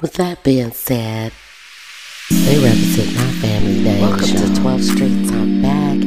With 0.00 0.12
that 0.14 0.44
being 0.44 0.70
said, 0.70 1.32
they 2.30 2.56
represent 2.62 3.16
my 3.16 3.32
family 3.42 3.82
name. 3.82 4.00
Welcome 4.00 4.26
show. 4.26 4.36
to 4.36 4.60
12th 4.60 4.94
Street 4.94 5.26
Talk 5.26 5.48
Back, 5.60 5.98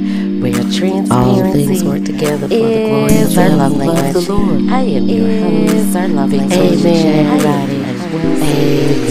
where 0.41 0.53
transparency 0.71 1.11
all 1.11 1.51
things 1.51 1.83
work 1.83 2.05
together 2.05 2.47
for 2.47 2.55
the 2.55 2.87
glory 2.87 3.17
of 3.21 3.37
our 3.37 3.49
love 3.49 3.75
language. 3.75 4.13
The 4.13 4.33
Lord. 4.33 4.69
I 4.71 4.81
am 4.83 5.09
your 5.09 5.27
host, 5.27 5.95
our 5.97 6.07
love 6.07 6.31
language. 6.31 6.57
Amen, 6.57 7.25
everybody. 7.25 7.75
Amen. 8.47 9.01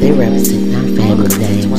They 0.00 0.10
represent 0.10 0.74
our 0.74 0.82
family 0.96 1.38
name 1.38 1.70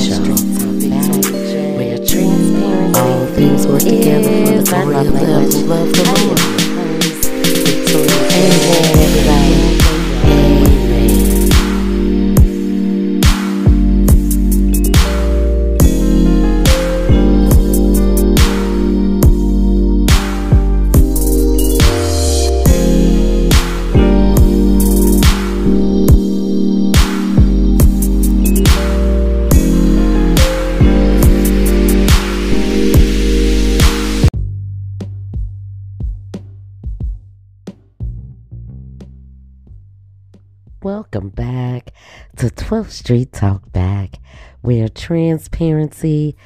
transparency 2.08 2.56
all 2.96 3.26
things 3.36 3.68
work 3.68 3.82
together 3.82 4.24
for 4.24 4.64
the 4.64 4.72
glory 4.72 4.96
of 4.96 5.14
who 5.54 5.60
love 5.68 5.92
the 5.92 6.04
Lord. 6.26 6.69
Amen, 7.92 9.00
everybody. 9.02 9.50
Welcome 9.56 9.79
12th 42.80 42.92
Street 42.92 43.34
Talk 43.34 43.74
Back, 43.74 44.22
where 44.62 44.88
transparency 44.88 46.38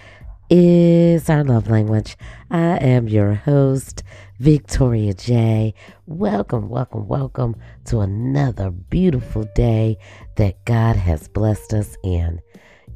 is 0.50 1.30
our 1.30 1.44
love 1.44 1.70
language. 1.70 2.18
I 2.50 2.78
am 2.78 3.08
your 3.08 3.36
host, 3.36 4.02
Victoria 4.40 5.14
J. 5.14 5.76
Welcome, 6.08 6.70
welcome, 6.70 7.08
welcome 7.08 7.56
to 7.86 8.00
another 8.00 8.72
beautiful 8.72 9.46
day 9.54 10.00
that 10.38 10.66
God 10.66 10.96
has 10.96 11.28
blessed 11.28 11.72
us 11.76 11.98
in. 12.04 12.42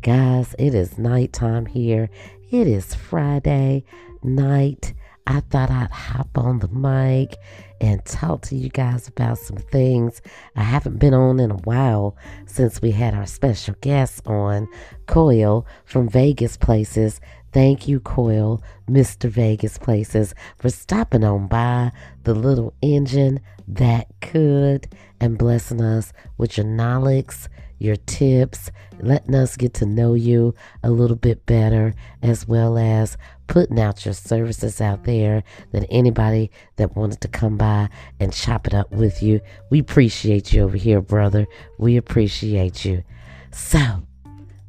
Guys, 0.01 0.55
it 0.57 0.73
is 0.73 0.97
nighttime 0.97 1.67
here. 1.67 2.09
It 2.49 2.65
is 2.65 2.95
Friday 2.95 3.83
night. 4.23 4.95
I 5.27 5.41
thought 5.41 5.69
I'd 5.69 5.91
hop 5.91 6.39
on 6.39 6.57
the 6.57 6.69
mic 6.69 7.37
and 7.81 8.03
talk 8.05 8.41
to 8.43 8.55
you 8.55 8.69
guys 8.69 9.07
about 9.07 9.37
some 9.37 9.57
things 9.57 10.21
I 10.55 10.63
haven't 10.63 10.99
been 10.99 11.13
on 11.13 11.39
in 11.39 11.51
a 11.51 11.57
while 11.57 12.15
since 12.45 12.81
we 12.81 12.91
had 12.91 13.13
our 13.13 13.25
special 13.25 13.75
guest 13.81 14.25
on, 14.25 14.67
Coil 15.05 15.65
from 15.85 16.09
Vegas 16.09 16.57
Places. 16.57 17.19
Thank 17.53 17.87
you, 17.87 17.99
Coil, 17.99 18.61
Mr. 18.89 19.29
Vegas 19.29 19.77
Places, 19.77 20.35
for 20.57 20.69
stopping 20.69 21.23
on 21.23 21.47
by 21.47 21.91
the 22.23 22.35
little 22.35 22.73
engine 22.81 23.39
that 23.67 24.07
could 24.21 24.87
and 25.19 25.37
blessing 25.37 25.81
us 25.81 26.13
with 26.37 26.57
your 26.57 26.65
knowledge, 26.65 27.35
your 27.79 27.95
tips, 27.95 28.71
letting 28.99 29.35
us 29.35 29.55
get 29.55 29.73
to 29.75 29.85
know 29.85 30.13
you 30.13 30.55
a 30.83 30.89
little 30.89 31.15
bit 31.15 31.45
better, 31.45 31.93
as 32.21 32.47
well 32.47 32.77
as 32.77 33.17
putting 33.47 33.79
out 33.79 34.05
your 34.05 34.13
services 34.13 34.79
out 34.79 35.05
there 35.05 35.43
that 35.71 35.87
anybody 35.89 36.51
that 36.75 36.95
wanted 36.95 37.21
to 37.21 37.27
come 37.27 37.57
by 37.57 37.89
and 38.19 38.33
chop 38.33 38.67
it 38.67 38.73
up 38.73 38.91
with 38.91 39.23
you. 39.23 39.41
We 39.69 39.79
appreciate 39.79 40.53
you 40.53 40.63
over 40.63 40.77
here, 40.77 41.01
brother. 41.01 41.47
We 41.77 41.97
appreciate 41.97 42.85
you. 42.85 43.03
So, 43.51 44.03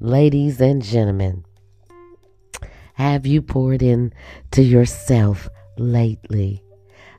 ladies 0.00 0.60
and 0.60 0.82
gentlemen, 0.82 1.44
have 2.94 3.26
you 3.26 3.42
poured 3.42 3.82
in 3.82 4.12
to 4.52 4.62
yourself 4.62 5.48
lately? 5.76 6.62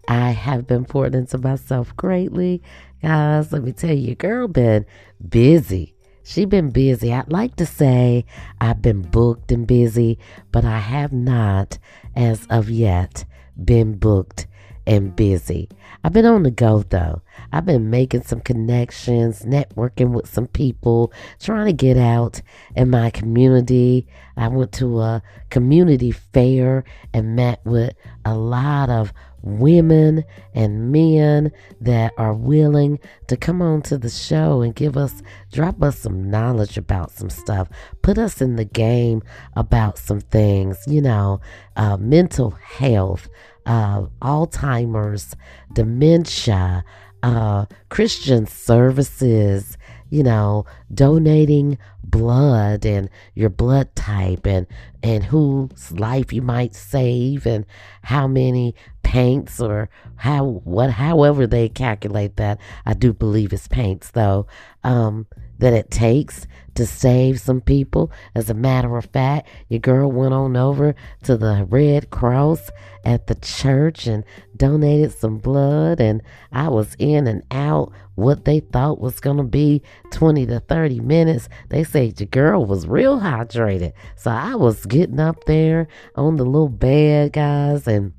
I 0.08 0.32
have 0.32 0.66
been 0.66 0.86
pouring 0.86 1.14
into 1.14 1.38
myself 1.38 1.96
greatly. 1.96 2.64
Guys, 3.02 3.52
let 3.52 3.64
me 3.64 3.72
tell 3.72 3.96
you, 3.96 4.16
girl 4.16 4.48
been 4.48 4.86
busy 5.28 5.96
she 6.30 6.46
been 6.46 6.70
busy. 6.70 7.12
I'd 7.12 7.32
like 7.32 7.56
to 7.56 7.66
say 7.66 8.24
I've 8.62 8.84
been 8.84 9.02
booked 9.02 9.52
and 9.52 9.66
busy, 9.66 10.20
but 10.52 10.64
I 10.64 10.78
have 10.78 11.12
not, 11.12 11.80
as 12.16 12.46
of 12.52 12.70
yet, 12.70 13.26
been 13.66 13.96
booked 13.98 14.46
and 14.86 15.16
busy. 15.16 15.70
I've 16.04 16.14
been 16.14 16.28
on 16.28 16.44
the 16.44 16.52
go 16.52 16.84
though. 16.84 17.24
I've 17.52 17.66
been 17.66 17.90
making 17.90 18.22
some 18.24 18.42
connections, 18.42 19.42
networking 19.42 20.12
with 20.12 20.32
some 20.32 20.46
people, 20.46 21.12
trying 21.40 21.66
to 21.66 21.74
get 21.74 21.98
out 21.98 22.44
in 22.76 22.92
my 22.92 23.10
community. 23.10 24.06
I 24.38 24.50
went 24.50 24.72
to 24.74 25.00
a 25.00 25.24
community 25.50 26.12
fair 26.12 26.84
and 27.12 27.36
met 27.36 27.60
with 27.66 27.96
a 28.24 28.36
lot 28.36 28.92
of 28.92 29.14
women 29.42 30.24
and 30.54 30.92
men 30.92 31.52
that 31.82 32.14
are 32.18 32.34
willing 32.34 33.00
to 33.28 33.38
come 33.38 33.62
on 33.62 33.82
to 33.84 33.98
the 33.98 34.10
show 34.10 34.62
and 34.62 34.76
give 34.76 34.98
us, 34.98 35.22
drop 35.52 35.82
us 35.82 36.00
some 36.00 36.30
knowledge 36.30 36.78
about 36.78 37.12
some 37.12 37.30
stuff, 37.30 37.70
put 38.02 38.18
us 38.18 38.42
in 38.42 38.56
the 38.56 38.66
game 38.66 39.22
about 39.56 39.98
some 39.98 40.22
things, 40.22 40.78
you 40.88 41.02
know, 41.02 41.40
uh, 41.76 41.98
mental 41.98 42.52
health, 42.52 43.30
uh, 43.66 44.04
Alzheimer's, 44.22 45.36
dementia, 45.74 46.84
uh, 47.24 47.66
Christian 47.90 48.46
services, 48.46 49.78
you 50.10 50.24
know, 50.24 50.66
donating 50.94 51.78
blood 52.04 52.86
and 52.86 53.10
your 53.36 53.50
blood 53.50 53.94
type 53.96 54.46
and 54.46 54.66
and 55.04 55.24
whose 55.24 55.92
life 55.92 56.34
you 56.34 56.42
might 56.42 56.74
save 56.74 57.46
and 57.46 57.66
how 58.02 58.28
many 58.28 58.74
paints 59.10 59.60
or 59.60 59.90
how 60.18 60.44
what 60.44 60.92
however 60.92 61.48
they 61.48 61.68
calculate 61.68 62.36
that. 62.36 62.60
I 62.86 62.94
do 62.94 63.12
believe 63.12 63.52
it's 63.52 63.68
paints 63.68 64.12
though. 64.12 64.46
Um 64.84 65.26
that 65.58 65.74
it 65.74 65.90
takes 65.90 66.46
to 66.76 66.86
save 66.86 67.40
some 67.40 67.60
people. 67.60 68.12
As 68.36 68.52
a 68.52 68.54
matter 68.54 68.96
of 68.96 69.06
fact, 69.06 69.50
your 69.68 69.80
girl 69.80 70.12
went 70.12 70.34
on 70.34 70.56
over 70.56 70.94
to 71.24 71.38
the 71.38 71.66
Red 71.68 72.12
Cross 72.12 72.70
at 73.04 73.26
the 73.26 73.36
church 73.36 74.06
and 74.06 74.24
donated 74.56 75.12
some 75.12 75.40
blood, 75.40 76.00
and 76.00 76.22
I 76.52 76.70
was 76.70 76.96
in 77.00 77.26
and 77.26 77.44
out 77.50 77.92
what 78.14 78.46
they 78.46 78.60
thought 78.60 79.02
was 79.02 79.20
going 79.20 79.38
to 79.38 79.44
be 79.44 79.82
20 80.12 80.46
to 80.46 80.60
30 80.60 81.00
minutes. 81.00 81.50
They 81.70 81.84
said 81.84 82.20
your 82.20 82.28
girl 82.28 82.64
was 82.64 82.88
real 82.88 83.20
hydrated. 83.20 83.94
So 84.16 84.30
I 84.30 84.56
was 84.56 84.86
getting 84.86 85.20
up 85.20 85.44
there 85.46 85.88
on 86.16 86.36
the 86.36 86.46
little 86.46 86.70
bed, 86.70 87.34
guys, 87.34 87.88
and 87.88 88.14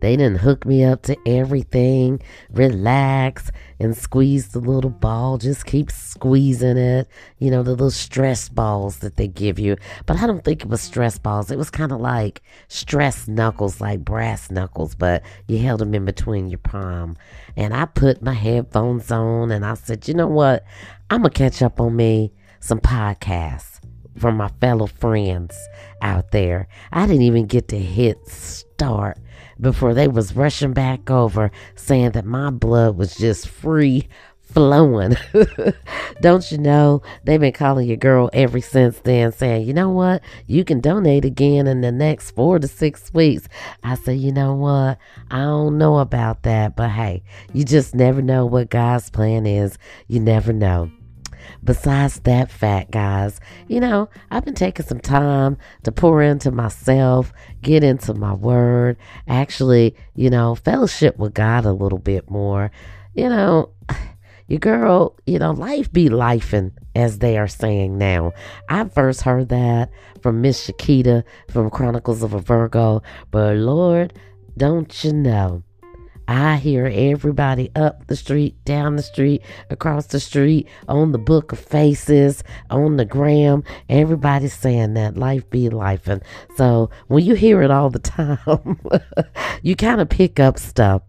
they 0.00 0.16
didn't 0.16 0.38
hook 0.38 0.66
me 0.66 0.84
up 0.84 1.02
to 1.02 1.16
everything. 1.26 2.20
Relax 2.50 3.50
and 3.80 3.96
squeeze 3.96 4.48
the 4.48 4.60
little 4.60 4.90
ball. 4.90 5.38
Just 5.38 5.66
keep 5.66 5.90
squeezing 5.90 6.76
it. 6.76 7.08
You 7.38 7.50
know, 7.50 7.62
the 7.62 7.72
little 7.72 7.90
stress 7.90 8.48
balls 8.48 8.98
that 8.98 9.16
they 9.16 9.28
give 9.28 9.58
you. 9.58 9.76
But 10.06 10.18
I 10.18 10.26
don't 10.26 10.44
think 10.44 10.62
it 10.62 10.68
was 10.68 10.80
stress 10.80 11.18
balls. 11.18 11.50
It 11.50 11.58
was 11.58 11.70
kind 11.70 11.92
of 11.92 12.00
like 12.00 12.42
stress 12.68 13.28
knuckles, 13.28 13.80
like 13.80 14.04
brass 14.04 14.50
knuckles, 14.50 14.94
but 14.94 15.22
you 15.48 15.58
held 15.58 15.80
them 15.80 15.94
in 15.94 16.04
between 16.04 16.48
your 16.48 16.58
palm. 16.58 17.16
And 17.56 17.74
I 17.74 17.86
put 17.86 18.22
my 18.22 18.34
headphones 18.34 19.10
on 19.10 19.50
and 19.50 19.64
I 19.64 19.74
said, 19.74 20.08
you 20.08 20.14
know 20.14 20.26
what? 20.26 20.64
I'm 21.10 21.22
going 21.22 21.32
to 21.32 21.38
catch 21.38 21.62
up 21.62 21.80
on 21.80 21.96
me 21.96 22.32
some 22.60 22.80
podcasts 22.80 23.80
from 24.18 24.36
my 24.36 24.48
fellow 24.60 24.86
friends 24.86 25.56
out 26.00 26.30
there. 26.30 26.68
I 26.92 27.06
didn't 27.06 27.22
even 27.22 27.46
get 27.46 27.68
to 27.68 27.78
hit 27.78 28.26
start 28.28 29.18
before 29.60 29.94
they 29.94 30.08
was 30.08 30.36
rushing 30.36 30.72
back 30.72 31.10
over 31.10 31.50
saying 31.74 32.12
that 32.12 32.24
my 32.24 32.50
blood 32.50 32.96
was 32.96 33.16
just 33.16 33.48
free 33.48 34.08
flowing. 34.54 35.16
Don't 36.20 36.50
you 36.52 36.58
know 36.58 37.02
they've 37.24 37.40
been 37.40 37.52
calling 37.52 37.88
your 37.88 37.96
girl 37.96 38.30
ever 38.32 38.60
since 38.60 38.98
then 39.00 39.32
saying, 39.32 39.66
you 39.66 39.74
know 39.74 39.90
what, 39.90 40.22
you 40.46 40.64
can 40.64 40.80
donate 40.80 41.24
again 41.24 41.66
in 41.66 41.80
the 41.80 41.92
next 41.92 42.30
four 42.30 42.58
to 42.58 42.68
six 42.68 43.12
weeks. 43.12 43.48
I 43.82 43.96
said, 43.96 44.18
you 44.18 44.32
know 44.32 44.54
what, 44.54 44.98
I 45.30 45.38
don't 45.38 45.76
know 45.78 45.98
about 45.98 46.44
that, 46.44 46.76
but 46.76 46.90
hey, 46.90 47.24
you 47.52 47.64
just 47.64 47.94
never 47.94 48.22
know 48.22 48.46
what 48.46 48.70
God's 48.70 49.10
plan 49.10 49.46
is. 49.46 49.76
You 50.06 50.20
never 50.20 50.52
know. 50.52 50.90
Besides 51.64 52.20
that 52.20 52.50
fact, 52.50 52.90
guys, 52.90 53.40
you 53.68 53.80
know, 53.80 54.10
I've 54.30 54.44
been 54.44 54.54
taking 54.54 54.84
some 54.84 55.00
time 55.00 55.56
to 55.84 55.92
pour 55.92 56.22
into 56.22 56.50
myself, 56.50 57.32
get 57.62 57.82
into 57.82 58.12
my 58.12 58.34
word, 58.34 58.98
actually, 59.26 59.96
you 60.14 60.28
know, 60.28 60.54
fellowship 60.54 61.18
with 61.18 61.32
God 61.32 61.64
a 61.64 61.72
little 61.72 61.98
bit 61.98 62.30
more. 62.30 62.70
You 63.14 63.30
know, 63.30 63.70
your 64.48 64.58
girl, 64.58 65.16
you 65.26 65.38
know, 65.38 65.52
life 65.52 65.90
be 65.90 66.10
lifing, 66.10 66.72
as 66.94 67.18
they 67.18 67.38
are 67.38 67.48
saying 67.48 67.96
now. 67.96 68.32
I 68.68 68.84
first 68.84 69.22
heard 69.22 69.48
that 69.48 69.90
from 70.20 70.42
Miss 70.42 70.68
Shakita 70.68 71.24
from 71.48 71.70
Chronicles 71.70 72.22
of 72.22 72.34
a 72.34 72.40
Virgo, 72.40 73.02
but 73.30 73.56
Lord, 73.56 74.12
don't 74.56 75.02
you 75.02 75.12
know? 75.12 75.62
I 76.26 76.56
hear 76.56 76.90
everybody 76.92 77.70
up 77.76 78.06
the 78.06 78.16
street, 78.16 78.56
down 78.64 78.96
the 78.96 79.02
street, 79.02 79.42
across 79.70 80.06
the 80.06 80.20
street, 80.20 80.68
on 80.88 81.12
the 81.12 81.18
book 81.18 81.52
of 81.52 81.58
faces, 81.58 82.42
on 82.70 82.96
the 82.96 83.04
gram. 83.04 83.62
Everybody's 83.88 84.54
saying 84.54 84.94
that 84.94 85.16
life 85.16 85.48
be 85.50 85.68
life. 85.68 86.08
And 86.08 86.22
so 86.56 86.90
when 87.08 87.24
you 87.24 87.34
hear 87.34 87.62
it 87.62 87.70
all 87.70 87.90
the 87.90 87.98
time, 87.98 88.78
you 89.62 89.76
kind 89.76 90.00
of 90.00 90.08
pick 90.08 90.40
up 90.40 90.58
stuff 90.58 91.02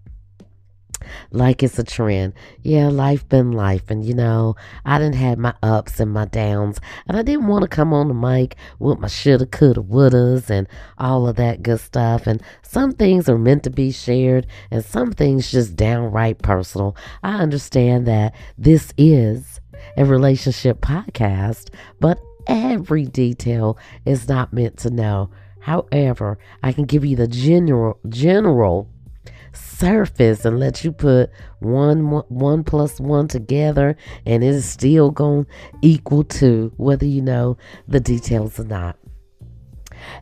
like 1.31 1.63
it's 1.63 1.79
a 1.79 1.83
trend. 1.83 2.33
Yeah, 2.61 2.89
life 2.89 3.27
been 3.27 3.51
life. 3.51 3.89
And 3.89 4.05
you 4.05 4.13
know, 4.13 4.55
I 4.85 4.97
didn't 4.99 5.15
have 5.15 5.37
my 5.37 5.53
ups 5.63 5.99
and 5.99 6.11
my 6.11 6.25
downs. 6.25 6.79
And 7.07 7.17
I 7.17 7.21
didn't 7.21 7.47
want 7.47 7.63
to 7.63 7.67
come 7.67 7.93
on 7.93 8.07
the 8.07 8.13
mic 8.13 8.55
with 8.79 8.99
my 8.99 9.07
shoulda, 9.07 9.45
coulda, 9.45 9.81
wouldas 9.81 10.49
and 10.49 10.67
all 10.97 11.27
of 11.27 11.35
that 11.37 11.63
good 11.63 11.79
stuff. 11.79 12.27
And 12.27 12.41
some 12.61 12.91
things 12.91 13.29
are 13.29 13.37
meant 13.37 13.63
to 13.63 13.69
be 13.69 13.91
shared 13.91 14.47
and 14.71 14.83
some 14.83 15.11
things 15.11 15.51
just 15.51 15.75
downright 15.75 16.39
personal. 16.39 16.95
I 17.23 17.35
understand 17.35 18.07
that 18.07 18.33
this 18.57 18.93
is 18.97 19.59
a 19.97 20.05
relationship 20.05 20.81
podcast, 20.81 21.69
but 21.99 22.19
every 22.47 23.05
detail 23.05 23.77
is 24.05 24.27
not 24.27 24.53
meant 24.53 24.77
to 24.77 24.89
know. 24.89 25.29
However, 25.61 26.37
I 26.61 26.73
can 26.73 26.85
give 26.85 27.03
you 27.03 27.15
the 27.15 27.27
general 27.27 27.99
general 28.07 28.87
surface 29.55 30.45
and 30.45 30.59
let 30.59 30.83
you 30.83 30.91
put 30.91 31.29
one 31.59 32.01
one 32.29 32.63
plus 32.63 32.99
one 32.99 33.27
together 33.27 33.95
and 34.25 34.43
it 34.43 34.47
is 34.47 34.65
still 34.65 35.11
going 35.11 35.45
to 35.45 35.51
equal 35.81 36.23
to 36.23 36.71
whether 36.77 37.05
you 37.05 37.21
know 37.21 37.57
the 37.87 37.99
details 37.99 38.59
or 38.59 38.65
not. 38.65 38.97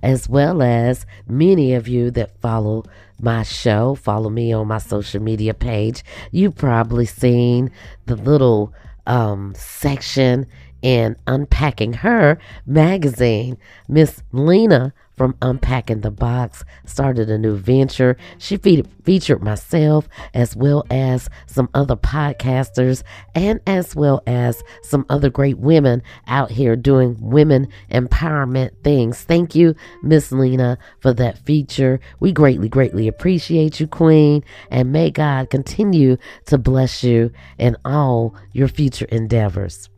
As 0.02 0.30
well 0.30 0.62
as 0.62 1.06
many 1.28 1.74
of 1.74 1.88
you 1.88 2.12
that 2.12 2.40
follow 2.42 2.84
my 3.22 3.44
show 3.44 3.96
follow 3.96 4.30
me 4.30 4.54
on 4.54 4.68
my 4.68 4.78
social 4.78 5.22
media 5.22 5.54
page 5.54 6.04
you've 6.32 6.56
probably 6.56 7.06
seen 7.06 7.72
the 8.06 8.16
little 8.16 8.74
um, 9.06 9.54
section 9.56 10.46
in 10.84 11.16
unpacking 11.26 11.94
her 11.94 12.38
magazine. 12.66 13.58
Miss 13.88 14.22
lena 14.32 14.94
from 15.16 15.36
Unpacking 15.42 16.02
the 16.02 16.12
Box 16.12 16.64
started 16.86 17.30
a 17.30 17.38
new 17.38 17.56
venture. 17.56 18.18
She 18.38 18.58
fe- 18.58 18.84
featured 19.04 19.44
myself 19.44 20.08
as 20.34 20.56
well 20.56 20.86
as 20.90 21.30
some 21.46 21.70
other 21.74 21.96
podcasters 21.96 23.04
and 23.36 23.60
as 23.68 23.96
well 23.96 24.22
as 24.28 24.64
some 24.82 25.06
other 25.10 25.30
great 25.30 25.58
women 25.60 26.02
out 26.28 26.52
here 26.52 26.76
doing 26.76 27.18
women 27.20 27.68
empowerment 27.92 28.72
things. 28.84 29.22
Thank 29.22 29.56
you, 29.56 29.76
Miss 30.02 30.32
Lena, 30.32 30.78
for 31.00 31.14
that 31.14 31.38
feature. 31.40 32.00
We 32.20 32.32
greatly, 32.32 32.70
greatly 32.70 33.08
appreciate 33.08 33.80
you, 33.80 33.88
Queen, 33.88 34.44
and 34.72 34.92
may 34.92 35.12
God 35.12 35.50
continue 35.50 36.18
to 36.46 36.58
bless 36.58 37.04
you 37.04 37.32
in 37.58 37.78
all 37.86 38.36
your 38.52 38.68
future 38.68 39.06
endeavors. 39.06 39.90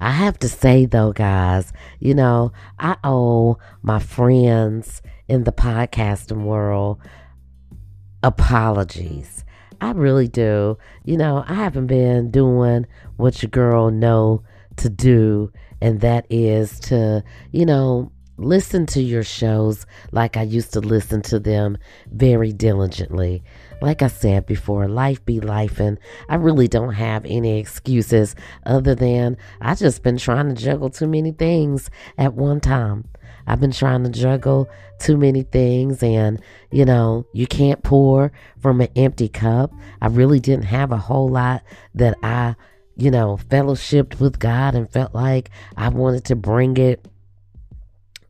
I 0.00 0.10
have 0.12 0.38
to 0.40 0.48
say 0.48 0.86
though, 0.86 1.12
guys, 1.12 1.72
you 1.98 2.14
know, 2.14 2.52
I 2.78 2.96
owe 3.04 3.58
my 3.82 3.98
friends 3.98 5.02
in 5.28 5.44
the 5.44 5.52
podcasting 5.52 6.44
world 6.44 7.00
apologies. 8.22 9.44
I 9.80 9.92
really 9.92 10.28
do. 10.28 10.78
You 11.04 11.16
know, 11.16 11.44
I 11.46 11.54
haven't 11.54 11.86
been 11.86 12.30
doing 12.30 12.86
what 13.16 13.42
your 13.42 13.50
girl 13.50 13.90
know 13.90 14.42
to 14.76 14.88
do, 14.88 15.52
and 15.80 16.00
that 16.00 16.26
is 16.30 16.78
to, 16.80 17.24
you 17.52 17.64
know, 17.64 18.12
listen 18.36 18.86
to 18.86 19.02
your 19.02 19.22
shows 19.22 19.86
like 20.12 20.36
I 20.36 20.42
used 20.42 20.72
to 20.72 20.80
listen 20.80 21.22
to 21.22 21.38
them 21.38 21.78
very 22.10 22.52
diligently. 22.52 23.42
Like 23.80 24.02
I 24.02 24.08
said 24.08 24.46
before, 24.46 24.88
life 24.88 25.24
be 25.24 25.40
life, 25.40 25.80
and 25.80 25.98
I 26.28 26.34
really 26.34 26.68
don't 26.68 26.92
have 26.92 27.24
any 27.24 27.58
excuses 27.58 28.34
other 28.66 28.94
than 28.94 29.38
I 29.60 29.74
just 29.74 30.02
been 30.02 30.18
trying 30.18 30.54
to 30.54 30.60
juggle 30.60 30.90
too 30.90 31.06
many 31.06 31.32
things 31.32 31.90
at 32.18 32.34
one 32.34 32.60
time. 32.60 33.06
I've 33.46 33.60
been 33.60 33.72
trying 33.72 34.04
to 34.04 34.10
juggle 34.10 34.68
too 34.98 35.16
many 35.16 35.44
things, 35.44 36.02
and 36.02 36.40
you 36.70 36.84
know, 36.84 37.26
you 37.32 37.46
can't 37.46 37.82
pour 37.82 38.32
from 38.58 38.82
an 38.82 38.88
empty 38.96 39.28
cup. 39.28 39.72
I 40.02 40.08
really 40.08 40.40
didn't 40.40 40.66
have 40.66 40.92
a 40.92 40.98
whole 40.98 41.30
lot 41.30 41.62
that 41.94 42.16
I, 42.22 42.56
you 42.96 43.10
know, 43.10 43.38
fellowshipped 43.48 44.20
with 44.20 44.38
God 44.38 44.74
and 44.74 44.90
felt 44.90 45.14
like 45.14 45.50
I 45.76 45.88
wanted 45.88 46.26
to 46.26 46.36
bring 46.36 46.76
it 46.76 47.06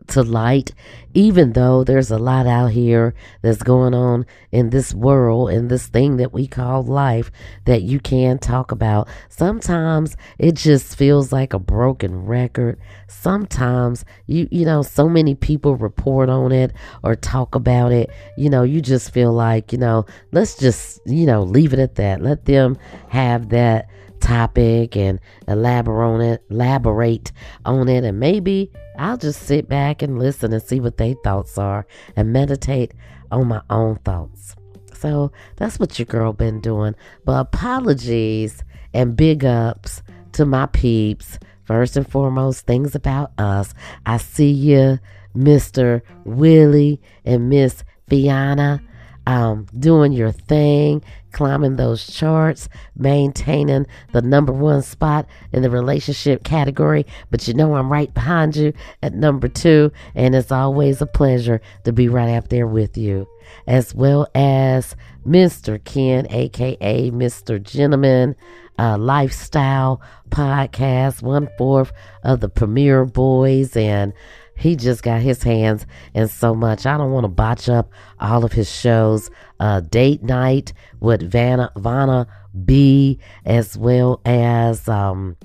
to 0.09 0.23
light, 0.23 0.73
even 1.15 1.53
though 1.53 1.85
there's 1.85 2.11
a 2.11 2.19
lot 2.19 2.47
out 2.47 2.69
here 2.73 3.15
that's 3.43 3.63
going 3.63 3.95
on 3.95 4.27
in 4.53 4.71
this 4.71 4.95
world, 4.95 5.51
in 5.51 5.69
this 5.69 5.87
thing 5.87 6.17
that 6.17 6.33
we 6.33 6.47
call 6.47 6.83
life, 6.83 7.31
that 7.65 7.83
you 7.83 8.01
can 8.01 8.39
talk 8.39 8.73
about. 8.73 9.09
Sometimes 9.29 10.17
it 10.39 10.55
just 10.55 10.97
feels 10.97 11.33
like 11.33 11.53
a 11.53 11.59
broken 11.59 12.25
record. 12.25 12.79
Sometimes 13.09 14.05
you, 14.27 14.49
you 14.51 14.65
know, 14.65 14.83
so 14.83 15.09
many 15.09 15.35
people 15.35 15.77
report 15.77 16.29
on 16.29 16.53
it 16.53 16.73
or 17.03 17.15
talk 17.15 17.55
about 17.55 17.93
it. 17.93 18.11
You 18.37 18.51
know, 18.51 18.63
you 18.63 18.81
just 18.81 19.13
feel 19.13 19.33
like, 19.33 19.73
you 19.73 19.79
know, 19.79 20.07
let's 20.33 20.57
just, 20.57 21.01
you 21.07 21.27
know, 21.27 21.43
leave 21.43 21.73
it 21.73 21.79
at 21.79 21.97
that. 21.97 22.23
Let 22.23 22.45
them 22.45 22.79
have 23.09 23.51
that 23.51 23.89
topic 24.21 24.97
and 24.97 25.19
elaborate 25.49 26.07
on 26.07 26.21
it, 26.21 26.45
elaborate 26.51 27.33
on 27.65 27.89
it, 27.89 28.05
and 28.05 28.21
maybe 28.21 28.71
I'll 29.01 29.17
just 29.17 29.45
sit 29.45 29.67
back 29.67 30.03
and 30.03 30.19
listen 30.19 30.53
and 30.53 30.63
see 30.63 30.79
what 30.79 30.99
their 30.99 31.15
thoughts 31.25 31.57
are 31.57 31.87
and 32.17 32.35
meditate 32.35 32.93
on 33.33 33.49
my 33.49 33.63
own 33.71 33.97
thoughts. 34.05 34.55
So 34.93 35.33
that's 35.57 35.81
what 35.81 35.99
your 35.99 36.05
girl 36.05 36.35
been 36.35 36.61
doing. 36.61 36.95
But 37.25 37.41
apologies 37.41 38.63
and 38.93 39.17
big 39.17 39.43
ups 39.43 40.03
to 40.33 40.45
my 40.45 40.67
peeps. 40.67 41.39
First 41.65 41.97
and 41.97 42.07
foremost, 42.07 42.67
things 42.67 42.95
about 42.95 43.33
us. 43.39 43.73
I 44.05 44.19
see 44.19 44.51
you, 44.51 44.99
Mr. 45.35 46.03
Willie 46.27 47.01
and 47.25 47.49
Miss 47.49 47.85
Fiona 48.07 48.83
um, 49.31 49.65
doing 49.79 50.13
your 50.13 50.33
thing, 50.33 51.05
climbing 51.31 51.77
those 51.77 52.05
charts, 52.05 52.69
maintaining 52.97 53.87
the 54.13 54.23
number 54.23 54.53
one 54.53 54.83
spot 54.83 55.25
in 55.53 55.63
the 55.63 55.71
relationship 55.71 56.43
category. 56.43 57.07
But 57.31 57.47
you 57.47 57.55
know, 57.55 57.77
I'm 57.77 57.93
right 57.93 58.13
behind 58.13 58.57
you 58.57 58.73
at 59.05 59.15
number 59.15 59.47
two, 59.47 59.93
and 60.17 60.35
it's 60.35 60.51
always 60.51 61.01
a 61.01 61.07
pleasure 61.07 61.61
to 61.85 61.93
be 61.93 62.09
right 62.09 62.35
up 62.35 62.49
there 62.49 62.67
with 62.67 62.99
you, 62.99 63.29
as 63.69 63.95
well 63.95 64.27
as 64.35 64.97
Mr. 65.25 65.83
Ken, 65.85 66.27
aka 66.31 67.11
Mr. 67.13 67.63
Gentleman. 67.63 68.35
Uh, 68.79 68.97
lifestyle 68.97 70.01
podcast, 70.31 71.21
one 71.21 71.51
fourth 71.59 71.93
of 72.25 72.41
the 72.41 72.49
Premier 72.49 73.05
Boys, 73.05 73.77
and 73.77 74.15
he 74.61 74.77
just 74.77 75.03
got 75.03 75.23
his 75.23 75.43
hands 75.43 75.87
in 76.13 76.29
so 76.29 76.55
much. 76.55 76.85
I 76.85 76.99
don't 76.99 77.13
want 77.13 77.25
to 77.25 77.29
botch 77.29 77.69
up 77.71 77.91
all 78.21 78.45
of 78.45 78.53
his 78.53 78.71
shows. 78.71 79.31
Uh, 79.59 79.81
Date 79.81 80.23
Night 80.23 80.75
with 81.01 81.23
Vanna, 81.23 81.73
Vanna 81.77 82.27
B, 82.67 83.19
as 83.47 83.79
well 83.79 84.21
as 84.27 84.87
um, 84.87 85.39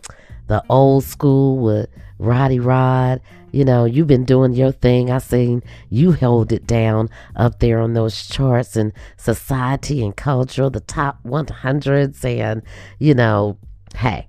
the 0.48 0.62
old 0.70 1.06
school 1.06 1.60
with 1.60 1.90
Roddy 2.20 2.60
Rod. 2.60 3.22
You 3.54 3.64
know, 3.64 3.86
you've 3.86 4.08
been 4.08 4.26
doing 4.26 4.52
your 4.52 4.74
thing. 4.74 5.10
I 5.10 5.20
seen 5.20 5.64
you 5.90 6.12
held 6.12 6.52
it 6.52 6.68
down 6.68 7.10
up 7.38 7.60
there 7.60 7.80
on 7.80 7.94
those 7.94 8.28
charts 8.28 8.76
and 8.76 8.92
society 9.16 10.04
and 10.04 10.14
culture, 10.14 10.70
the 10.70 10.82
top 10.82 11.24
100s. 11.24 12.26
And, 12.26 12.64
you 13.00 13.14
know, 13.14 13.58
hey, 13.96 14.28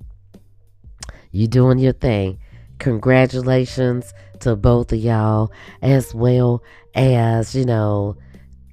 you 1.33 1.49
doing 1.49 1.81
your 1.81 1.93
thing. 1.93 2.39
Congratulations 2.79 4.13
to 4.41 4.57
both 4.57 4.93
of 4.93 4.99
y'all, 4.99 5.53
as 5.83 6.15
well 6.15 6.63
as, 6.95 7.55
you 7.55 7.65
know, 7.65 8.17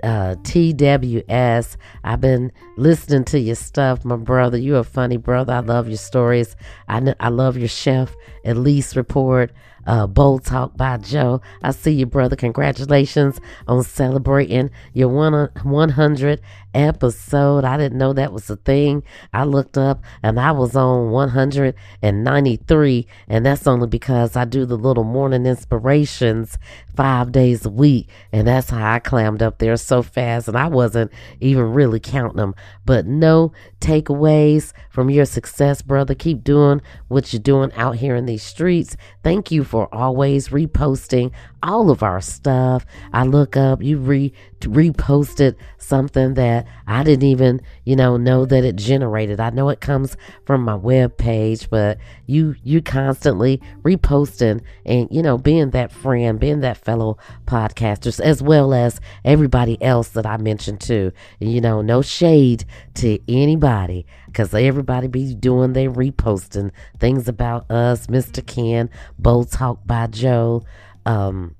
uh, 0.04 0.36
TWS. 0.44 1.78
I've 2.04 2.22
been 2.22 2.52
listening 2.78 3.24
to 3.26 3.40
your 3.40 3.56
stuff, 3.56 4.04
my 4.04 4.18
brother. 4.18 4.58
You're 4.58 4.80
a 4.80 4.84
funny 4.84 5.18
brother. 5.18 5.54
I 5.54 5.60
love 5.60 5.88
your 5.88 5.98
stories. 5.98 6.56
I, 6.88 7.16
I 7.20 7.30
love 7.30 7.58
your 7.58 7.70
chef, 7.70 8.14
Elise 8.44 8.96
report 8.96 9.52
uh, 9.86 10.08
Bold 10.08 10.46
Talk 10.46 10.76
by 10.78 10.98
Joe. 10.98 11.42
I 11.62 11.72
see 11.72 11.92
you, 11.92 12.06
brother. 12.06 12.36
Congratulations 12.36 13.40
on 13.68 13.84
celebrating 13.84 14.70
your 14.94 15.10
one 15.10 15.50
100 15.64 16.42
episode. 16.74 17.64
I 17.64 17.78
didn't 17.78 17.98
know 17.98 18.14
that 18.14 18.34
was 18.34 18.50
a 18.50 18.56
thing. 18.56 19.04
I 19.34 19.44
looked 19.44 19.78
up 19.78 20.02
and 20.22 20.40
I 20.40 20.52
was 20.52 20.76
on 20.76 21.12
193, 21.12 23.08
and 23.28 23.46
that's 23.46 23.68
only 23.68 23.88
because 23.88 24.36
I 24.36 24.46
do 24.46 24.66
the 24.66 24.78
little 24.78 25.04
morning 25.04 25.46
inspirations 25.46 26.58
five 26.96 27.32
days 27.32 27.66
a 27.66 27.70
week, 27.70 28.10
and 28.32 28.48
that's 28.48 28.70
how 28.70 28.94
I 28.94 29.00
climbed 29.00 29.42
up 29.42 29.58
there 29.58 29.78
so 29.78 30.02
fast, 30.02 30.48
and 30.48 30.58
I 30.58 30.68
wasn't 30.68 31.12
even 31.40 31.74
really 31.74 32.00
counting 32.00 32.38
them. 32.38 32.56
But 32.86 33.06
no 33.06 33.52
takeaways 33.80 34.74
from 34.90 35.10
your 35.10 35.26
success, 35.26 35.82
brother. 35.82 36.16
Keep 36.16 36.44
doing 36.44 36.82
what 37.08 37.34
you're 37.34 37.42
doing 37.42 37.72
out 37.74 37.96
here 37.98 38.16
in 38.16 38.26
these 38.26 38.44
streets. 38.44 38.96
Thank 39.24 39.52
you 39.52 39.64
for 39.64 39.94
always 39.94 40.50
reposting 40.50 41.32
all 41.62 41.90
of 41.90 42.04
our 42.04 42.22
stuff. 42.22 42.86
I 43.12 43.24
look 43.24 43.58
up, 43.58 43.82
you 43.82 43.98
re 43.98 44.34
reposted 44.64 45.56
something 45.78 46.34
that 46.36 46.68
I 46.88 47.04
didn't 47.04 47.24
even, 47.24 47.62
you 47.86 47.96
know, 47.96 48.18
know 48.18 48.46
that 48.46 48.64
it 48.64 48.76
generated. 48.76 49.40
I 49.40 49.50
know 49.50 49.70
it 49.70 49.82
comes 49.82 50.16
from 50.46 50.64
my 50.64 50.76
web 50.76 51.18
page, 51.18 51.70
but 51.70 51.98
you 52.26 52.56
you 52.64 52.82
constantly 52.82 53.62
reposting 53.84 54.62
and 54.86 55.08
you 55.12 55.22
know 55.22 55.38
being 55.38 55.72
that 55.72 55.92
friend, 55.92 56.40
being 56.40 56.62
that 56.62 56.78
fellow 56.78 57.18
podcasters, 57.46 58.20
as 58.20 58.42
well 58.42 58.74
as 58.74 59.00
everybody 59.26 59.82
else 59.82 60.10
that 60.10 60.26
I 60.26 60.38
mentioned 60.38 60.82
too. 60.82 61.12
You 61.40 61.62
know, 61.62 61.82
no 61.82 62.02
shade 62.02 62.66
to 62.96 63.20
anybody 63.32 64.06
because 64.28 64.54
everybody 64.54 65.08
be 65.08 65.36
doing 65.36 65.74
their 65.74 65.92
reposting 65.92 66.72
things 67.00 67.28
about 67.28 67.70
us, 67.70 68.08
Mr. 68.08 68.46
Ken, 68.46 68.90
Bold 69.20 69.52
Talk 69.52 69.86
by 69.86 70.08
Joe. 70.08 70.64
Um, 71.06 71.56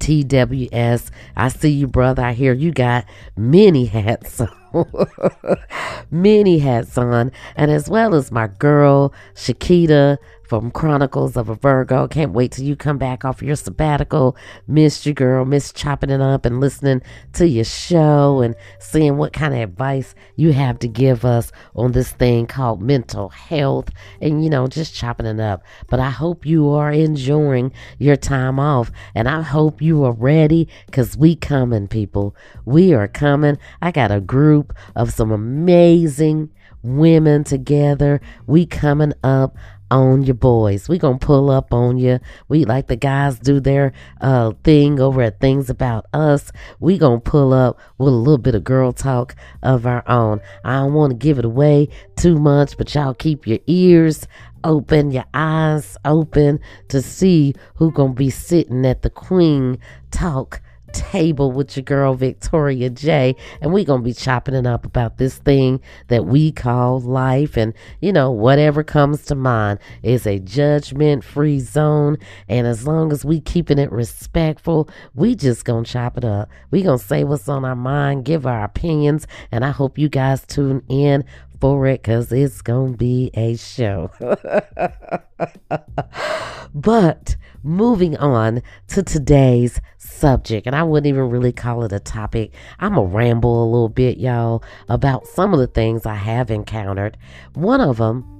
TWS. 0.00 1.10
I 1.36 1.48
see 1.48 1.70
you, 1.70 1.86
brother. 1.86 2.22
I 2.22 2.32
hear 2.32 2.52
you 2.52 2.72
got 2.72 3.04
many 3.36 3.84
hats 3.86 4.42
many 6.10 6.58
hats 6.58 6.96
on. 6.98 7.32
And 7.56 7.70
as 7.70 7.88
well 7.88 8.14
as 8.14 8.30
my 8.32 8.46
girl, 8.46 9.12
Shakita 9.34 10.18
from 10.50 10.72
Chronicles 10.72 11.36
of 11.36 11.48
a 11.48 11.54
Virgo. 11.54 12.08
Can't 12.08 12.32
wait 12.32 12.50
till 12.50 12.64
you 12.64 12.74
come 12.74 12.98
back 12.98 13.24
off 13.24 13.40
your 13.40 13.54
sabbatical. 13.54 14.36
Missed 14.66 15.06
you, 15.06 15.14
girl. 15.14 15.44
Miss 15.44 15.72
chopping 15.72 16.10
it 16.10 16.20
up 16.20 16.44
and 16.44 16.58
listening 16.58 17.02
to 17.34 17.46
your 17.46 17.64
show 17.64 18.40
and 18.40 18.56
seeing 18.80 19.16
what 19.16 19.32
kind 19.32 19.54
of 19.54 19.60
advice 19.60 20.12
you 20.34 20.52
have 20.52 20.80
to 20.80 20.88
give 20.88 21.24
us 21.24 21.52
on 21.76 21.92
this 21.92 22.10
thing 22.10 22.48
called 22.48 22.82
mental 22.82 23.28
health 23.28 23.90
and, 24.20 24.42
you 24.42 24.50
know, 24.50 24.66
just 24.66 24.92
chopping 24.92 25.26
it 25.26 25.38
up. 25.38 25.62
But 25.86 26.00
I 26.00 26.10
hope 26.10 26.44
you 26.44 26.68
are 26.70 26.90
enjoying 26.90 27.70
your 28.00 28.16
time 28.16 28.58
off 28.58 28.90
and 29.14 29.28
I 29.28 29.42
hope 29.42 29.80
you 29.80 30.02
are 30.02 30.14
ready 30.14 30.66
because 30.86 31.16
we 31.16 31.36
coming, 31.36 31.86
people. 31.86 32.34
We 32.64 32.92
are 32.92 33.06
coming. 33.06 33.56
I 33.82 33.92
got 33.92 34.10
a 34.10 34.20
group 34.20 34.74
of 34.96 35.12
some 35.12 35.30
amazing 35.30 36.50
women 36.82 37.44
together. 37.44 38.20
We 38.46 38.66
coming 38.66 39.12
up 39.22 39.56
on 39.90 40.22
your 40.22 40.34
boys. 40.34 40.88
We 40.88 40.98
gonna 40.98 41.18
pull 41.18 41.50
up 41.50 41.72
on 41.72 41.98
you. 41.98 42.20
We 42.48 42.64
like 42.64 42.86
the 42.86 42.96
guys 42.96 43.38
do 43.38 43.60
their 43.60 43.92
uh 44.20 44.52
thing 44.64 45.00
over 45.00 45.22
at 45.22 45.40
Things 45.40 45.70
About 45.70 46.06
Us. 46.12 46.52
We 46.78 46.98
gonna 46.98 47.20
pull 47.20 47.52
up 47.52 47.78
with 47.98 48.12
a 48.12 48.16
little 48.16 48.38
bit 48.38 48.54
of 48.54 48.64
girl 48.64 48.92
talk 48.92 49.34
of 49.62 49.86
our 49.86 50.08
own. 50.08 50.40
I 50.64 50.76
don't 50.76 50.94
want 50.94 51.10
to 51.12 51.16
give 51.16 51.38
it 51.38 51.44
away 51.44 51.88
too 52.16 52.38
much, 52.38 52.76
but 52.76 52.94
y'all 52.94 53.14
keep 53.14 53.46
your 53.46 53.60
ears 53.66 54.26
open, 54.64 55.10
your 55.10 55.24
eyes 55.34 55.96
open 56.04 56.60
to 56.88 57.02
see 57.02 57.54
who 57.76 57.90
gonna 57.90 58.12
be 58.12 58.30
sitting 58.30 58.84
at 58.86 59.02
the 59.02 59.10
Queen 59.10 59.78
Talk 60.10 60.60
table 60.92 61.52
with 61.52 61.76
your 61.76 61.84
girl 61.84 62.14
Victoria 62.14 62.90
J. 62.90 63.36
And 63.60 63.72
we 63.72 63.84
going 63.84 64.00
to 64.00 64.04
be 64.04 64.14
chopping 64.14 64.54
it 64.54 64.66
up 64.66 64.84
about 64.84 65.18
this 65.18 65.38
thing 65.38 65.80
that 66.08 66.26
we 66.26 66.52
call 66.52 67.00
life. 67.00 67.56
And, 67.56 67.74
you 68.00 68.12
know, 68.12 68.30
whatever 68.30 68.82
comes 68.82 69.24
to 69.26 69.34
mind 69.34 69.78
is 70.02 70.26
a 70.26 70.38
judgment 70.38 71.24
free 71.24 71.60
zone. 71.60 72.18
And 72.48 72.66
as 72.66 72.86
long 72.86 73.12
as 73.12 73.24
we 73.24 73.40
keeping 73.40 73.78
it 73.78 73.90
respectful, 73.92 74.88
we 75.14 75.34
just 75.34 75.64
going 75.64 75.84
to 75.84 75.90
chop 75.90 76.16
it 76.16 76.24
up. 76.24 76.48
We 76.70 76.82
going 76.82 76.98
to 76.98 77.04
say 77.04 77.24
what's 77.24 77.48
on 77.48 77.64
our 77.64 77.76
mind, 77.76 78.24
give 78.24 78.46
our 78.46 78.64
opinions. 78.64 79.26
And 79.50 79.64
I 79.64 79.70
hope 79.70 79.98
you 79.98 80.08
guys 80.08 80.44
tune 80.46 80.82
in 80.88 81.24
for 81.60 81.86
it 81.86 82.02
because 82.02 82.32
it's 82.32 82.62
going 82.62 82.92
to 82.92 82.96
be 82.96 83.30
a 83.34 83.56
show. 83.56 84.10
but 86.74 87.36
moving 87.62 88.16
on 88.16 88.62
to 88.88 89.02
today's 89.02 89.80
subject, 89.98 90.66
and 90.66 90.74
I 90.74 90.82
wouldn't 90.82 91.08
even 91.08 91.30
really 91.30 91.52
call 91.52 91.84
it 91.84 91.92
a 91.92 92.00
topic. 92.00 92.52
I'm 92.78 92.94
going 92.94 93.10
to 93.10 93.16
ramble 93.16 93.62
a 93.62 93.70
little 93.70 93.88
bit, 93.88 94.18
y'all, 94.18 94.62
about 94.88 95.26
some 95.26 95.52
of 95.52 95.60
the 95.60 95.66
things 95.66 96.06
I 96.06 96.14
have 96.14 96.50
encountered. 96.50 97.16
One 97.54 97.80
of 97.80 97.98
them 97.98 98.39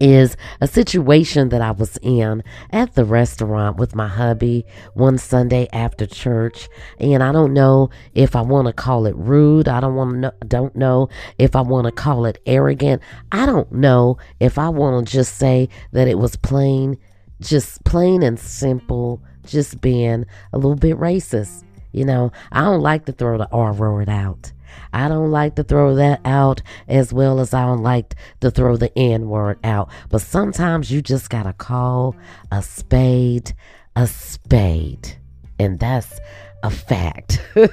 is 0.00 0.36
a 0.60 0.66
situation 0.66 1.48
that 1.50 1.60
I 1.60 1.70
was 1.70 1.98
in 2.02 2.42
at 2.70 2.94
the 2.94 3.04
restaurant 3.04 3.76
with 3.76 3.94
my 3.94 4.08
hubby 4.08 4.64
one 4.94 5.18
Sunday 5.18 5.68
after 5.72 6.06
church. 6.06 6.68
And 6.98 7.22
I 7.22 7.32
don't 7.32 7.52
know 7.52 7.90
if 8.14 8.34
I 8.36 8.42
want 8.42 8.66
to 8.66 8.72
call 8.72 9.06
it 9.06 9.16
rude. 9.16 9.68
I 9.68 9.80
don't 9.80 9.94
want 9.94 10.22
to 10.22 10.34
don't 10.46 10.74
know 10.76 11.08
if 11.38 11.54
I 11.56 11.60
want 11.60 11.86
to 11.86 11.92
call 11.92 12.26
it 12.26 12.40
arrogant. 12.46 13.02
I 13.32 13.46
don't 13.46 13.70
know 13.72 14.18
if 14.40 14.58
I 14.58 14.68
want 14.68 15.06
to 15.06 15.12
just 15.12 15.36
say 15.36 15.68
that 15.92 16.08
it 16.08 16.18
was 16.18 16.36
plain 16.36 16.98
just 17.40 17.84
plain 17.84 18.22
and 18.22 18.40
simple 18.40 19.20
just 19.44 19.80
being 19.82 20.24
a 20.54 20.56
little 20.56 20.74
bit 20.74 20.96
racist. 20.96 21.64
You 21.92 22.04
know 22.04 22.32
I 22.52 22.62
don't 22.62 22.80
like 22.80 23.06
to 23.06 23.12
throw 23.12 23.38
the 23.38 23.48
R 23.50 23.72
word 23.72 24.08
out 24.08 24.52
I 24.96 25.08
don't 25.08 25.30
like 25.30 25.56
to 25.56 25.62
throw 25.62 25.94
that 25.96 26.22
out 26.24 26.62
as 26.88 27.12
well 27.12 27.38
as 27.38 27.52
I 27.52 27.66
don't 27.66 27.82
like 27.82 28.14
to 28.40 28.50
throw 28.50 28.78
the 28.78 28.96
N 28.98 29.28
word 29.28 29.58
out. 29.62 29.90
But 30.08 30.22
sometimes 30.22 30.90
you 30.90 31.02
just 31.02 31.28
got 31.28 31.42
to 31.42 31.52
call 31.52 32.16
a 32.50 32.62
spade 32.62 33.54
a 33.96 34.06
spade. 34.06 35.16
And 35.58 35.80
that's 35.80 36.20
a 36.62 36.70
fact. 36.70 37.42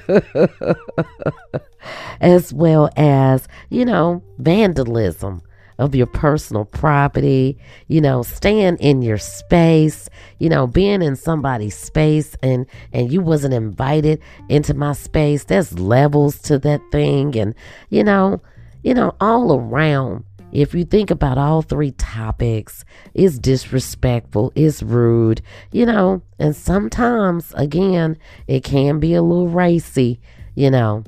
as 2.20 2.52
well 2.52 2.90
as, 2.96 3.46
you 3.68 3.84
know, 3.84 4.22
vandalism 4.38 5.42
of 5.78 5.94
your 5.94 6.06
personal 6.06 6.64
property, 6.64 7.58
you 7.88 8.00
know, 8.00 8.22
staying 8.22 8.76
in 8.78 9.02
your 9.02 9.18
space, 9.18 10.08
you 10.38 10.48
know, 10.48 10.66
being 10.66 11.02
in 11.02 11.16
somebody's 11.16 11.76
space 11.76 12.36
and 12.42 12.66
and 12.92 13.12
you 13.12 13.20
wasn't 13.20 13.54
invited 13.54 14.20
into 14.48 14.74
my 14.74 14.92
space. 14.92 15.44
There's 15.44 15.78
levels 15.78 16.38
to 16.42 16.58
that 16.60 16.80
thing 16.92 17.36
and 17.36 17.54
you 17.90 18.04
know, 18.04 18.40
you 18.82 18.94
know, 18.94 19.14
all 19.20 19.58
around 19.58 20.24
if 20.54 20.72
you 20.72 20.84
think 20.84 21.10
about 21.10 21.36
all 21.36 21.62
three 21.62 21.90
topics, 21.90 22.84
it's 23.12 23.40
disrespectful, 23.40 24.52
it's 24.54 24.84
rude, 24.84 25.42
you 25.72 25.84
know, 25.84 26.22
and 26.38 26.54
sometimes, 26.54 27.52
again, 27.56 28.16
it 28.46 28.62
can 28.62 29.00
be 29.00 29.14
a 29.14 29.22
little 29.22 29.48
racy, 29.48 30.20
you 30.54 30.70
know. 30.70 31.02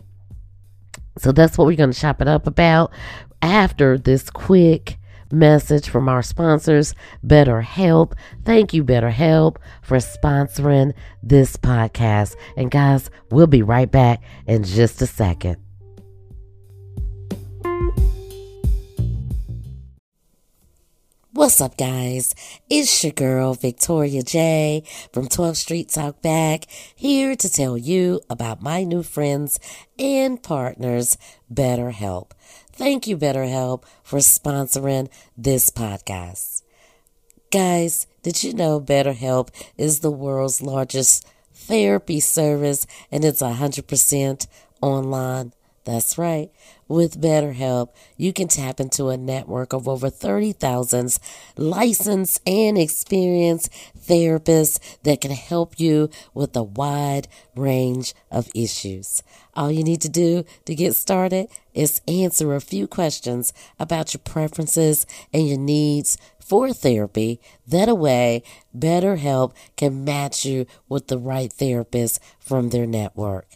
So 1.19 1.31
that's 1.31 1.57
what 1.57 1.69
we're 1.69 1.77
going 1.77 1.93
to 1.93 1.99
chop 1.99 2.21
it 2.21 2.27
up 2.27 2.49
about 2.49 2.93
after 3.47 3.97
this 3.97 4.29
quick 4.29 4.99
message 5.31 5.88
from 5.88 6.09
our 6.09 6.21
sponsors, 6.21 6.97
BetterHelp. 7.25 8.12
Thank 8.45 8.75
you, 8.75 8.83
BetterHelp, 8.83 9.59
for 9.83 9.99
sponsoring 9.99 10.95
this 11.23 11.57
podcast. 11.57 12.35
And 12.57 12.73
guys, 12.73 13.09
we'll 13.31 13.47
be 13.47 13.62
right 13.62 13.88
back 13.88 14.21
in 14.49 14.65
just 14.65 15.00
a 15.00 15.07
second. 15.07 15.59
What's 21.31 21.61
up, 21.61 21.76
guys? 21.76 22.35
It's 22.69 23.05
your 23.05 23.12
girl, 23.12 23.55
Victoria 23.55 24.23
J 24.23 24.83
from 25.12 25.29
12th 25.29 25.57
Street 25.57 25.91
Talk 25.91 26.21
Back, 26.21 26.65
here 26.97 27.37
to 27.37 27.49
tell 27.49 27.79
you 27.79 28.23
about 28.29 28.62
my 28.62 28.83
new 28.83 29.05
friends 29.05 29.61
and 29.99 30.43
partners, 30.43 31.17
BetterHelp. 31.53 32.33
Thank 32.76 33.06
you, 33.06 33.16
BetterHelp, 33.16 33.85
for 34.02 34.18
sponsoring 34.18 35.09
this 35.35 35.71
podcast. 35.71 36.62
Guys, 37.50 38.06
did 38.23 38.45
you 38.45 38.52
know 38.52 38.78
BetterHelp 38.78 39.49
is 39.78 40.00
the 40.00 40.11
world's 40.11 40.61
largest 40.61 41.26
therapy 41.54 42.21
service 42.21 42.87
and 43.11 43.25
it's 43.25 43.40
100% 43.40 44.47
online? 44.83 45.54
That's 45.87 46.19
right. 46.19 46.50
With 46.88 47.21
BetterHelp, 47.21 47.90
you 48.16 48.33
can 48.33 48.49
tap 48.49 48.81
into 48.81 49.09
a 49.09 49.16
network 49.16 49.73
of 49.73 49.87
over 49.87 50.11
30,000 50.11 51.16
licensed 51.57 52.40
and 52.45 52.76
experienced 52.76 53.71
therapists 53.97 54.81
that 55.05 55.21
can 55.21 55.31
help 55.31 55.78
you 55.78 56.11
with 56.35 56.57
a 56.57 56.64
wide 56.64 57.28
range 57.55 58.14
of 58.33 58.50
issues. 58.52 59.23
All 59.55 59.71
you 59.71 59.85
need 59.85 60.00
to 60.00 60.09
do 60.09 60.45
to 60.64 60.75
get 60.75 60.97
started 60.97 61.47
is 61.73 62.00
answer 62.09 62.52
a 62.57 62.61
few 62.61 62.88
questions 62.88 63.52
about 63.78 64.12
your 64.12 64.23
preferences 64.25 65.07
and 65.33 65.49
your 65.49 65.59
needs 65.59 66.19
for 66.40 66.73
therapy. 66.73 67.40
That 67.64 67.97
way, 67.97 68.43
BetterHelp 68.76 69.55
can 69.76 70.05
match 70.05 70.45
you 70.45 70.66
with 70.88 71.07
the 71.07 71.19
right 71.19 71.52
therapist 71.52 72.19
from 72.40 72.71
their 72.71 72.87
network. 72.87 73.47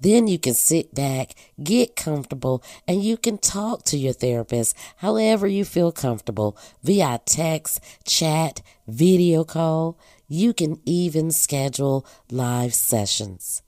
Then 0.00 0.28
you 0.28 0.38
can 0.38 0.54
sit 0.54 0.94
back, 0.94 1.34
get 1.62 1.96
comfortable, 1.96 2.62
and 2.86 3.02
you 3.02 3.16
can 3.16 3.38
talk 3.38 3.84
to 3.84 3.98
your 3.98 4.12
therapist 4.12 4.76
however 4.98 5.46
you 5.46 5.64
feel 5.64 5.92
comfortable 5.92 6.56
via 6.82 7.20
text, 7.24 7.80
chat, 8.04 8.62
video 8.86 9.44
call. 9.44 9.98
You 10.28 10.52
can 10.52 10.80
even 10.84 11.30
schedule 11.30 12.06
live 12.30 12.74
sessions. 12.74 13.62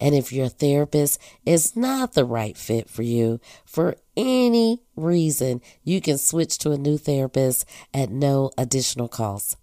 And 0.00 0.14
if 0.14 0.32
your 0.32 0.48
therapist 0.48 1.20
is 1.44 1.76
not 1.76 2.14
the 2.14 2.24
right 2.24 2.56
fit 2.56 2.88
for 2.88 3.02
you 3.02 3.40
for 3.64 3.96
any 4.16 4.82
reason, 4.96 5.60
you 5.82 6.00
can 6.00 6.18
switch 6.18 6.58
to 6.58 6.70
a 6.70 6.78
new 6.78 6.96
therapist 6.96 7.64
at 7.92 8.10
no 8.10 8.50
additional 8.56 9.08
cost. 9.08 9.56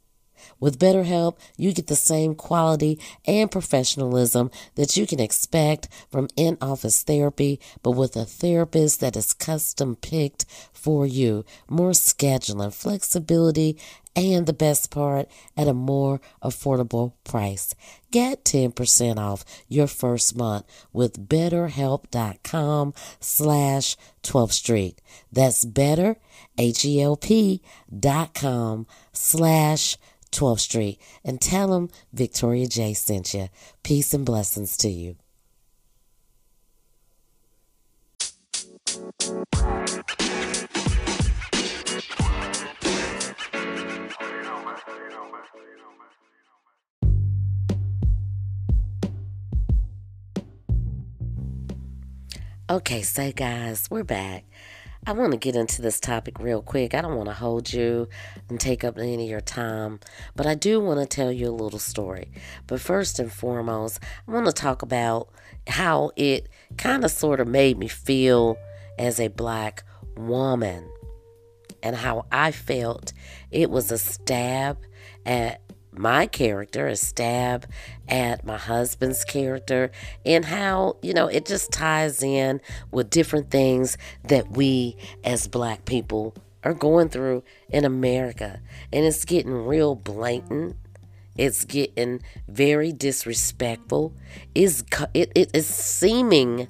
With 0.62 0.80
BetterHelp, 0.80 1.38
you 1.58 1.74
get 1.74 1.88
the 1.88 1.96
same 1.98 2.36
quality 2.36 3.00
and 3.25 3.51
professionalism 3.51 4.50
that 4.75 4.96
you 4.96 5.06
can 5.06 5.20
expect 5.20 5.89
from 6.10 6.30
in 6.38 6.58
office 6.62 7.03
therapy, 7.03 7.60
but 7.84 7.91
with 7.91 8.15
a 8.15 8.24
therapist 8.24 9.01
that 9.01 9.18
is 9.18 9.34
custom 9.34 9.98
picked 9.98 10.46
for 10.72 11.06
you. 11.06 11.44
More 11.68 11.91
scheduling, 11.91 12.74
flexibility, 12.74 13.77
and 14.15 14.46
the 14.46 14.53
best 14.53 14.91
part, 14.91 15.30
at 15.56 15.68
a 15.68 15.74
more 15.74 16.20
affordable 16.44 17.13
price. 17.24 17.74
Get 18.12 18.44
10% 18.44 19.18
off 19.18 19.46
your 19.68 19.88
first 19.88 20.36
month 20.36 20.65
with 20.91 21.30
betterhelp.com 21.30 22.94
slash 23.20 23.96
12th 24.24 24.51
Street. 24.51 25.01
That's 25.32 25.63
better, 25.65 26.18
H-E-L-P 26.58 27.62
dot 28.00 28.34
com 28.34 28.86
slash 29.13 29.98
12th 30.32 30.60
Street. 30.60 31.02
And 31.24 31.40
tell 31.40 31.68
them 31.68 31.90
Victoria 32.14 32.68
J 32.68 32.94
sent 32.94 33.34
you. 33.34 33.50
Peace 33.84 34.14
and 34.14 34.26
blessings 34.26 34.78
to 34.78 34.90
you. 34.90 35.16
Okay, 52.72 53.02
so 53.02 53.34
guys, 53.34 53.86
we're 53.92 54.06
back. 54.06 54.46
I 55.08 55.13
want 55.13 55.31
to 55.31 55.38
get 55.38 55.55
into 55.55 55.81
this 55.81 56.00
topic 56.00 56.39
real 56.39 56.62
quick. 56.62 56.93
I 56.93 57.01
don't 57.01 57.15
want 57.15 57.27
to 57.27 57.34
hold 57.34 57.74
you 57.74 58.08
and 58.50 58.60
take 58.60 58.84
up 58.84 59.00
any 59.00 59.24
of 59.24 59.29
your 59.29 59.41
time, 59.41 60.00
but 60.36 60.46
I 60.46 60.53
do 60.53 60.79
want 60.79 61.00
to 61.00 61.08
tell 61.08 61.31
you 61.31 61.50
a 61.50 61.51
little 61.51 61.79
story. 61.79 62.31
But 62.67 62.81
first 62.81 63.17
and 63.17 63.31
foremost, 63.31 64.00
I 64.27 64.31
want 64.31 64.46
to 64.46 64.51
talk 64.51 64.84
about 64.84 65.29
how 65.65 66.12
it 66.15 66.50
kind 66.77 67.03
of 67.03 67.10
sort 67.10 67.39
of 67.39 67.48
made 67.48 67.79
me 67.79 67.88
feel 67.88 68.58
as 69.00 69.20
a 69.20 69.29
black 69.29 69.84
woman 70.15 70.88
and 71.81 71.96
how 71.96 72.27
I 72.31 72.51
felt 72.51 73.12
it 73.50 73.72
was 73.72 73.91
a 73.91 73.98
stab 73.98 74.77
at 75.25 75.62
my 75.91 76.25
character, 76.25 76.88
a 76.88 76.95
stab 76.95 77.65
at 78.07 78.45
my 78.45 78.57
husband's 78.57 79.24
character, 79.24 79.91
and 80.25 80.45
how, 80.45 80.98
you 81.01 81.13
know, 81.13 81.27
it 81.27 81.45
just 81.45 81.71
ties 81.71 82.24
in 82.24 82.62
with 82.91 83.10
different 83.10 83.51
things 83.51 83.98
that 84.24 84.51
we 84.51 84.98
as 85.24 85.48
black 85.48 85.86
people 85.86 86.36
are 86.63 86.74
going 86.74 87.10
through 87.10 87.43
in 87.69 87.86
America. 87.86 88.62
And 88.93 89.05
it's 89.05 89.25
getting 89.25 89.53
real 89.53 89.95
blatant. 89.95 90.75
It's 91.38 91.65
getting 91.65 92.21
very 92.48 92.91
disrespectful. 92.91 94.13
It's, 94.53 94.83
it, 95.13 95.31
it 95.36 95.51
is 95.53 95.65
seeming, 95.65 96.67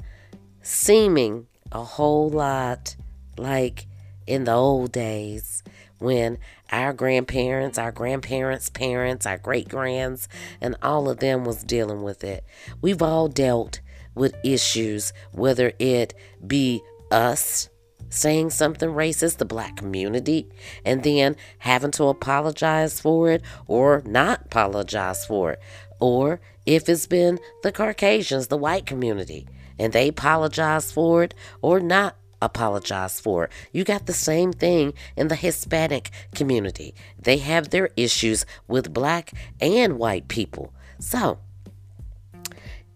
seeming 0.62 1.48
a 1.72 1.84
whole 1.84 2.30
lot 2.30 2.96
like 3.38 3.88
in 4.28 4.44
the 4.46 4.54
old 4.54 4.92
days 4.92 5.64
when 6.02 6.38
our 6.72 6.94
grandparents, 6.94 7.78
our 7.78 7.92
grandparents' 7.92 8.70
parents, 8.70 9.26
our 9.26 9.38
great 9.38 9.70
grands, 9.70 10.28
and 10.60 10.76
all 10.82 11.10
of 11.10 11.20
them 11.20 11.46
was 11.46 11.64
dealing 11.64 12.02
with 12.02 12.24
it. 12.24 12.44
We've 12.82 13.02
all 13.02 13.28
dealt 13.28 13.82
with 14.16 14.36
issues, 14.44 15.14
whether 15.32 15.74
it 15.80 16.14
be 16.46 16.82
us 17.12 17.70
saying 18.10 18.50
something 18.50 18.90
racist, 18.90 19.38
the 19.38 19.46
black 19.46 19.78
community, 19.78 20.50
and 20.84 21.04
then 21.04 21.36
having 21.60 21.92
to 21.92 22.06
apologize 22.06 23.00
for 23.00 23.30
it 23.30 23.42
or 23.68 24.02
not 24.06 24.46
apologize 24.46 25.26
for 25.26 25.54
it. 25.54 25.60
Or 26.00 26.42
if 26.66 26.90
it's 26.90 27.08
been 27.08 27.40
the 27.64 27.72
Caucasians, 27.72 28.48
the 28.48 28.58
white 28.58 28.86
community, 28.86 29.48
and 29.80 29.94
they 29.94 30.10
apologize 30.10 30.92
for 30.92 31.24
it 31.24 31.34
or 31.62 31.80
not 31.80 32.16
apologize 32.42 33.20
for. 33.20 33.50
You 33.72 33.84
got 33.84 34.06
the 34.06 34.14
same 34.14 34.52
thing 34.52 34.94
in 35.16 35.28
the 35.28 35.36
Hispanic 35.36 36.10
community. 36.36 36.94
They 37.18 37.38
have 37.38 37.70
their 37.70 37.90
issues 37.96 38.46
with 38.68 38.94
black 38.94 39.32
and 39.60 39.98
white 39.98 40.28
people. 40.28 40.74
So, 41.00 41.40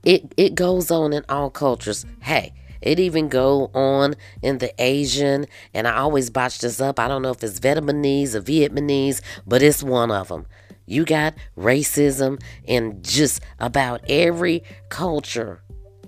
it 0.04 0.34
it 0.38 0.56
goes 0.56 0.92
on 0.92 1.14
in 1.14 1.26
all 1.28 1.50
cultures. 1.50 2.06
Hey, 2.22 2.54
it 2.82 3.00
even 3.00 3.28
go 3.28 3.72
on 3.74 4.16
in 4.42 4.60
the 4.60 4.72
Asian, 4.82 5.48
and 5.74 5.88
I 5.88 5.98
always 5.98 6.30
botch 6.30 6.60
this 6.60 6.80
up. 6.80 7.00
I 7.00 7.08
don't 7.08 7.24
know 7.24 7.32
if 7.32 7.44
it's 7.44 7.60
Vietnamese 7.60 8.36
or 8.36 8.42
Vietnamese, 8.42 9.22
but 9.46 9.64
it's 9.64 9.82
one 9.82 10.12
of 10.12 10.28
them. 10.28 10.46
You 10.86 11.04
got 11.04 11.34
racism 11.58 12.40
in 12.64 13.02
just 13.02 13.42
about 13.60 14.02
every 14.08 14.64
culture 14.90 15.64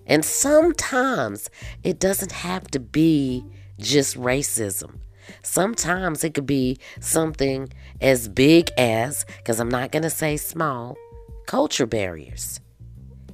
and 0.08 0.24
sometimes 0.26 1.50
it 1.84 2.00
doesn't 2.00 2.32
have 2.32 2.68
to 2.72 2.80
be 2.80 3.44
just 3.78 4.18
racism. 4.18 5.00
Sometimes 5.44 6.24
it 6.24 6.34
could 6.34 6.46
be 6.46 6.80
something 7.02 7.70
as 8.02 8.30
big 8.30 8.72
as, 8.78 9.26
because 9.38 9.60
I'm 9.60 9.70
not 9.70 9.92
going 9.92 10.04
to 10.04 10.10
say 10.10 10.38
small, 10.38 10.96
culture 11.46 11.86
barriers. 11.86 12.62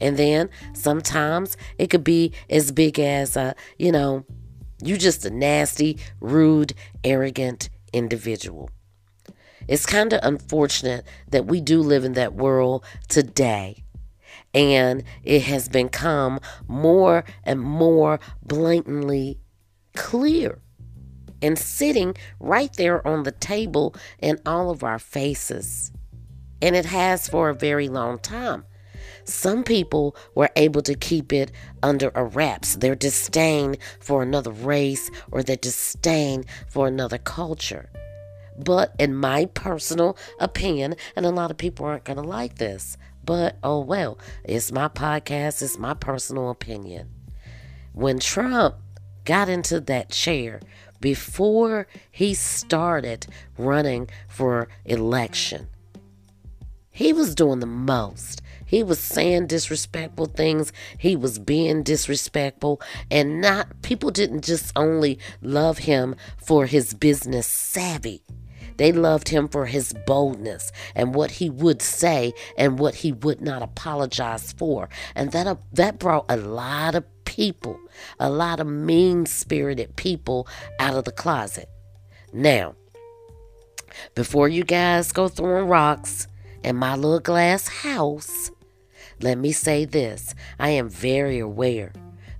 And 0.01 0.17
then 0.17 0.49
sometimes 0.73 1.55
it 1.77 1.91
could 1.91 2.03
be 2.03 2.33
as 2.49 2.71
big 2.71 2.99
as, 2.99 3.37
uh, 3.37 3.53
you 3.77 3.91
know, 3.91 4.25
you 4.83 4.97
just 4.97 5.25
a 5.25 5.29
nasty, 5.29 5.99
rude, 6.19 6.73
arrogant 7.03 7.69
individual. 7.93 8.69
It's 9.67 9.85
kind 9.85 10.11
of 10.11 10.19
unfortunate 10.23 11.05
that 11.29 11.45
we 11.45 11.61
do 11.61 11.79
live 11.81 12.03
in 12.03 12.13
that 12.13 12.33
world 12.33 12.83
today 13.07 13.83
and 14.53 15.03
it 15.23 15.43
has 15.43 15.67
become 15.69 16.39
more 16.67 17.23
and 17.43 17.59
more 17.59 18.19
blatantly 18.43 19.39
clear 19.95 20.59
and 21.41 21.59
sitting 21.59 22.15
right 22.39 22.73
there 22.73 23.05
on 23.05 23.23
the 23.23 23.31
table 23.31 23.93
in 24.19 24.39
all 24.45 24.69
of 24.69 24.83
our 24.83 24.99
faces. 24.99 25.91
And 26.61 26.75
it 26.75 26.85
has 26.85 27.27
for 27.27 27.49
a 27.49 27.53
very 27.53 27.89
long 27.89 28.17
time. 28.19 28.63
Some 29.25 29.63
people 29.63 30.15
were 30.35 30.49
able 30.55 30.81
to 30.83 30.95
keep 30.95 31.33
it 31.33 31.51
under 31.81 32.11
a 32.15 32.23
wraps, 32.23 32.75
their 32.75 32.95
disdain 32.95 33.75
for 33.99 34.21
another 34.21 34.51
race 34.51 35.09
or 35.31 35.43
their 35.43 35.57
disdain 35.57 36.45
for 36.67 36.87
another 36.87 37.17
culture. 37.17 37.89
But 38.57 38.93
in 38.99 39.15
my 39.15 39.45
personal 39.45 40.17
opinion, 40.39 40.95
and 41.15 41.25
a 41.25 41.31
lot 41.31 41.51
of 41.51 41.57
people 41.57 41.85
aren't 41.85 42.03
going 42.03 42.21
to 42.21 42.23
like 42.23 42.55
this, 42.55 42.97
but 43.25 43.57
oh 43.63 43.79
well, 43.79 44.17
it's 44.43 44.71
my 44.71 44.87
podcast, 44.87 45.61
it's 45.61 45.77
my 45.77 45.93
personal 45.93 46.49
opinion. 46.49 47.09
When 47.93 48.19
Trump 48.19 48.75
got 49.25 49.49
into 49.49 49.79
that 49.81 50.09
chair, 50.09 50.59
before 50.99 51.87
he 52.11 52.33
started 52.33 53.27
running 53.57 54.09
for 54.27 54.69
election, 54.85 55.67
he 56.89 57.11
was 57.11 57.35
doing 57.35 57.59
the 57.59 57.65
most. 57.65 58.41
He 58.65 58.83
was 58.83 58.99
saying 58.99 59.47
disrespectful 59.47 60.27
things. 60.27 60.71
He 60.97 61.15
was 61.15 61.39
being 61.39 61.83
disrespectful. 61.83 62.81
And 63.11 63.41
not 63.41 63.81
people 63.81 64.11
didn't 64.11 64.43
just 64.43 64.71
only 64.75 65.19
love 65.41 65.79
him 65.79 66.15
for 66.37 66.65
his 66.65 66.93
business 66.93 67.45
savvy. 67.45 68.23
They 68.77 68.91
loved 68.91 69.29
him 69.29 69.47
for 69.47 69.65
his 69.65 69.93
boldness 70.05 70.71
and 70.95 71.15
what 71.15 71.31
he 71.31 71.49
would 71.49 71.81
say 71.81 72.33
and 72.57 72.79
what 72.79 72.95
he 72.95 73.11
would 73.11 73.41
not 73.41 73.61
apologize 73.61 74.51
for. 74.53 74.89
And 75.15 75.31
that, 75.31 75.47
uh, 75.47 75.55
that 75.73 75.99
brought 75.99 76.25
a 76.29 76.37
lot 76.37 76.95
of 76.95 77.05
people, 77.25 77.79
a 78.19 78.29
lot 78.29 78.59
of 78.59 78.67
mean 78.67 79.25
spirited 79.25 79.95
people 79.95 80.47
out 80.79 80.95
of 80.95 81.05
the 81.05 81.11
closet. 81.11 81.69
Now, 82.31 82.75
before 84.15 84.49
you 84.49 84.63
guys 84.63 85.11
go 85.11 85.27
throwing 85.27 85.67
rocks 85.67 86.27
in 86.63 86.75
my 86.75 86.95
little 86.95 87.19
glass 87.19 87.67
house, 87.67 88.51
let 89.21 89.37
me 89.37 89.51
say 89.51 89.85
this 89.85 90.33
I 90.59 90.71
am 90.71 90.89
very 90.89 91.39
aware 91.39 91.93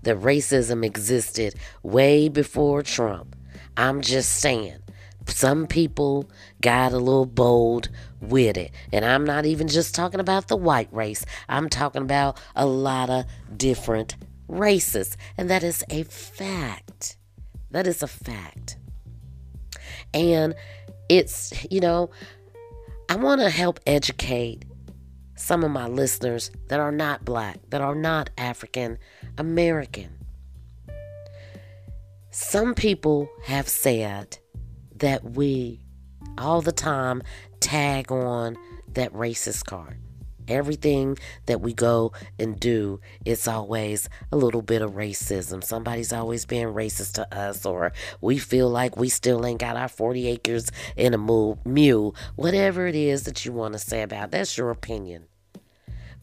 that 0.04 0.17
racism 0.19 0.84
existed 0.86 1.56
way 1.82 2.30
before 2.30 2.84
Trump. 2.84 3.36
I'm 3.78 4.02
just 4.02 4.38
saying, 4.39 4.83
some 5.27 5.67
people 5.67 6.29
got 6.62 6.93
a 6.93 6.97
little 6.97 7.25
bold 7.25 7.89
with 8.21 8.57
it. 8.57 8.71
And 8.91 9.05
I'm 9.05 9.23
not 9.23 9.45
even 9.45 9.67
just 9.67 9.95
talking 9.95 10.19
about 10.19 10.47
the 10.47 10.55
white 10.55 10.89
race, 10.91 11.25
I'm 11.49 11.69
talking 11.69 12.01
about 12.01 12.39
a 12.55 12.65
lot 12.65 13.09
of 13.09 13.25
different 13.55 14.15
races. 14.47 15.17
And 15.38 15.49
that 15.49 15.63
is 15.63 15.83
a 15.89 16.03
fact. 16.03 17.17
That 17.71 17.88
is 17.88 18.03
a 18.03 18.07
fact. 18.07 18.77
And 20.13 20.55
it's, 21.09 21.53
you 21.71 21.79
know, 21.79 22.12
I 23.09 23.15
want 23.15 23.41
to 23.41 23.49
help 23.49 23.79
educate 23.86 24.65
some 25.36 25.63
of 25.63 25.71
my 25.71 25.88
listeners 25.88 26.51
that 26.69 26.79
are 26.79 26.91
not 26.91 27.25
black, 27.25 27.59
that 27.69 27.81
are 27.81 27.95
not 27.95 28.29
African 28.38 28.97
American. 29.38 30.09
Some 32.31 32.73
people 32.73 33.29
have 33.43 33.67
said 33.67 34.38
that 35.04 35.32
we 35.32 35.82
all 36.38 36.62
the 36.62 36.72
time 36.72 37.22
tag 37.60 38.10
on 38.10 38.56
that 38.94 39.12
racist 39.12 39.66
card. 39.66 39.98
Everything 40.48 41.18
that 41.46 41.60
we 41.60 41.74
go 41.74 42.13
and 42.39 42.58
do, 42.58 43.02
it's 43.26 43.46
always 43.46 44.08
a 44.32 44.38
little 44.38 44.62
bit 44.62 44.82
of 44.82 44.92
racism. 44.92 45.62
Somebody's 45.62 46.13
always 46.13 46.46
being 46.46 46.68
racist 46.68 47.16
to 47.16 47.38
us, 47.38 47.66
or 47.66 47.92
we 48.22 48.38
feel 48.38 48.70
like 48.70 48.96
we 48.96 49.10
still 49.10 49.46
ain't 49.46 49.60
got 49.60 49.76
our 49.76 49.89
40 49.89 50.26
acres 50.30 50.72
in 50.96 51.13
a 51.13 51.18
mule. 51.18 52.16
Whatever 52.38 52.88
it 52.88 52.96
is 52.96 53.24
that 53.24 53.44
you 53.44 53.52
want 53.52 53.74
to 53.74 53.80
say 53.80 54.04
about, 54.04 54.32
that's 54.32 54.58
your 54.58 54.70
opinion. 54.70 55.26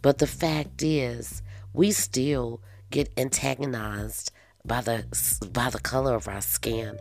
But 0.01 0.17
the 0.17 0.27
fact 0.27 0.83
is, 0.83 1.43
we 1.75 1.93
still 1.93 2.63
get 2.91 3.13
antagonized 3.19 4.33
by 4.65 4.81
the 4.81 5.05
by 5.53 5.69
the 5.69 5.81
color 5.81 6.15
of 6.15 6.29
our 6.29 6.41
skin. 6.41 6.99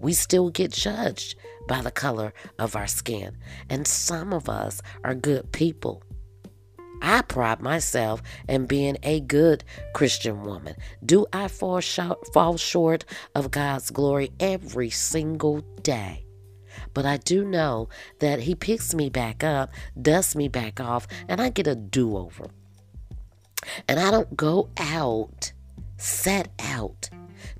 We 0.00 0.12
still 0.12 0.50
get 0.50 0.72
judged 0.72 1.36
by 1.68 1.82
the 1.82 1.90
color 1.90 2.32
of 2.58 2.76
our 2.76 2.86
skin. 2.86 3.36
And 3.68 3.86
some 3.86 4.32
of 4.32 4.48
us 4.48 4.80
are 5.04 5.14
good 5.14 5.52
people. 5.52 6.02
I 7.02 7.22
pride 7.22 7.60
myself 7.60 8.22
in 8.48 8.66
being 8.66 8.96
a 9.02 9.20
good 9.20 9.64
Christian 9.92 10.42
woman. 10.42 10.76
Do 11.04 11.26
I 11.32 11.48
fall 11.48 11.80
short, 11.80 12.32
fall 12.32 12.56
short 12.56 13.04
of 13.34 13.50
God's 13.50 13.90
glory 13.90 14.32
every 14.40 14.90
single 14.90 15.60
day? 15.82 16.24
But 16.94 17.04
I 17.06 17.18
do 17.18 17.44
know 17.44 17.88
that 18.20 18.40
He 18.40 18.54
picks 18.54 18.94
me 18.94 19.10
back 19.10 19.44
up, 19.44 19.70
dusts 20.00 20.34
me 20.34 20.48
back 20.48 20.80
off, 20.80 21.06
and 21.28 21.40
I 21.40 21.50
get 21.50 21.66
a 21.66 21.74
do 21.74 22.16
over. 22.16 22.48
And 23.88 23.98
I 23.98 24.10
don't 24.10 24.36
go 24.36 24.70
out, 24.78 25.52
set 25.96 26.48
out 26.60 27.10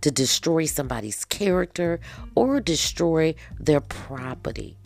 to 0.01 0.11
destroy 0.11 0.67
somebody's 0.67 1.25
character 1.25 2.01
or 2.35 2.61
destroy 2.61 3.35
their 3.59 3.81
property 3.81 4.77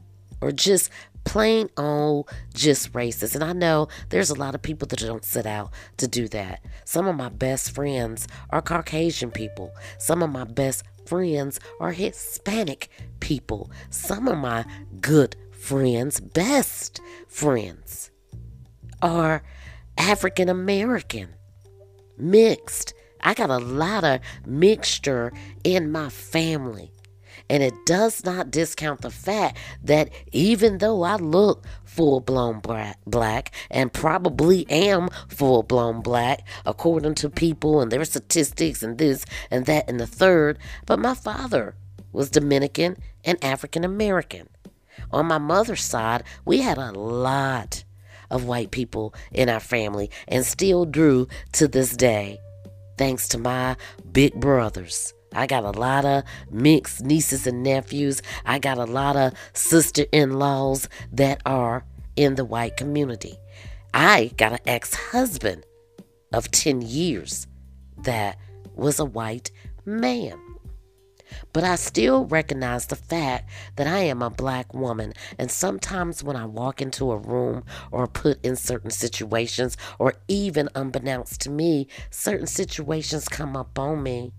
or 0.40 0.53
just 0.53 0.90
plain 1.25 1.68
old 1.77 2.29
just 2.55 2.92
racist. 2.92 3.35
And 3.35 3.44
I 3.44 3.53
know 3.53 3.88
there's 4.09 4.31
a 4.31 4.35
lot 4.35 4.55
of 4.55 4.62
people 4.62 4.88
that 4.88 4.99
don't 4.99 5.25
set 5.25 5.46
out 5.46 5.70
to 5.99 6.09
do 6.09 6.29
that. 6.29 6.64
Some 6.85 7.07
of 7.07 7.16
my 7.16 7.29
best 7.29 7.73
friends 7.73 8.27
are 8.51 8.62
Caucasian 8.62 9.31
people. 9.31 9.75
Some 9.99 10.23
of 10.23 10.31
my 10.31 10.44
best 10.44 10.85
friends 11.07 11.61
are 11.81 11.92
Hispanic 11.92 12.88
people. 13.20 13.70
Some 13.90 14.29
of 14.29 14.38
my 14.38 14.64
good 15.01 15.37
friends, 15.51 16.20
best 16.20 17.01
friends, 17.29 18.11
are 19.03 19.42
African 19.99 20.49
American, 20.49 21.29
mixed. 22.16 22.94
I 23.22 23.35
got 23.35 23.50
a 23.50 23.59
lot 23.59 24.04
of 24.04 24.20
mixture 24.46 25.33
in 25.64 25.90
my 25.92 26.09
family. 26.09 26.92
And 27.48 27.62
it 27.62 27.74
does 27.85 28.24
not 28.24 28.50
discount 28.50 29.00
the 29.00 29.11
fact 29.11 29.59
that 29.83 30.11
even 30.30 30.78
though 30.78 31.02
I 31.02 31.16
look 31.16 31.66
full 31.85 32.20
blown 32.20 32.61
black 32.61 33.52
and 33.70 33.92
probably 33.92 34.70
am 34.70 35.09
full 35.28 35.64
blown 35.64 36.00
black, 36.00 36.46
according 36.64 37.16
to 37.16 37.28
people 37.28 37.80
and 37.80 37.90
their 37.90 38.04
statistics 38.04 38.83
and 38.85 38.98
this 38.98 39.24
and 39.50 39.66
that 39.66 39.88
and 39.88 39.98
the 39.98 40.06
third, 40.06 40.59
but 40.87 41.00
my 41.00 41.14
father 41.14 41.74
was 42.12 42.30
Dominican 42.30 42.96
and 43.24 43.42
African 43.42 43.85
American. 43.85 44.48
On 45.11 45.26
my 45.26 45.38
mother's 45.38 45.83
side, 45.83 46.22
we 46.44 46.61
had 46.61 46.78
a 46.78 46.92
lot 46.92 47.83
of 48.30 48.44
white 48.44 48.70
people 48.70 49.12
in 49.33 49.48
our 49.48 49.61
family 49.61 50.11
and 50.28 50.46
still 50.46 50.85
do 50.85 51.26
to 51.52 51.66
this 51.66 51.96
day, 51.96 52.38
thanks 53.00 53.28
to 53.28 53.38
my 53.38 53.74
big 54.12 54.34
brothers 54.34 55.14
I 55.32 55.46
got 55.46 55.64
a 55.64 55.70
lot 55.70 56.04
of 56.04 56.24
mixed 56.50 57.02
nieces 57.02 57.46
and 57.46 57.62
nephews. 57.62 58.20
I 58.44 58.58
got 58.58 58.78
a 58.78 58.84
lot 58.84 59.16
of 59.16 59.32
sister 59.52 60.04
in 60.10 60.32
laws 60.40 60.88
that 61.12 61.40
are 61.46 61.84
in 62.16 62.34
the 62.34 62.44
white 62.44 62.76
community. 62.76 63.36
I 63.94 64.32
got 64.36 64.52
an 64.52 64.58
ex 64.66 64.92
husband 64.92 65.64
of 66.32 66.50
10 66.50 66.82
years 66.82 67.46
that 67.98 68.38
was 68.74 68.98
a 68.98 69.04
white 69.04 69.52
man. 69.84 70.49
But 71.53 71.64
I 71.64 71.77
still 71.77 72.27
recognize 72.27 72.87
the 72.87 72.97
fact 72.97 73.51
that 73.77 73.87
I 73.87 74.01
am 74.01 74.23
a 74.23 74.31
black 74.31 74.75
woman. 74.75 75.12
And 75.38 75.51
sometimes 75.51 76.23
when 76.23 76.37
I 76.37 76.47
walk 76.47 76.81
into 76.81 77.12
a 77.12 77.16
room 77.16 77.64
or 77.90 78.07
put 78.07 78.45
in 78.45 78.57
certain 78.57 78.90
situations, 78.90 79.77
or 79.99 80.14
even 80.29 80.69
unbeknownst 80.75 81.40
to 81.43 81.51
me, 81.51 81.88
certain 82.11 82.47
situations 82.47 83.29
come 83.29 83.57
up 83.57 83.79
on 83.79 84.03
me 84.03 84.33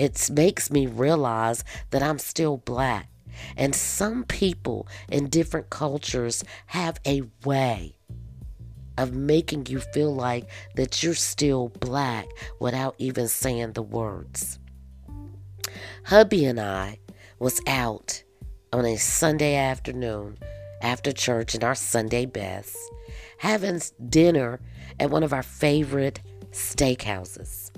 it 0.00 0.30
makes 0.30 0.70
me 0.70 0.86
realize 0.86 1.62
that 1.90 2.02
I'm 2.02 2.18
still 2.18 2.56
black. 2.56 3.10
And 3.54 3.74
some 3.74 4.24
people 4.24 4.88
in 5.10 5.28
different 5.28 5.68
cultures 5.68 6.42
have 6.68 6.98
a 7.06 7.22
way 7.44 7.96
of 8.96 9.12
making 9.12 9.66
you 9.66 9.80
feel 9.80 10.14
like 10.14 10.48
that 10.76 11.02
you're 11.02 11.12
still 11.12 11.68
black 11.80 12.28
without 12.60 12.94
even 12.96 13.28
saying 13.28 13.72
the 13.72 13.82
words. 13.82 14.59
Hubby 16.04 16.44
and 16.44 16.60
I 16.60 16.98
was 17.38 17.60
out 17.66 18.22
on 18.72 18.84
a 18.84 18.96
Sunday 18.96 19.56
afternoon 19.56 20.38
after 20.82 21.12
church 21.12 21.54
in 21.54 21.62
our 21.64 21.74
Sunday 21.74 22.26
best, 22.26 22.76
having 23.38 23.80
dinner 24.08 24.60
at 24.98 25.10
one 25.10 25.22
of 25.22 25.32
our 25.32 25.42
favorite 25.42 26.20
steakhouses. 26.50 27.70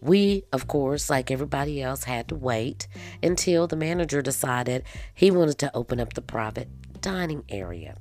We, 0.00 0.44
of 0.52 0.66
course, 0.66 1.10
like 1.10 1.30
everybody 1.30 1.82
else, 1.82 2.04
had 2.04 2.28
to 2.28 2.34
wait 2.34 2.88
until 3.22 3.66
the 3.66 3.76
manager 3.76 4.22
decided 4.22 4.84
he 5.14 5.30
wanted 5.30 5.58
to 5.58 5.76
open 5.76 6.00
up 6.00 6.14
the 6.14 6.22
private 6.22 6.68
dining 7.02 7.44
area. 7.48 7.96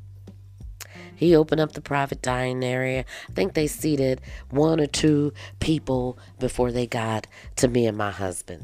He 1.16 1.36
opened 1.36 1.60
up 1.60 1.74
the 1.74 1.82
private 1.82 2.22
dining 2.22 2.64
area. 2.64 3.04
I 3.30 3.34
think 3.34 3.54
they 3.54 3.68
seated 3.68 4.22
one 4.50 4.80
or 4.80 4.88
two 4.88 5.34
people 5.60 6.18
before 6.40 6.72
they 6.72 6.88
got 6.88 7.28
to 7.58 7.68
me 7.68 7.86
and 7.86 7.98
my 7.98 8.12
husband. 8.12 8.64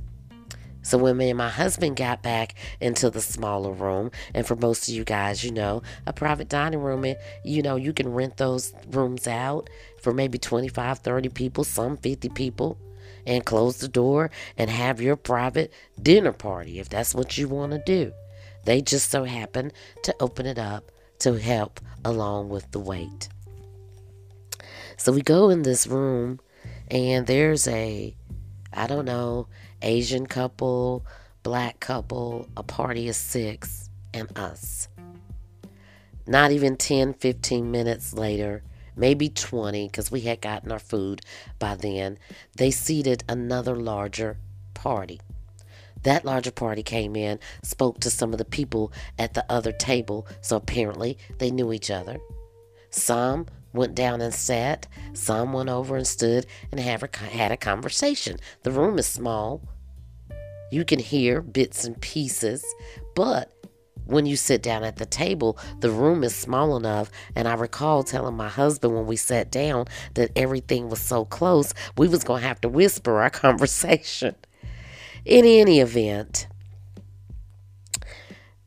So 0.86 1.00
when 1.00 1.18
me 1.18 1.32
and 1.32 1.38
my 1.40 1.50
husband 1.50 1.96
got 1.96 2.22
back 2.22 2.54
into 2.80 3.10
the 3.10 3.20
smaller 3.20 3.72
room, 3.72 4.12
and 4.36 4.46
for 4.46 4.56
most 4.56 4.88
of 4.88 4.94
you 4.94 5.04
guys, 5.04 5.44
you 5.44 5.50
know, 5.50 5.82
a 6.06 6.14
private 6.14 6.48
dining 6.48 6.80
room, 6.80 7.04
and 7.06 7.18
you 7.44 7.64
know, 7.64 7.76
you 7.76 7.92
can 7.92 8.14
rent 8.14 8.38
those 8.38 8.72
rooms 8.92 9.28
out 9.28 9.68
for 10.00 10.14
maybe 10.14 10.38
25, 10.38 11.00
30 11.00 11.30
people, 11.30 11.64
some 11.64 11.98
50 11.98 12.30
people 12.30 12.78
and 13.26 13.44
close 13.44 13.78
the 13.78 13.88
door 13.88 14.30
and 14.60 14.70
have 14.70 15.02
your 15.02 15.16
private 15.16 15.74
dinner 16.00 16.32
party 16.32 16.78
if 16.78 16.88
that's 16.88 17.16
what 17.16 17.36
you 17.36 17.48
want 17.48 17.72
to 17.72 17.82
do. 17.84 18.14
They 18.66 18.84
just 18.84 19.10
so 19.10 19.24
happen 19.24 19.72
to 20.04 20.16
open 20.20 20.46
it 20.46 20.60
up 20.60 20.92
to 21.20 21.34
help 21.40 21.80
along 22.04 22.50
with 22.50 22.70
the 22.70 22.80
wait. 22.80 23.28
So 24.98 25.12
we 25.12 25.24
go 25.24 25.50
in 25.50 25.64
this 25.64 25.88
room 25.88 26.40
and 26.92 27.26
there's 27.26 27.68
a, 27.68 28.16
I 28.76 28.88
don't 28.88 29.06
know, 29.06 29.48
Asian 29.82 30.28
couple, 30.28 31.06
black 31.44 31.80
couple, 31.80 32.48
a 32.58 32.64
party 32.64 33.08
of 33.08 33.16
six, 33.16 33.90
and 34.14 34.38
us. 34.38 34.90
Not 36.28 36.52
even 36.52 36.76
10, 36.76 37.14
15 37.14 37.72
minutes 37.72 38.14
later, 38.14 38.64
maybe 38.96 39.30
20, 39.30 39.88
because 39.88 40.12
we 40.12 40.22
had 40.22 40.42
gotten 40.42 40.72
our 40.72 40.80
food 40.80 41.22
by 41.60 41.76
then, 41.76 42.18
they 42.58 42.72
seated 42.72 43.24
another 43.30 43.76
larger 43.76 44.38
party. 44.74 45.22
That 46.04 46.26
larger 46.26 46.52
party 46.52 46.84
came 46.84 47.16
in, 47.16 47.40
spoke 47.64 48.00
to 48.02 48.10
some 48.10 48.32
of 48.32 48.38
the 48.38 48.46
people 48.46 48.92
at 49.18 49.34
the 49.34 49.46
other 49.50 49.72
table, 49.72 50.28
so 50.42 50.58
apparently 50.58 51.18
they 51.40 51.50
knew 51.50 51.74
each 51.74 51.90
other. 51.90 52.18
Some 52.90 53.48
went 53.76 53.96
down 53.96 54.22
and 54.22 54.34
sat, 54.34 54.88
some 55.14 55.54
went 55.54 55.70
over 55.70 55.96
and 55.96 56.08
stood 56.08 56.46
and 56.72 56.80
a, 56.80 57.18
had 57.18 57.52
a 57.52 57.58
conversation. 57.58 58.38
The 58.64 58.72
room 58.72 58.98
is 58.98 59.06
small. 59.06 59.62
You 60.72 60.84
can 60.84 61.00
hear 61.00 61.42
bits 61.42 61.86
and 61.86 62.00
pieces, 62.02 62.66
but 63.16 63.52
when 64.06 64.26
you 64.26 64.36
sit 64.36 64.62
down 64.62 64.84
at 64.84 64.98
the 64.98 65.06
table, 65.06 65.58
the 65.80 65.90
room 65.90 66.24
is 66.24 66.36
small 66.36 66.76
enough. 66.78 67.10
And 67.36 67.48
I 67.48 67.56
recall 67.56 68.04
telling 68.04 68.36
my 68.36 68.50
husband 68.50 68.96
when 68.96 69.08
we 69.08 69.16
sat 69.16 69.52
down 69.52 69.86
that 70.14 70.32
everything 70.36 70.90
was 70.90 71.00
so 71.00 71.26
close, 71.26 71.74
we 71.98 72.08
was 72.08 72.24
going 72.24 72.42
to 72.42 72.48
have 72.48 72.62
to 72.62 72.70
whisper 72.70 73.22
our 73.22 73.30
conversation. 73.32 74.36
In 75.26 75.46
any 75.46 75.80
event, 75.80 76.48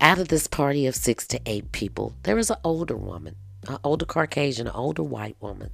out 0.00 0.18
of 0.18 0.28
this 0.28 0.46
party 0.46 0.86
of 0.86 0.96
six 0.96 1.26
to 1.28 1.40
eight 1.46 1.72
people, 1.72 2.14
there 2.24 2.36
was 2.36 2.50
an 2.50 2.56
older 2.64 2.96
woman, 2.96 3.36
an 3.66 3.78
older 3.82 4.04
Caucasian, 4.04 4.66
an 4.66 4.74
older 4.74 5.02
white 5.02 5.36
woman. 5.40 5.70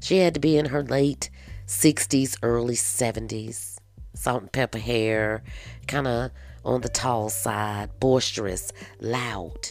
She 0.00 0.18
had 0.18 0.34
to 0.34 0.40
be 0.40 0.56
in 0.56 0.66
her 0.66 0.82
late 0.82 1.30
60s, 1.66 2.36
early 2.42 2.74
70s, 2.74 3.78
salt 4.14 4.42
and 4.42 4.52
pepper 4.52 4.78
hair, 4.78 5.42
kind 5.86 6.06
of 6.06 6.30
on 6.64 6.80
the 6.80 6.88
tall 6.88 7.30
side, 7.30 7.90
boisterous, 8.00 8.72
loud. 9.00 9.68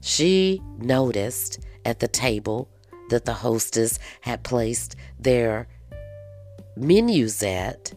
She 0.00 0.62
noticed 0.78 1.60
at 1.84 2.00
the 2.00 2.08
table 2.08 2.68
that 3.10 3.24
the 3.24 3.34
hostess 3.34 3.98
had 4.22 4.42
placed 4.44 4.96
their 5.18 5.68
menus 6.76 7.42
at 7.42 7.92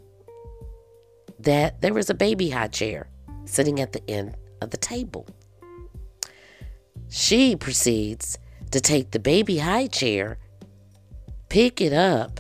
that 1.40 1.82
there 1.82 1.94
was 1.94 2.10
a 2.10 2.14
baby 2.14 2.50
high 2.50 2.68
chair 2.68 3.08
sitting 3.46 3.80
at 3.80 3.94
the 3.94 4.10
end 4.10 4.36
of 4.62 4.72
the 4.72 4.78
table. 4.78 5.28
She 7.16 7.56
proceeds 7.56 8.40
to 8.72 8.82
take 8.82 9.12
the 9.12 9.20
baby 9.20 9.60
high 9.60 9.86
chair, 9.86 10.40
pick 11.48 11.80
it 11.80 11.94
up, 11.94 12.40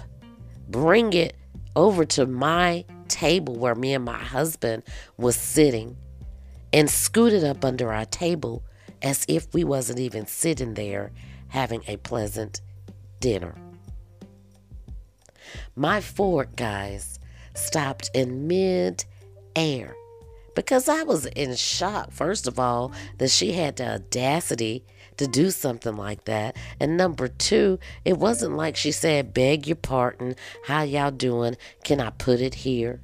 bring 0.68 1.14
it 1.14 1.36
over 1.76 2.04
to 2.04 2.26
my 2.26 2.84
table 3.08 3.54
where 3.54 3.76
me 3.76 3.94
and 3.94 4.04
my 4.04 4.18
husband 4.18 4.82
was 5.16 5.36
sitting 5.36 5.96
and 6.74 6.90
scoot 6.90 7.34
it 7.34 7.44
up 7.44 7.64
under 7.64 7.94
our 7.94 8.06
table 8.06 8.64
as 9.04 9.24
if 9.28 9.54
we 9.54 9.64
wasn't 9.64 10.00
even 10.00 10.26
sitting 10.26 10.74
there 10.74 11.12
having 11.50 11.84
a 11.88 11.98
pleasant 11.98 12.60
dinner. 13.20 13.54
My 15.76 16.02
fork, 16.02 16.56
guys, 16.56 17.20
stopped 17.54 18.10
in 18.16 18.48
mid 18.48 19.06
air 19.56 19.96
because 20.56 20.88
I 20.88 21.04
was 21.04 21.26
in 21.26 21.56
shock, 21.56 22.12
first 22.12 22.48
of 22.48 22.60
all, 22.60 22.92
that 23.18 23.32
she 23.32 23.54
had 23.54 23.78
the 23.78 23.96
audacity 23.96 24.86
to 25.18 25.28
do 25.28 25.52
something 25.52 25.96
like 25.96 26.26
that. 26.26 26.56
And 26.80 26.98
number 26.98 27.28
two, 27.28 27.80
it 28.06 28.18
wasn't 28.18 28.56
like 28.56 28.76
she 28.76 28.92
said, 28.92 29.34
Beg 29.34 29.68
your 29.68 29.76
pardon, 29.76 30.36
how 30.66 30.84
y'all 30.84 31.12
doing? 31.12 31.58
Can 31.84 32.00
I 32.00 32.10
put 32.12 32.42
it 32.42 32.56
here? 32.56 33.02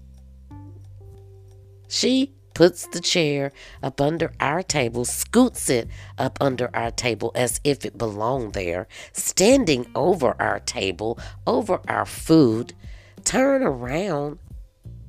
She 1.88 2.34
puts 2.54 2.88
the 2.88 3.00
chair 3.00 3.52
up 3.82 4.02
under 4.02 4.34
our 4.40 4.62
table, 4.62 5.06
scoots 5.06 5.70
it 5.70 5.88
up 6.18 6.38
under 6.42 6.70
our 6.76 6.92
table 6.92 7.32
as 7.34 7.62
if 7.64 7.86
it 7.86 7.98
belonged 7.98 8.54
there, 8.54 8.88
standing 9.14 9.90
over 9.96 10.36
our 10.42 10.60
table, 10.60 11.18
over 11.48 11.80
our 11.88 12.06
food, 12.06 12.74
turn 13.24 13.64
around, 13.64 14.40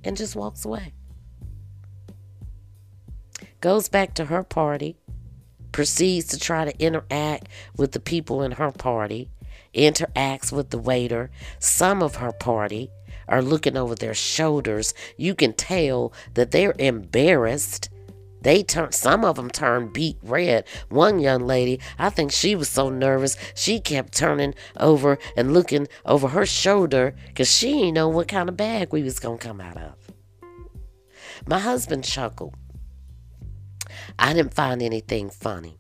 and 0.04 0.16
just 0.16 0.36
walks 0.36 0.64
away. 0.64 0.94
Goes 3.60 3.90
back 3.90 4.14
to 4.14 4.24
her 4.24 4.42
party, 4.42 4.96
proceeds 5.70 6.28
to 6.28 6.38
try 6.38 6.64
to 6.64 6.82
interact 6.82 7.46
with 7.76 7.92
the 7.92 8.00
people 8.00 8.42
in 8.42 8.52
her 8.52 8.72
party, 8.72 9.28
interacts 9.74 10.50
with 10.50 10.70
the 10.70 10.78
waiter, 10.78 11.30
some 11.58 12.02
of 12.02 12.16
her 12.16 12.32
party, 12.32 12.90
are 13.28 13.42
looking 13.42 13.76
over 13.76 13.94
their 13.94 14.14
shoulders. 14.14 14.94
You 15.18 15.34
can 15.34 15.52
tell 15.52 16.12
that 16.34 16.52
they're 16.52 16.74
embarrassed. 16.78 17.90
They 18.40 18.62
turn 18.62 18.92
some 18.92 19.26
of 19.26 19.36
them 19.36 19.50
turn 19.50 19.92
beet 19.92 20.16
red. 20.22 20.64
One 20.88 21.18
young 21.18 21.46
lady, 21.46 21.80
I 21.98 22.08
think 22.08 22.32
she 22.32 22.56
was 22.56 22.70
so 22.70 22.88
nervous, 22.88 23.36
she 23.54 23.78
kept 23.78 24.14
turning 24.14 24.54
over 24.78 25.18
and 25.36 25.52
looking 25.52 25.86
over 26.06 26.28
her 26.28 26.46
shoulder 26.46 27.14
because 27.26 27.52
she 27.52 27.72
didn't 27.72 27.94
know 27.94 28.08
what 28.08 28.28
kind 28.28 28.48
of 28.48 28.56
bag 28.56 28.90
we 28.90 29.02
was 29.02 29.20
gonna 29.20 29.36
come 29.36 29.60
out 29.60 29.76
of. 29.76 29.94
My 31.46 31.58
husband 31.58 32.04
chuckled. 32.04 32.54
I 34.20 34.34
didn't 34.34 34.54
find 34.54 34.82
anything 34.82 35.30
funny. 35.30 35.78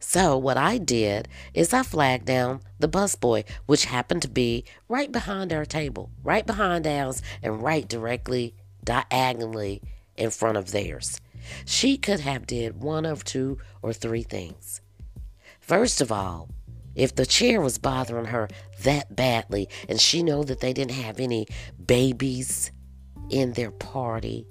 So 0.00 0.36
what 0.36 0.56
I 0.56 0.78
did 0.78 1.28
is 1.52 1.74
I 1.74 1.82
flagged 1.82 2.24
down 2.24 2.62
the 2.78 2.88
busboy, 2.88 3.44
which 3.66 3.84
happened 3.84 4.22
to 4.22 4.28
be 4.28 4.64
right 4.88 5.12
behind 5.12 5.52
our 5.52 5.66
table, 5.66 6.10
right 6.24 6.46
behind 6.46 6.86
ours, 6.86 7.22
and 7.42 7.62
right 7.62 7.86
directly 7.86 8.54
diagonally 8.82 9.82
in 10.16 10.30
front 10.30 10.56
of 10.56 10.72
theirs. 10.72 11.20
She 11.66 11.98
could 11.98 12.20
have 12.20 12.46
did 12.46 12.82
one 12.82 13.04
of 13.04 13.24
two 13.24 13.58
or 13.82 13.92
three 13.92 14.22
things. 14.22 14.80
First 15.60 16.00
of 16.00 16.10
all, 16.10 16.48
if 16.94 17.14
the 17.14 17.26
chair 17.26 17.60
was 17.60 17.78
bothering 17.78 18.26
her 18.26 18.48
that 18.82 19.14
badly 19.14 19.68
and 19.86 20.00
she 20.00 20.22
know 20.22 20.42
that 20.44 20.60
they 20.60 20.72
didn't 20.72 20.92
have 20.92 21.20
any 21.20 21.46
babies 21.84 22.72
in 23.30 23.52
their 23.52 23.70
party, 23.70 24.46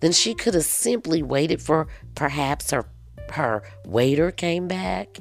then 0.00 0.12
she 0.12 0.34
could 0.34 0.54
have 0.54 0.64
simply 0.64 1.22
waited 1.22 1.62
for 1.62 1.88
perhaps 2.14 2.70
her 2.70 2.86
her 3.32 3.62
waiter 3.84 4.30
came 4.30 4.68
back 4.68 5.18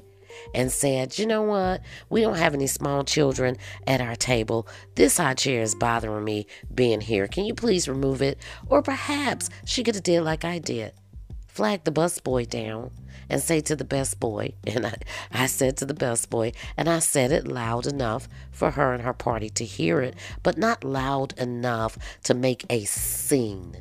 and 0.53 0.71
said, 0.71 1.17
You 1.17 1.25
know 1.25 1.41
what? 1.41 1.81
We 2.09 2.21
don't 2.21 2.37
have 2.37 2.53
any 2.53 2.67
small 2.67 3.03
children 3.03 3.57
at 3.87 4.01
our 4.01 4.15
table. 4.15 4.67
This 4.95 5.17
high 5.17 5.33
chair 5.33 5.61
is 5.61 5.75
bothering 5.75 6.23
me 6.23 6.47
being 6.73 7.01
here. 7.01 7.27
Can 7.27 7.45
you 7.45 7.53
please 7.53 7.87
remove 7.87 8.21
it? 8.21 8.37
Or 8.67 8.81
perhaps 8.81 9.49
she 9.65 9.83
could 9.83 9.95
have 9.95 10.03
did 10.03 10.21
like 10.21 10.45
I 10.45 10.59
did. 10.59 10.93
Flag 11.47 11.85
the 11.85 11.91
busboy 11.91 12.49
down 12.49 12.91
and 13.29 13.41
say 13.41 13.61
to 13.61 13.75
the 13.75 13.85
best 13.85 14.19
boy, 14.19 14.53
and 14.67 14.85
I, 14.85 14.95
I 15.31 15.45
said 15.47 15.77
to 15.77 15.85
the 15.85 15.93
best 15.93 16.29
boy, 16.29 16.51
and 16.75 16.89
I 16.89 16.99
said 16.99 17.31
it 17.31 17.47
loud 17.47 17.87
enough 17.87 18.27
for 18.51 18.71
her 18.71 18.93
and 18.93 19.03
her 19.03 19.13
party 19.13 19.49
to 19.51 19.65
hear 19.65 20.01
it, 20.01 20.15
but 20.43 20.57
not 20.57 20.83
loud 20.83 21.33
enough 21.39 21.97
to 22.23 22.33
make 22.33 22.65
a 22.69 22.83
scene 22.83 23.77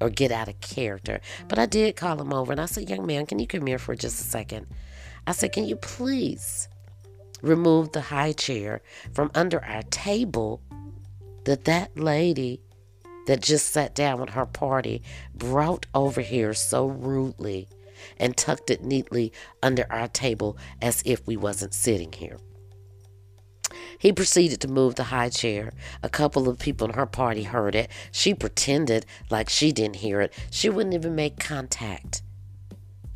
or 0.00 0.10
get 0.10 0.32
out 0.32 0.48
of 0.48 0.60
character. 0.60 1.20
But 1.48 1.58
I 1.58 1.66
did 1.66 1.96
call 1.96 2.20
him 2.20 2.32
over 2.32 2.52
and 2.52 2.60
I 2.60 2.66
said, 2.66 2.88
Young 2.88 3.06
man, 3.06 3.26
can 3.26 3.38
you 3.38 3.46
come 3.46 3.66
here 3.66 3.78
for 3.78 3.94
just 3.94 4.20
a 4.20 4.24
second? 4.24 4.66
I 5.26 5.32
said, 5.32 5.52
Can 5.52 5.64
you 5.64 5.76
please 5.76 6.68
remove 7.42 7.92
the 7.92 8.00
high 8.00 8.32
chair 8.32 8.82
from 9.12 9.30
under 9.34 9.62
our 9.64 9.82
table 9.84 10.60
that 11.44 11.64
that 11.64 11.96
lady 11.98 12.60
that 13.26 13.42
just 13.42 13.70
sat 13.70 13.94
down 13.94 14.20
with 14.20 14.30
her 14.30 14.46
party 14.46 15.02
brought 15.34 15.86
over 15.94 16.20
here 16.20 16.54
so 16.54 16.86
rudely 16.86 17.68
and 18.18 18.36
tucked 18.36 18.70
it 18.70 18.84
neatly 18.84 19.32
under 19.62 19.86
our 19.90 20.08
table 20.08 20.56
as 20.80 21.02
if 21.04 21.26
we 21.26 21.36
wasn't 21.36 21.74
sitting 21.74 22.12
here. 22.12 22.38
He 23.98 24.12
proceeded 24.12 24.60
to 24.60 24.68
move 24.68 24.94
the 24.94 25.04
high 25.04 25.28
chair. 25.28 25.72
A 26.02 26.08
couple 26.08 26.48
of 26.48 26.58
people 26.58 26.88
in 26.88 26.94
her 26.94 27.06
party 27.06 27.44
heard 27.44 27.74
it. 27.74 27.90
She 28.12 28.34
pretended 28.34 29.06
like 29.30 29.48
she 29.48 29.72
didn't 29.72 29.96
hear 29.96 30.20
it. 30.20 30.32
She 30.50 30.68
wouldn't 30.68 30.94
even 30.94 31.14
make 31.14 31.38
contact, 31.38 32.22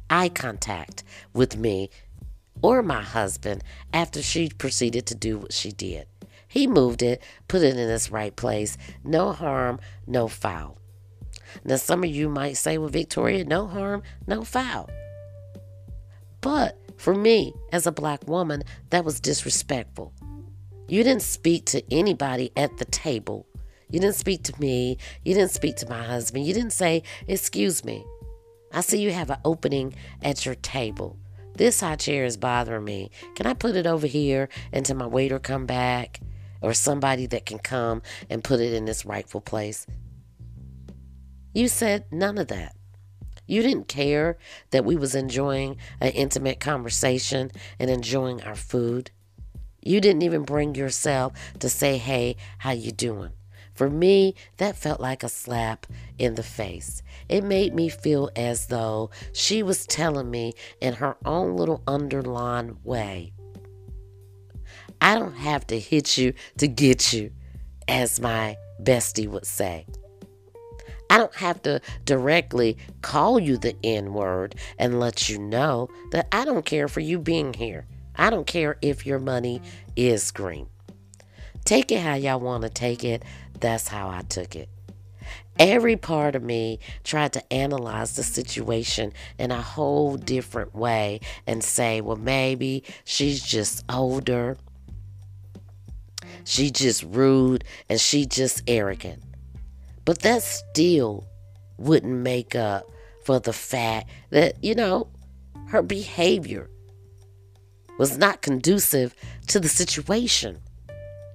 eye 0.09 0.29
contact 0.29 1.05
with 1.33 1.57
me 1.57 1.91
or 2.63 2.83
my 2.83 3.03
husband 3.03 3.63
after 3.93 4.23
she 4.23 4.49
proceeded 4.49 5.07
to 5.07 5.15
do 5.15 5.39
what 5.39 5.53
she 5.53 5.73
did. 5.73 6.07
He 6.47 6.67
moved 6.67 7.03
it, 7.03 7.23
put 7.47 7.63
it 7.63 7.77
in 7.77 7.89
its 7.89 8.11
right 8.11 8.35
place. 8.35 8.77
No 9.05 9.33
harm, 9.33 9.79
no 10.07 10.27
foul. 10.27 10.79
Now, 11.65 11.77
some 11.77 12.05
of 12.05 12.11
you 12.11 12.29
might 12.29 12.57
say, 12.57 12.79
well, 12.79 12.89
Victoria, 12.89 13.45
no 13.45 13.67
harm, 13.67 14.03
no 14.27 14.43
foul. 14.45 14.91
But 16.41 16.77
for 16.97 17.15
me, 17.15 17.55
as 17.73 17.87
a 17.87 17.93
black 17.93 18.27
woman, 18.27 18.63
that 18.91 19.05
was 19.05 19.21
disrespectful. 19.21 20.13
You 20.91 21.05
didn't 21.05 21.23
speak 21.23 21.67
to 21.67 21.85
anybody 21.95 22.51
at 22.57 22.79
the 22.79 22.85
table. 22.85 23.47
You 23.91 24.01
didn't 24.01 24.17
speak 24.17 24.43
to 24.43 24.61
me. 24.61 24.99
You 25.25 25.35
didn't 25.35 25.53
speak 25.53 25.77
to 25.77 25.89
my 25.89 26.03
husband. 26.03 26.45
You 26.45 26.53
didn't 26.53 26.73
say, 26.73 27.05
Excuse 27.29 27.85
me. 27.85 28.05
I 28.73 28.81
see 28.81 29.01
you 29.01 29.13
have 29.13 29.31
an 29.31 29.39
opening 29.45 29.95
at 30.21 30.45
your 30.45 30.57
table. 30.57 31.17
This 31.55 31.81
high 31.81 31.95
chair 31.95 32.25
is 32.25 32.37
bothering 32.37 32.83
me. 32.83 33.13
Can 33.37 33.47
I 33.47 33.55
put 33.55 33.77
it 33.77 33.87
over 33.87 34.09
here 34.09 34.49
until 34.73 34.97
my 34.97 35.07
waiter 35.07 35.39
come 35.39 35.65
back? 35.65 36.19
Or 36.61 36.75
somebody 36.75 37.27
that 37.27 37.47
can 37.47 37.61
come 37.61 38.03
and 38.29 38.43
put 38.43 38.59
it 38.59 38.73
in 38.73 38.89
its 38.89 39.07
rightful 39.07 39.41
place? 39.41 39.87
You 41.55 41.69
said 41.69 42.07
none 42.11 42.37
of 42.37 42.49
that. 42.49 42.75
You 43.47 43.63
didn't 43.63 43.87
care 43.87 44.39
that 44.71 44.85
we 44.85 44.97
was 44.97 45.15
enjoying 45.15 45.77
an 46.01 46.11
intimate 46.11 46.59
conversation 46.59 47.53
and 47.79 47.89
enjoying 47.89 48.43
our 48.43 48.57
food. 48.57 49.13
You 49.83 50.01
didn't 50.01 50.23
even 50.23 50.43
bring 50.43 50.75
yourself 50.75 51.33
to 51.59 51.69
say, 51.69 51.99
"Hey, 51.99 52.37
how 52.59 52.73
you 52.73 52.93
doing?" 52.93 53.33
For 53.75 53.89
me, 53.89 54.35
that 54.59 54.77
felt 54.77 55.01
like 55.01 55.23
a 55.23 55.29
slap 55.29 55.87
in 56.19 56.35
the 56.35 56.43
face. 56.43 57.03
It 57.29 57.45
made 57.45 57.75
me 57.75 57.89
feel 57.89 58.31
as 58.37 58.67
though 58.67 59.11
she 59.33 59.63
was 59.63 59.87
telling 59.87 60.31
me 60.31 60.53
in 60.81 60.95
her 60.95 61.17
own 61.25 61.57
little 61.57 61.83
underlined 61.87 62.85
way, 62.85 63.33
I 65.01 65.19
don't 65.19 65.37
have 65.37 65.67
to 65.69 65.79
hit 65.79 66.19
you 66.19 66.35
to 66.59 66.69
get 66.69 67.13
you, 67.13 67.33
as 67.89 68.21
my 68.21 68.57
bestie 68.83 69.29
would 69.29 69.47
say. 69.47 69.87
I 71.09 71.17
don't 71.17 71.35
have 71.37 71.63
to 71.63 71.81
directly 72.05 72.77
call 73.01 73.41
you 73.41 73.57
the 73.57 73.75
N 73.83 74.13
word 74.13 74.55
and 74.79 75.01
let 75.01 75.29
you 75.29 75.39
know 75.39 75.89
that 76.13 76.29
I 76.31 76.45
don't 76.45 76.65
care 76.65 76.87
for 76.87 77.01
you 77.01 77.19
being 77.19 77.55
here. 77.55 77.87
I 78.17 78.31
don't 78.31 78.47
care 78.47 78.77
if 78.83 79.07
your 79.07 79.19
money 79.19 79.63
is 79.97 80.31
green. 80.31 80.69
Take 81.65 81.93
it 81.93 82.01
how 82.01 82.15
y'all 82.15 82.41
want 82.41 82.63
to 82.63 82.69
take 82.69 83.05
it. 83.05 83.23
That's 83.61 83.89
how 83.89 84.09
I 84.09 84.23
took 84.23 84.57
it. 84.57 84.69
Every 85.59 85.97
part 85.97 86.35
of 86.35 86.43
me 86.43 86.79
tried 87.05 87.35
to 87.35 87.53
analyze 87.53 88.17
the 88.17 88.23
situation 88.23 89.13
in 89.39 89.51
a 89.51 89.61
whole 89.61 90.17
different 90.17 90.75
way 90.75 91.21
and 91.47 91.63
say, 91.63 92.01
well, 92.01 92.17
maybe 92.17 92.83
she's 93.05 93.43
just 93.43 93.85
older. 93.91 94.57
She 96.45 96.71
just 96.71 97.03
rude 97.03 97.65
and 97.91 98.01
she 98.01 98.25
just 98.25 98.63
arrogant. 98.67 99.23
But 100.07 100.21
that 100.21 100.43
still 100.43 101.29
wouldn't 101.77 102.23
make 102.23 102.55
up 102.57 102.91
for 103.25 103.39
the 103.39 103.53
fact 103.53 104.09
that, 104.31 104.65
you 104.65 104.75
know, 104.75 105.09
her 105.67 105.83
behavior 105.83 106.70
was 108.01 108.17
not 108.17 108.41
conducive 108.41 109.15
to 109.47 109.61
the 109.61 109.69
situation. 109.69 110.59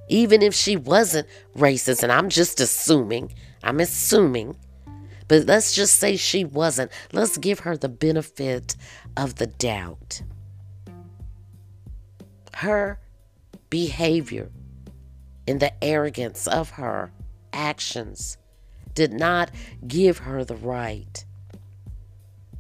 Even 0.09 0.41
if 0.41 0.55
she 0.55 0.75
wasn't 0.75 1.27
racist, 1.55 2.01
and 2.01 2.11
I'm 2.11 2.27
just 2.27 2.59
assuming, 2.59 3.31
I'm 3.61 3.79
assuming, 3.79 4.55
But 5.27 5.45
let's 5.45 5.75
just 5.75 5.99
say 5.99 6.17
she 6.17 6.43
wasn't. 6.43 6.91
Let's 7.11 7.37
give 7.37 7.59
her 7.59 7.77
the 7.77 7.89
benefit 7.89 8.75
of 9.15 9.35
the 9.35 9.45
doubt. 9.45 10.23
Her 12.55 12.99
behavior 13.69 14.49
and 15.47 15.59
the 15.59 15.71
arrogance 15.83 16.47
of 16.47 16.71
her 16.71 17.11
actions 17.53 18.37
did 18.95 19.13
not 19.13 19.51
give 19.87 20.17
her 20.17 20.43
the 20.43 20.55
right 20.55 21.25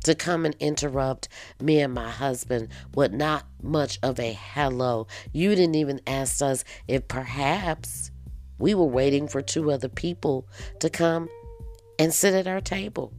to 0.05 0.15
come 0.15 0.45
and 0.45 0.55
interrupt 0.59 1.27
me 1.59 1.79
and 1.79 1.93
my 1.93 2.09
husband 2.09 2.69
with 2.93 3.11
not 3.11 3.45
much 3.61 3.99
of 4.03 4.19
a 4.19 4.33
hello. 4.33 5.07
You 5.33 5.55
didn't 5.55 5.75
even 5.75 5.99
ask 6.07 6.41
us 6.41 6.63
if 6.87 7.07
perhaps 7.07 8.11
we 8.57 8.73
were 8.73 8.85
waiting 8.85 9.27
for 9.27 9.41
two 9.41 9.71
other 9.71 9.89
people 9.89 10.47
to 10.79 10.89
come 10.89 11.27
and 11.99 12.13
sit 12.13 12.33
at 12.33 12.47
our 12.47 12.61
table. 12.61 13.13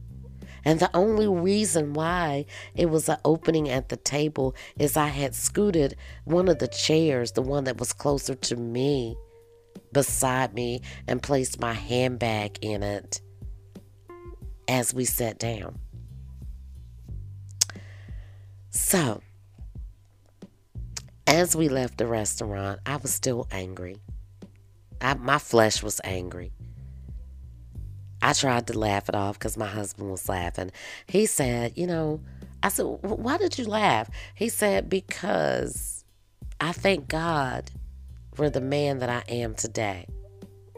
And 0.63 0.79
the 0.79 0.89
only 0.95 1.27
reason 1.27 1.93
why 1.93 2.45
it 2.75 2.89
was 2.89 3.07
an 3.07 3.17
opening 3.23 3.69
at 3.69 3.89
the 3.89 3.97
table 3.97 4.55
is 4.77 4.97
I 4.97 5.07
had 5.07 5.35
scooted 5.35 5.95
one 6.25 6.49
of 6.49 6.59
the 6.59 6.67
chairs, 6.67 7.33
the 7.33 7.41
one 7.41 7.65
that 7.65 7.77
was 7.77 7.93
closer 7.93 8.35
to 8.35 8.55
me, 8.55 9.15
beside 9.93 10.53
me 10.53 10.81
and 11.07 11.23
placed 11.23 11.59
my 11.59 11.73
handbag 11.73 12.59
in 12.61 12.83
it 12.83 13.21
as 14.67 14.93
we 14.93 15.05
sat 15.05 15.39
down. 15.39 15.79
So, 18.77 19.21
as 21.25 21.55
we 21.55 21.67
left 21.67 21.97
the 21.97 22.05
restaurant, 22.05 22.79
I 22.85 22.97
was 22.97 23.11
still 23.11 23.47
angry. 23.51 23.97
I, 25.01 25.15
my 25.15 25.39
flesh 25.39 25.81
was 25.81 25.99
angry. 26.03 26.53
I 28.21 28.33
tried 28.33 28.67
to 28.67 28.77
laugh 28.77 29.09
it 29.09 29.15
off 29.15 29.39
because 29.39 29.57
my 29.57 29.65
husband 29.65 30.11
was 30.11 30.29
laughing. 30.29 30.71
He 31.07 31.25
said, 31.25 31.73
You 31.75 31.87
know, 31.87 32.21
I 32.61 32.69
said, 32.69 32.83
Why 32.83 33.37
did 33.37 33.57
you 33.57 33.65
laugh? 33.65 34.09
He 34.35 34.47
said, 34.47 34.89
Because 34.89 36.05
I 36.61 36.71
thank 36.71 37.09
God 37.09 37.71
for 38.35 38.49
the 38.49 38.61
man 38.61 38.99
that 38.99 39.09
I 39.09 39.23
am 39.27 39.55
today. 39.55 40.05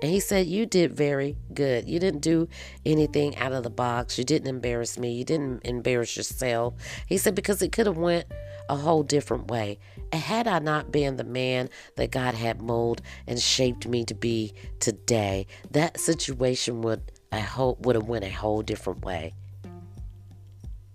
And 0.02 0.12
he 0.12 0.20
said, 0.20 0.48
You 0.48 0.66
did 0.66 0.94
very 0.94 1.36
good. 1.54 1.90
You 1.90 2.00
didn't 2.00 2.22
do 2.22 2.48
anything 2.86 3.36
out 3.38 3.52
of 3.52 3.64
the 3.64 3.70
box. 3.70 4.18
You 4.18 4.24
didn't 4.24 4.48
embarrass 4.48 4.98
me. 4.98 5.12
You 5.14 5.26
didn't 5.26 5.66
embarrass 5.66 6.16
yourself. 6.16 6.76
He 7.06 7.18
said, 7.18 7.36
Because 7.36 7.62
it 7.62 7.72
could 7.72 7.86
have 7.86 7.98
went 7.98 8.26
a 8.70 8.76
whole 8.76 9.04
different 9.04 9.50
way. 9.50 9.80
And 10.12 10.22
had 10.22 10.48
I 10.48 10.60
not 10.60 10.92
been 10.92 11.18
the 11.18 11.24
man 11.24 11.70
that 11.96 12.12
God 12.12 12.36
had 12.36 12.62
molded 12.62 13.04
and 13.28 13.40
shaped 13.40 13.88
me 13.88 14.06
to 14.06 14.14
be 14.14 14.54
today, 14.80 15.48
that 15.72 16.00
situation 16.00 16.82
would 16.82 17.02
I 17.32 17.40
hope 17.40 17.86
would 17.86 17.96
have 17.96 18.08
went 18.08 18.26
a 18.26 18.30
whole 18.30 18.62
different 18.62 19.04
way. 19.04 19.34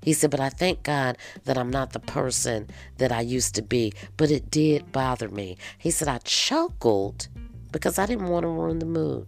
He 0.03 0.13
said, 0.13 0.31
but 0.31 0.41
I 0.41 0.51
thank 0.51 0.83
God 0.83 1.17
that 1.45 1.57
I'm 1.57 1.71
not 1.71 1.93
the 1.93 2.01
person 2.01 2.69
that 2.99 3.11
I 3.11 3.23
used 3.23 3.55
to 3.55 3.63
be, 3.63 3.95
but 4.19 4.31
it 4.31 4.51
did 4.51 4.93
bother 4.93 5.31
me. 5.31 5.57
He 5.79 5.91
said, 5.91 6.09
I 6.09 6.19
chuckled 6.19 7.29
because 7.75 7.99
I 7.99 8.07
didn't 8.07 8.29
want 8.29 8.45
to 8.45 8.49
ruin 8.49 8.79
the 8.79 8.87
mood. 8.87 9.27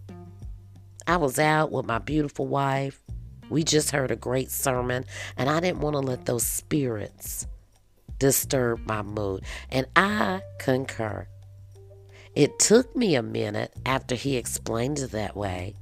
I 1.05 1.17
was 1.17 1.37
out 1.37 1.69
with 1.69 1.85
my 1.85 1.99
beautiful 1.99 2.47
wife. 2.47 2.97
We 3.49 3.65
just 3.65 3.91
heard 3.91 4.09
a 4.09 4.15
great 4.15 4.51
sermon, 4.51 5.03
and 5.35 5.49
I 5.49 5.59
didn't 5.59 5.81
want 5.81 5.95
to 5.95 5.99
let 5.99 6.25
those 6.25 6.45
spirits 6.45 7.45
disturb 8.19 8.87
my 8.87 9.01
mood. 9.01 9.43
And 9.69 9.85
I 9.97 10.41
concur. 10.59 11.27
It 12.35 12.57
took 12.57 12.95
me 12.95 13.15
a 13.15 13.21
minute 13.21 13.73
after 13.85 14.15
he 14.15 14.37
explained 14.37 14.99
it 14.99 15.11
that 15.11 15.35
way 15.35 15.75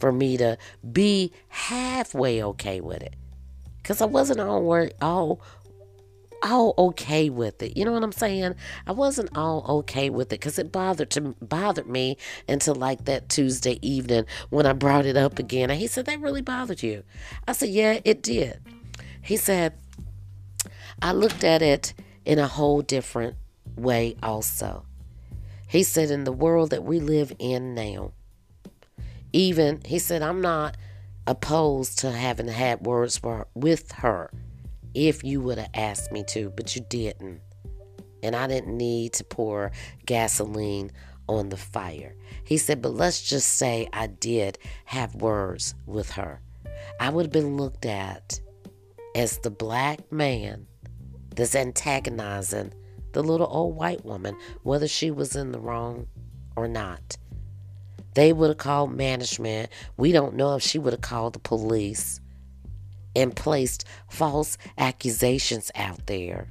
for 0.00 0.10
me 0.10 0.38
to 0.38 0.58
be 0.92 1.32
halfway 1.50 2.42
okay 2.42 2.80
with 2.80 3.00
it. 3.00 3.14
Because 3.76 4.00
I 4.00 4.06
wasn't 4.06 4.40
all, 4.40 4.64
work, 4.64 4.90
all 5.00 5.40
all 6.42 6.74
okay 6.78 7.30
with 7.30 7.62
it. 7.62 7.76
You 7.76 7.84
know 7.84 7.92
what 7.92 8.02
I'm 8.02 8.12
saying? 8.12 8.54
I 8.86 8.92
wasn't 8.92 9.36
all 9.36 9.64
okay 9.80 10.10
with 10.10 10.28
it 10.28 10.40
because 10.40 10.58
it 10.58 10.72
bothered 10.72 11.10
to 11.10 11.20
bothered 11.40 11.86
me 11.86 12.16
until 12.48 12.74
like 12.74 13.04
that 13.04 13.28
Tuesday 13.28 13.78
evening 13.82 14.26
when 14.48 14.66
I 14.66 14.72
brought 14.72 15.06
it 15.06 15.16
up 15.16 15.38
again. 15.38 15.70
And 15.70 15.78
he 15.78 15.86
said, 15.86 16.06
That 16.06 16.20
really 16.20 16.42
bothered 16.42 16.82
you. 16.82 17.04
I 17.46 17.52
said, 17.52 17.70
Yeah, 17.70 18.00
it 18.04 18.22
did. 18.22 18.60
He 19.22 19.36
said, 19.36 19.74
I 21.02 21.12
looked 21.12 21.44
at 21.44 21.62
it 21.62 21.94
in 22.24 22.38
a 22.38 22.46
whole 22.46 22.82
different 22.82 23.36
way 23.76 24.16
also. 24.22 24.84
He 25.68 25.82
said, 25.82 26.10
In 26.10 26.24
the 26.24 26.32
world 26.32 26.70
that 26.70 26.84
we 26.84 27.00
live 27.00 27.32
in 27.38 27.74
now, 27.74 28.12
even, 29.32 29.80
he 29.84 29.98
said, 29.98 30.22
I'm 30.22 30.40
not 30.40 30.76
opposed 31.26 31.98
to 32.00 32.10
having 32.10 32.48
had 32.48 32.84
words 32.84 33.18
for, 33.18 33.46
with 33.54 33.92
her 33.92 34.30
if 34.94 35.24
you 35.24 35.40
would 35.40 35.58
have 35.58 35.70
asked 35.74 36.12
me 36.12 36.24
to, 36.28 36.50
but 36.50 36.74
you 36.74 36.82
didn't. 36.88 37.40
And 38.22 38.36
I 38.36 38.46
didn't 38.46 38.76
need 38.76 39.14
to 39.14 39.24
pour 39.24 39.72
gasoline 40.04 40.90
on 41.28 41.48
the 41.48 41.56
fire. 41.56 42.14
He 42.44 42.58
said, 42.58 42.82
but 42.82 42.94
let's 42.94 43.22
just 43.22 43.54
say 43.54 43.88
I 43.92 44.08
did 44.08 44.58
have 44.84 45.14
words 45.14 45.74
with 45.86 46.10
her. 46.10 46.40
I 46.98 47.10
would 47.10 47.26
have 47.26 47.32
been 47.32 47.56
looked 47.56 47.86
at 47.86 48.40
as 49.14 49.38
the 49.38 49.50
black 49.50 50.10
man 50.12 50.66
that's 51.34 51.54
antagonizing 51.54 52.72
the 53.12 53.22
little 53.22 53.48
old 53.50 53.76
white 53.76 54.04
woman, 54.04 54.36
whether 54.62 54.86
she 54.86 55.10
was 55.10 55.34
in 55.34 55.52
the 55.52 55.60
wrong 55.60 56.06
or 56.56 56.68
not. 56.68 57.16
They 58.14 58.32
would 58.32 58.48
have 58.48 58.58
called 58.58 58.92
management. 58.92 59.70
We 59.96 60.12
don't 60.12 60.34
know 60.34 60.56
if 60.56 60.62
she 60.62 60.78
would 60.78 60.92
have 60.92 61.00
called 61.00 61.34
the 61.34 61.38
police 61.38 62.19
and 63.14 63.34
placed 63.34 63.84
false 64.08 64.56
accusations 64.78 65.70
out 65.74 66.06
there 66.06 66.48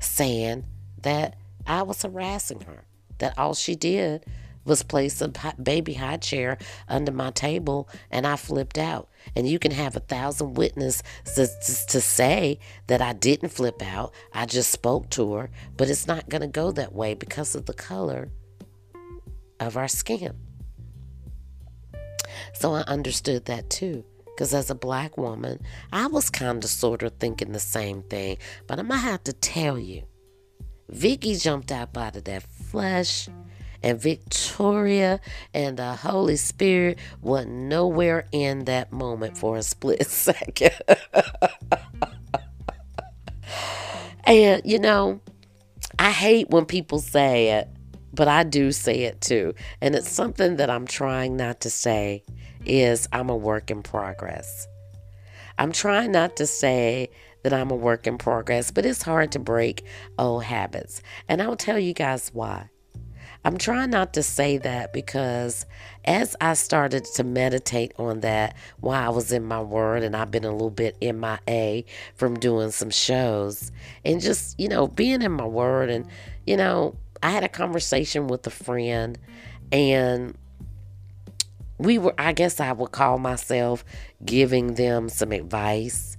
saying 0.00 0.64
that 1.02 1.36
I 1.66 1.82
was 1.82 2.02
harassing 2.02 2.60
her, 2.62 2.84
that 3.18 3.38
all 3.38 3.54
she 3.54 3.74
did 3.74 4.24
was 4.64 4.82
place 4.82 5.20
a 5.20 5.32
baby 5.60 5.94
high 5.94 6.16
chair 6.16 6.58
under 6.88 7.10
my 7.10 7.30
table 7.30 7.88
and 8.10 8.26
I 8.26 8.36
flipped 8.36 8.78
out. 8.78 9.08
And 9.34 9.48
you 9.48 9.58
can 9.58 9.72
have 9.72 9.96
a 9.96 10.00
thousand 10.00 10.54
witnesses 10.54 11.02
to, 11.34 11.46
to, 11.88 12.00
say 12.00 12.58
that 12.86 13.00
I 13.00 13.12
didn't 13.12 13.50
flip 13.50 13.82
out. 13.82 14.12
I 14.32 14.46
just 14.46 14.70
spoke 14.70 15.10
to 15.10 15.34
her, 15.34 15.50
but 15.76 15.88
it's 15.88 16.06
not 16.06 16.28
going 16.28 16.42
to 16.42 16.48
go 16.48 16.70
that 16.72 16.92
way 16.92 17.14
because 17.14 17.54
of 17.54 17.66
the 17.66 17.74
color 17.74 18.28
of 19.58 19.76
our 19.76 19.88
skin. 19.88 20.34
So 22.54 22.74
I 22.74 22.80
understood 22.82 23.46
that 23.46 23.70
too. 23.70 24.04
Because 24.42 24.54
as 24.54 24.70
a 24.70 24.74
black 24.74 25.16
woman, 25.16 25.60
I 25.92 26.08
was 26.08 26.28
kind 26.28 26.64
of 26.64 26.68
sort 26.68 27.04
of 27.04 27.12
thinking 27.20 27.52
the 27.52 27.60
same 27.60 28.02
thing. 28.02 28.38
But 28.66 28.80
I'm 28.80 28.88
going 28.88 28.98
to 28.98 29.06
have 29.06 29.22
to 29.22 29.32
tell 29.32 29.78
you, 29.78 30.02
Vicky 30.88 31.36
jumped 31.36 31.70
out 31.70 31.96
out 31.96 32.16
of 32.16 32.24
that 32.24 32.42
flesh, 32.42 33.28
and 33.84 34.00
Victoria 34.00 35.20
and 35.54 35.76
the 35.76 35.94
Holy 35.94 36.34
Spirit 36.34 36.98
were 37.20 37.44
nowhere 37.44 38.26
in 38.32 38.64
that 38.64 38.92
moment 38.92 39.38
for 39.38 39.58
a 39.58 39.62
split 39.62 40.04
second. 40.08 40.74
and, 44.24 44.60
you 44.64 44.80
know, 44.80 45.20
I 46.00 46.10
hate 46.10 46.50
when 46.50 46.64
people 46.64 46.98
say 46.98 47.50
it, 47.50 47.68
but 48.12 48.26
I 48.26 48.42
do 48.42 48.72
say 48.72 49.02
it 49.04 49.20
too. 49.20 49.54
And 49.80 49.94
it's 49.94 50.10
something 50.10 50.56
that 50.56 50.68
I'm 50.68 50.88
trying 50.88 51.36
not 51.36 51.60
to 51.60 51.70
say 51.70 52.24
is 52.66 53.08
I'm 53.12 53.30
a 53.30 53.36
work 53.36 53.70
in 53.70 53.82
progress. 53.82 54.66
I'm 55.58 55.72
trying 55.72 56.12
not 56.12 56.36
to 56.36 56.46
say 56.46 57.10
that 57.42 57.52
I'm 57.52 57.70
a 57.70 57.76
work 57.76 58.06
in 58.06 58.18
progress, 58.18 58.70
but 58.70 58.86
it's 58.86 59.02
hard 59.02 59.32
to 59.32 59.38
break 59.38 59.84
old 60.18 60.44
habits. 60.44 61.02
And 61.28 61.42
I'll 61.42 61.56
tell 61.56 61.78
you 61.78 61.92
guys 61.92 62.30
why. 62.32 62.68
I'm 63.44 63.58
trying 63.58 63.90
not 63.90 64.14
to 64.14 64.22
say 64.22 64.58
that 64.58 64.92
because 64.92 65.66
as 66.04 66.36
I 66.40 66.54
started 66.54 67.04
to 67.16 67.24
meditate 67.24 67.92
on 67.98 68.20
that 68.20 68.56
while 68.78 69.04
I 69.04 69.08
was 69.08 69.32
in 69.32 69.44
my 69.44 69.60
word, 69.60 70.04
and 70.04 70.14
I've 70.14 70.30
been 70.30 70.44
a 70.44 70.52
little 70.52 70.70
bit 70.70 70.96
MIA 71.00 71.82
from 72.14 72.38
doing 72.38 72.70
some 72.70 72.90
shows, 72.90 73.72
and 74.04 74.20
just, 74.20 74.58
you 74.60 74.68
know, 74.68 74.86
being 74.86 75.22
in 75.22 75.32
my 75.32 75.46
word, 75.46 75.90
and, 75.90 76.06
you 76.46 76.56
know, 76.56 76.96
I 77.20 77.30
had 77.30 77.42
a 77.42 77.48
conversation 77.48 78.28
with 78.28 78.46
a 78.46 78.50
friend, 78.50 79.18
and 79.72 80.36
we 81.84 81.98
were, 81.98 82.14
I 82.18 82.32
guess 82.32 82.60
I 82.60 82.72
would 82.72 82.92
call 82.92 83.18
myself 83.18 83.84
giving 84.24 84.74
them 84.74 85.08
some 85.08 85.32
advice. 85.32 86.16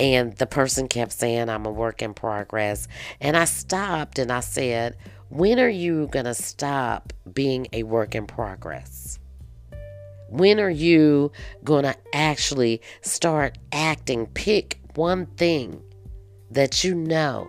And 0.00 0.34
the 0.36 0.46
person 0.46 0.88
kept 0.88 1.12
saying, 1.12 1.48
I'm 1.48 1.66
a 1.66 1.70
work 1.70 2.02
in 2.02 2.14
progress. 2.14 2.88
And 3.20 3.36
I 3.36 3.44
stopped 3.44 4.18
and 4.18 4.32
I 4.32 4.40
said, 4.40 4.96
When 5.28 5.60
are 5.60 5.68
you 5.68 6.08
going 6.08 6.24
to 6.24 6.34
stop 6.34 7.12
being 7.32 7.68
a 7.72 7.84
work 7.84 8.14
in 8.14 8.26
progress? 8.26 9.18
When 10.28 10.58
are 10.58 10.70
you 10.70 11.30
going 11.62 11.84
to 11.84 11.96
actually 12.12 12.80
start 13.02 13.56
acting? 13.72 14.26
Pick 14.26 14.80
one 14.94 15.26
thing 15.26 15.80
that 16.50 16.82
you 16.82 16.94
know 16.94 17.48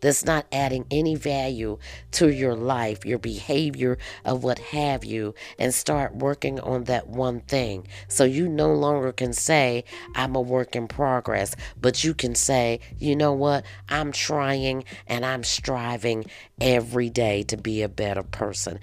that's 0.00 0.24
not 0.24 0.46
adding 0.52 0.86
any 0.90 1.14
value 1.14 1.78
to 2.12 2.28
your 2.28 2.54
life, 2.54 3.04
your 3.04 3.18
behavior, 3.18 3.98
of 4.24 4.42
what 4.44 4.58
have 4.58 5.04
you, 5.04 5.34
and 5.58 5.74
start 5.74 6.16
working 6.16 6.60
on 6.60 6.84
that 6.84 7.08
one 7.08 7.40
thing. 7.40 7.86
So 8.08 8.24
you 8.24 8.48
no 8.48 8.72
longer 8.72 9.12
can 9.12 9.32
say, 9.32 9.84
I'm 10.14 10.34
a 10.34 10.40
work 10.40 10.74
in 10.76 10.88
progress, 10.88 11.54
but 11.80 12.02
you 12.04 12.14
can 12.14 12.34
say, 12.34 12.80
you 12.98 13.16
know 13.16 13.32
what? 13.32 13.64
I'm 13.88 14.12
trying 14.12 14.84
and 15.06 15.24
I'm 15.24 15.44
striving 15.44 16.26
every 16.60 17.10
day 17.10 17.42
to 17.44 17.56
be 17.56 17.82
a 17.82 17.88
better 17.88 18.22
person. 18.22 18.80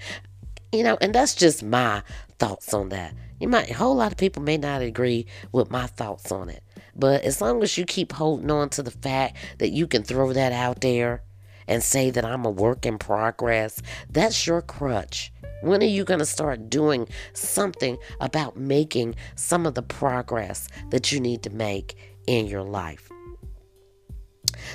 You 0.72 0.82
know, 0.82 0.98
and 1.00 1.14
that's 1.14 1.34
just 1.34 1.62
my 1.62 2.02
thoughts 2.38 2.74
on 2.74 2.90
that. 2.90 3.14
You 3.40 3.48
might, 3.48 3.70
a 3.70 3.74
whole 3.74 3.94
lot 3.94 4.12
of 4.12 4.18
people 4.18 4.42
may 4.42 4.58
not 4.58 4.82
agree 4.82 5.26
with 5.52 5.70
my 5.70 5.86
thoughts 5.86 6.32
on 6.32 6.48
it. 6.48 6.62
But 6.98 7.22
as 7.22 7.40
long 7.40 7.62
as 7.62 7.78
you 7.78 7.84
keep 7.84 8.12
holding 8.12 8.50
on 8.50 8.70
to 8.70 8.82
the 8.82 8.90
fact 8.90 9.36
that 9.58 9.70
you 9.70 9.86
can 9.86 10.02
throw 10.02 10.32
that 10.32 10.52
out 10.52 10.80
there 10.80 11.22
and 11.68 11.82
say 11.82 12.10
that 12.10 12.24
I'm 12.24 12.44
a 12.44 12.50
work 12.50 12.84
in 12.84 12.98
progress, 12.98 13.80
that's 14.10 14.46
your 14.46 14.60
crutch. 14.60 15.32
When 15.62 15.82
are 15.82 15.86
you 15.86 16.04
going 16.04 16.20
to 16.20 16.26
start 16.26 16.68
doing 16.68 17.08
something 17.34 17.98
about 18.20 18.56
making 18.56 19.14
some 19.36 19.64
of 19.64 19.74
the 19.74 19.82
progress 19.82 20.68
that 20.90 21.12
you 21.12 21.20
need 21.20 21.42
to 21.44 21.50
make 21.50 21.96
in 22.26 22.46
your 22.46 22.62
life? 22.62 23.10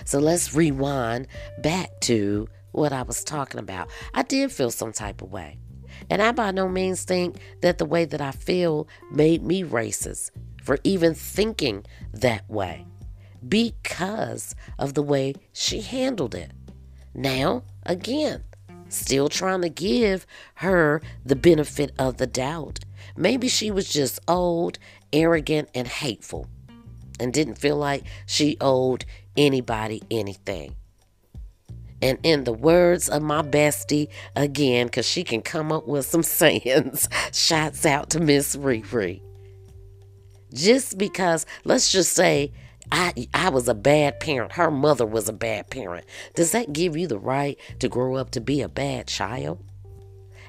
So 0.06 0.20
let's 0.20 0.56
rewind 0.56 1.28
back 1.62 2.00
to 2.02 2.48
what 2.72 2.94
I 2.94 3.04
was 3.04 3.24
talking 3.24 3.60
about. 3.60 3.90
I 4.14 4.24
did 4.24 4.52
feel 4.52 4.72
some 4.72 4.94
type 4.94 5.22
of 5.22 5.32
way. 5.32 5.58
And 6.10 6.22
I 6.22 6.32
by 6.32 6.52
no 6.52 6.68
means 6.68 7.04
think 7.04 7.38
that 7.62 7.78
the 7.78 7.86
way 7.86 8.06
that 8.06 8.22
I 8.22 8.32
feel 8.32 8.88
made 9.12 9.44
me 9.44 9.64
racist 9.64 10.32
for 10.64 10.80
even 10.84 11.14
thinking 11.14 11.86
that 12.14 12.50
way 12.50 12.86
because 13.48 14.56
of 14.80 14.94
the 14.94 15.04
way 15.04 15.36
she 15.52 15.82
handled 15.82 16.34
it. 16.34 16.52
Now, 17.14 17.64
again, 17.86 18.44
still 18.88 19.28
trying 19.30 19.62
to 19.62 19.70
give 19.70 20.26
her 20.56 21.02
the 21.26 21.36
benefit 21.36 21.92
of 22.00 22.18
the 22.18 22.28
doubt. 22.28 22.80
Maybe 23.16 23.50
she 23.50 23.70
was 23.70 23.92
just 23.92 24.20
old, 24.28 24.80
arrogant, 25.12 25.70
and 25.76 25.88
hateful 25.88 26.48
and 27.20 27.34
didn't 27.34 27.56
feel 27.56 27.76
like 27.76 28.04
she 28.26 28.58
owed 28.62 29.06
anybody 29.36 30.02
anything. 30.10 30.76
And 32.02 32.18
in 32.24 32.44
the 32.44 32.54
words 32.54 33.08
of 33.08 33.22
my 33.22 33.42
bestie, 33.42 34.10
again, 34.36 34.88
because 34.88 35.08
she 35.08 35.24
can 35.24 35.42
come 35.42 35.72
up 35.72 35.88
with 35.88 36.06
some 36.06 36.24
sayings, 36.24 37.08
shouts 37.32 37.86
out 37.86 38.10
to 38.12 38.20
Miss 38.20 38.56
Riri 38.56 39.22
just 40.54 40.98
because, 40.98 41.46
let's 41.66 41.92
just 41.92 42.14
say, 42.14 42.52
I, 42.92 43.28
I 43.34 43.50
was 43.50 43.68
a 43.68 43.74
bad 43.74 44.20
parent, 44.20 44.54
her 44.54 44.70
mother 44.70 45.06
was 45.06 45.28
a 45.28 45.34
bad 45.34 45.70
parent, 45.70 46.06
does 46.36 46.52
that 46.52 46.74
give 46.74 46.96
you 46.96 47.08
the 47.08 47.18
right 47.18 47.58
to 47.80 47.90
grow 47.90 48.16
up 48.16 48.32
to 48.32 48.42
be 48.42 48.62
a 48.62 48.70
bad 48.70 49.08
child? 49.08 49.64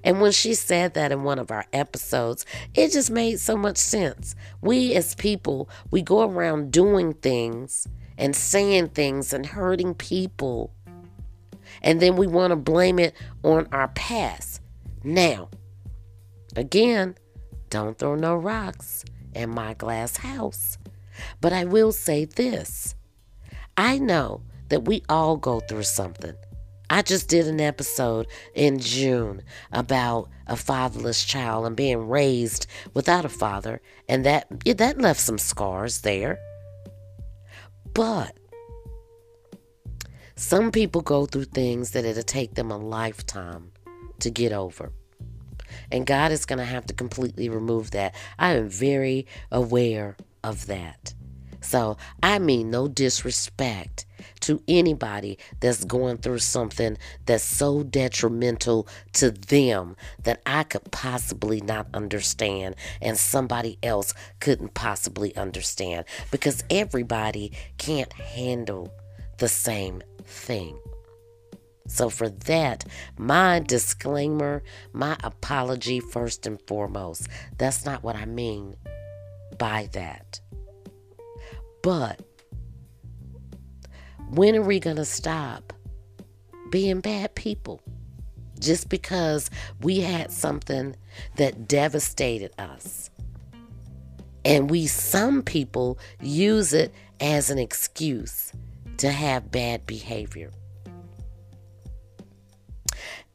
And 0.03 0.21
when 0.21 0.33
she 0.33 0.53
said 0.53 0.95
that 0.95 1.13
in 1.13 1.23
one 1.23 1.39
of 1.39 1.51
our 1.51 1.65
episodes, 1.73 2.45
it 2.75 2.93
just 2.93 3.11
made 3.11 3.41
so 3.41 3.57
much 3.57 3.79
sense. 3.79 4.35
We 4.61 4.95
as 4.95 5.15
people, 5.15 5.71
we 5.91 6.03
go 6.03 6.29
around 6.29 6.73
doing 6.73 7.15
things 7.15 7.89
and 8.19 8.37
saying 8.37 8.89
things 8.89 9.33
and 9.33 9.47
hurting 9.47 9.95
people. 9.95 10.75
And 11.81 12.01
then 12.01 12.17
we 12.17 12.27
want 12.27 12.51
to 12.51 12.57
blame 12.57 12.99
it 12.99 13.15
on 13.43 13.67
our 13.73 13.89
past. 13.89 14.61
Now, 15.03 15.49
again, 16.55 17.17
don't 17.71 17.99
throw 17.99 18.15
no 18.15 18.37
rocks 18.37 19.05
in 19.35 19.51
my 19.51 19.75
glass 19.75 20.17
house. 20.19 20.79
But 21.41 21.53
I 21.53 21.65
will 21.65 21.93
say 21.93 22.25
this 22.25 22.95
I 23.77 23.99
know 23.99 24.43
that 24.69 24.85
we 24.85 25.03
all 25.09 25.37
go 25.37 25.61
through 25.61 25.85
something. 25.85 26.35
I 26.91 27.03
just 27.03 27.29
did 27.29 27.49
an 27.49 27.61
episode 27.61 28.27
in 28.55 28.79
June 28.79 29.43
about 29.73 30.29
a 30.47 30.57
fatherless 30.57 31.25
child 31.25 31.67
and 31.67 31.77
being 31.77 32.09
raised 32.09 32.67
without 32.93 33.25
a 33.25 33.31
father, 33.31 33.81
and 34.09 34.25
that 34.25 34.47
yeah, 34.65 34.75
that 34.75 35.01
left 35.01 35.21
some 35.21 35.39
scars 35.39 36.03
there. 36.03 36.39
But 37.95 38.37
some 40.37 40.71
people 40.71 41.01
go 41.01 41.27
through 41.27 41.45
things 41.45 41.93
that 41.93 42.05
it'll 42.05 42.23
take 42.23 42.55
them 42.55 42.71
a 42.71 42.77
lifetime 42.77 43.73
to 44.19 44.31
get 44.31 44.53
over. 44.53 44.93
And 45.91 46.07
God 46.07 46.33
is 46.33 46.45
going 46.45 46.59
to 46.59 46.65
have 46.65 46.87
to 46.87 46.95
completely 46.95 47.49
remove 47.49 47.91
that. 47.93 48.15
I 48.39 48.55
am 48.55 48.69
very 48.69 49.27
aware 49.51 50.17
of 50.43 50.67
that. 50.67 51.15
So 51.65 51.97
I 52.23 52.39
mean 52.39 52.71
no 52.71 52.89
disrespect 52.89 54.05
to 54.41 54.63
anybody 54.69 55.39
that's 55.61 55.85
going 55.85 56.19
through 56.19 56.41
something 56.41 56.99
that's 57.25 57.43
so 57.43 57.83
detrimental 57.83 58.87
to 59.15 59.31
them 59.31 59.97
that 60.23 60.43
I 60.45 60.65
could 60.65 60.91
possibly 60.91 61.63
not 61.63 61.87
understand 61.95 62.77
and 63.01 63.17
somebody 63.17 63.79
else 63.83 64.13
couldn't 64.41 64.75
possibly 64.75 65.35
understand 65.37 66.05
because 66.31 66.63
everybody 66.69 67.53
can't 67.79 68.13
handle 68.13 68.93
the 69.39 69.49
same 69.49 70.03
thing. 70.27 70.79
So, 71.87 72.09
for 72.09 72.31
that, 72.31 72.85
my 73.19 73.61
disclaimer, 73.61 74.63
my 74.93 75.17
apology 75.23 76.01
first 76.01 76.47
and 76.47 76.59
foremost. 76.67 77.29
That's 77.59 77.85
not 77.85 78.03
what 78.03 78.17
I 78.17 78.25
mean 78.25 78.77
by 79.59 79.91
that. 79.93 80.41
But 81.83 82.21
when 84.31 84.57
are 84.57 84.63
we 84.63 84.81
going 84.81 84.97
to 84.97 85.05
stop 85.05 85.75
being 86.71 87.01
bad 87.01 87.35
people? 87.35 87.83
Just 88.59 88.89
because 88.89 89.51
we 89.83 90.01
had 90.01 90.33
something 90.33 90.97
that 91.37 91.69
devastated 91.69 92.53
us. 92.59 93.11
And 94.47 94.71
we, 94.71 94.87
some 94.87 95.43
people, 95.43 95.99
use 96.23 96.73
it 96.73 96.95
as 97.21 97.51
an 97.51 97.59
excuse 97.59 98.53
to 98.99 99.11
have 99.11 99.51
bad 99.51 99.87
behavior 99.87 100.51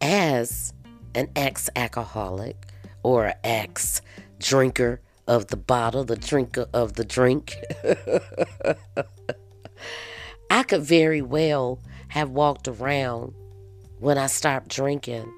as 0.02 0.74
an 1.16 1.30
ex 1.36 1.70
alcoholic 1.76 2.68
or 3.04 3.34
ex 3.44 4.02
drinker 4.40 5.02
of 5.28 5.48
the 5.48 5.58
bottle, 5.58 6.04
the 6.04 6.16
drinker 6.16 6.68
of 6.74 6.94
the 6.94 7.06
drink, 7.06 7.56
I 10.50 10.64
could 10.64 10.82
very 10.82 11.22
well 11.22 11.80
have 12.10 12.32
walked 12.32 12.68
around 12.68 13.34
when 14.00 14.18
I 14.18 14.28
stopped 14.28 14.70
drinking 14.70 15.32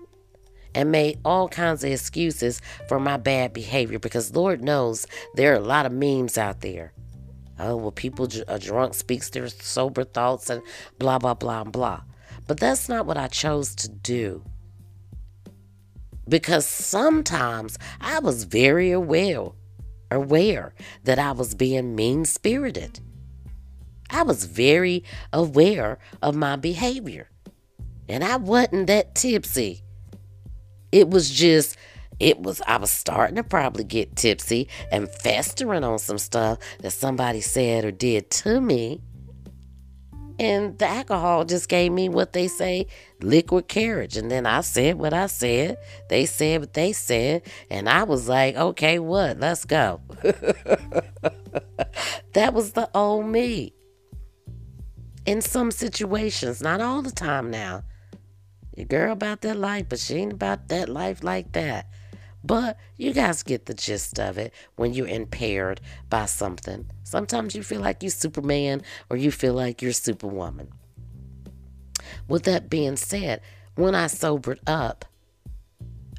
and 0.73 0.91
made 0.91 1.19
all 1.25 1.49
kinds 1.49 1.83
of 1.83 1.91
excuses 1.91 2.61
for 2.87 2.99
my 2.99 3.17
bad 3.17 3.51
behavior 3.51 3.99
because 3.99 4.33
Lord 4.33 4.63
knows 4.63 5.05
there 5.35 5.51
are 5.51 5.57
a 5.57 5.59
lot 5.59 5.85
of 5.85 5.91
memes 5.91 6.37
out 6.37 6.61
there. 6.61 6.93
Oh, 7.59 7.75
well, 7.75 7.91
people, 7.91 8.27
a 8.47 8.57
drunk 8.57 8.93
speaks 8.93 9.29
their 9.29 9.49
sober 9.49 10.05
thoughts 10.05 10.49
and 10.49 10.61
blah, 10.97 11.19
blah, 11.19 11.33
blah, 11.33 11.65
blah. 11.65 12.01
But 12.47 12.59
that's 12.59 12.87
not 12.87 13.05
what 13.05 13.17
I 13.17 13.27
chose 13.27 13.75
to 13.75 13.89
do 13.89 14.43
because 16.31 16.65
sometimes 16.65 17.77
I 17.99 18.19
was 18.19 18.45
very 18.45 18.91
aware, 18.91 19.49
aware 20.09 20.73
that 21.03 21.19
I 21.19 21.33
was 21.33 21.53
being 21.53 21.93
mean 21.93 22.23
spirited. 22.23 23.01
I 24.09 24.23
was 24.23 24.45
very 24.45 25.03
aware 25.33 25.99
of 26.21 26.35
my 26.35 26.55
behavior. 26.55 27.29
And 28.07 28.23
I 28.23 28.37
wasn't 28.37 28.87
that 28.87 29.13
tipsy. 29.13 29.83
It 30.93 31.09
was 31.09 31.29
just, 31.29 31.75
it 32.17 32.39
was, 32.39 32.61
I 32.65 32.77
was 32.77 32.91
starting 32.91 33.35
to 33.35 33.43
probably 33.43 33.83
get 33.83 34.15
tipsy 34.15 34.69
and 34.89 35.09
festering 35.09 35.83
on 35.83 35.99
some 35.99 36.17
stuff 36.17 36.59
that 36.79 36.91
somebody 36.91 37.41
said 37.41 37.83
or 37.83 37.91
did 37.91 38.31
to 38.31 38.61
me. 38.61 39.01
And 40.39 40.79
the 40.79 40.87
alcohol 40.87 41.43
just 41.43 41.67
gave 41.67 41.91
me 41.91 42.07
what 42.07 42.31
they 42.31 42.47
say 42.47 42.87
liquid 43.23 43.67
courage. 43.67 44.17
And 44.17 44.29
then 44.31 44.45
I 44.45 44.61
said 44.61 44.97
what 44.97 45.13
I 45.13 45.27
said. 45.27 45.77
They 46.09 46.25
said 46.25 46.61
what 46.61 46.73
they 46.73 46.93
said. 46.93 47.43
And 47.69 47.89
I 47.89 48.03
was 48.03 48.27
like, 48.27 48.55
okay, 48.55 48.99
what? 48.99 49.39
Let's 49.39 49.65
go. 49.65 50.01
that 52.33 52.53
was 52.53 52.73
the 52.73 52.89
old 52.93 53.25
me. 53.25 53.73
In 55.25 55.41
some 55.41 55.71
situations, 55.71 56.61
not 56.61 56.81
all 56.81 57.01
the 57.01 57.11
time 57.11 57.51
now. 57.51 57.83
Your 58.75 58.87
girl 58.87 59.11
about 59.11 59.41
that 59.41 59.57
life, 59.57 59.87
but 59.89 59.99
she 59.99 60.15
ain't 60.15 60.33
about 60.33 60.69
that 60.69 60.89
life 60.89 61.23
like 61.23 61.51
that. 61.51 61.87
But 62.43 62.77
you 62.97 63.13
guys 63.13 63.43
get 63.43 63.65
the 63.67 63.73
gist 63.73 64.19
of 64.19 64.37
it 64.37 64.53
when 64.75 64.93
you're 64.93 65.07
impaired 65.07 65.79
by 66.09 66.25
something. 66.25 66.89
Sometimes 67.03 67.53
you 67.53 67.61
feel 67.61 67.81
like 67.81 68.01
you're 68.01 68.09
Superman 68.09 68.81
or 69.09 69.17
you 69.17 69.31
feel 69.31 69.53
like 69.53 69.81
you're 69.81 69.91
Superwoman. 69.91 70.71
With 72.31 72.43
that 72.43 72.69
being 72.69 72.95
said, 72.95 73.41
when 73.75 73.93
I 73.93 74.07
sobered 74.07 74.61
up, 74.65 75.03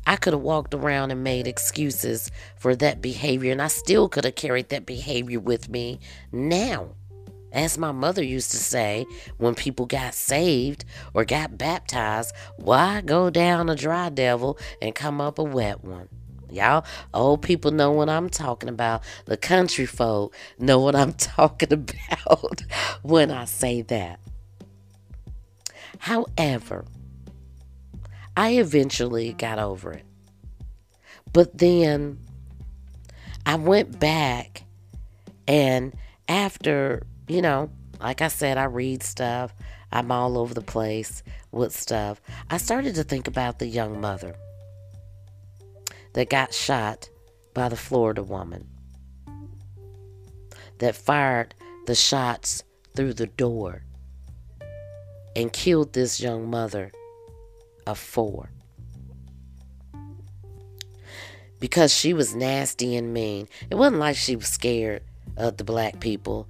I 0.06 0.16
could 0.16 0.34
have 0.34 0.42
walked 0.42 0.74
around 0.74 1.10
and 1.10 1.24
made 1.24 1.46
excuses 1.46 2.30
for 2.58 2.76
that 2.76 3.00
behavior, 3.00 3.50
and 3.50 3.62
I 3.62 3.68
still 3.68 4.10
could 4.10 4.24
have 4.26 4.34
carried 4.34 4.68
that 4.68 4.84
behavior 4.84 5.40
with 5.40 5.70
me 5.70 6.00
now. 6.30 6.96
As 7.50 7.78
my 7.78 7.92
mother 7.92 8.22
used 8.22 8.50
to 8.50 8.58
say 8.58 9.06
when 9.38 9.54
people 9.54 9.86
got 9.86 10.12
saved 10.12 10.84
or 11.14 11.24
got 11.24 11.56
baptized, 11.56 12.34
why 12.56 13.00
go 13.00 13.30
down 13.30 13.70
a 13.70 13.74
dry 13.74 14.10
devil 14.10 14.58
and 14.82 14.94
come 14.94 15.18
up 15.18 15.38
a 15.38 15.42
wet 15.42 15.82
one? 15.82 16.10
Y'all, 16.50 16.84
old 17.14 17.40
people 17.40 17.70
know 17.70 17.90
what 17.90 18.10
I'm 18.10 18.28
talking 18.28 18.68
about. 18.68 19.02
The 19.24 19.38
country 19.38 19.86
folk 19.86 20.34
know 20.58 20.78
what 20.78 20.94
I'm 20.94 21.12
talking 21.14 21.72
about 21.72 22.60
when 23.00 23.30
I 23.30 23.46
say 23.46 23.80
that. 23.80 24.20
However, 26.03 26.84
I 28.36 28.57
eventually 28.57 29.34
got 29.34 29.61
over 29.61 29.92
it. 29.92 30.05
But 31.32 31.57
then 31.57 32.18
I 33.46 33.55
went 33.55 34.00
back 34.00 34.64
and 35.46 35.94
after 36.26 37.07
you 37.28 37.40
know, 37.40 37.70
like 38.00 38.20
I 38.20 38.26
said, 38.26 38.59
I 38.59 38.64
read 38.64 39.05
stuff. 39.05 39.55
I'm 39.92 40.11
all 40.11 40.38
over 40.38 40.53
the 40.55 40.61
place 40.61 41.22
with 41.53 41.72
stuff. 41.72 42.20
I 42.50 42.57
started 42.57 42.96
to 42.96 43.05
think 43.05 43.28
about 43.28 43.61
the 43.61 43.68
young 43.68 44.00
mother 44.00 44.34
that 46.14 46.28
got 46.28 46.53
shot 46.53 47.09
by 47.55 47.68
the 47.68 47.76
Florida 47.76 48.24
woman 48.24 48.66
that 50.78 50.96
fired 50.96 51.55
the 51.86 51.94
shots 51.94 52.64
through 52.96 53.14
the 53.14 53.28
door 53.28 53.84
and 55.37 55.53
killed 55.53 55.93
this 55.93 56.20
young 56.20 56.49
mother 56.51 56.93
of 57.87 57.99
four. 57.99 58.51
Because 61.61 61.95
she 61.95 62.12
was 62.12 62.35
nasty 62.35 62.97
and 62.97 63.14
mean. 63.14 63.49
It 63.70 63.76
wasn't 63.76 64.01
like 64.01 64.16
she 64.16 64.37
was 64.37 64.49
scared 64.49 65.03
of 65.37 65.57
the 65.57 65.64
black 65.64 66.01
people 66.01 66.49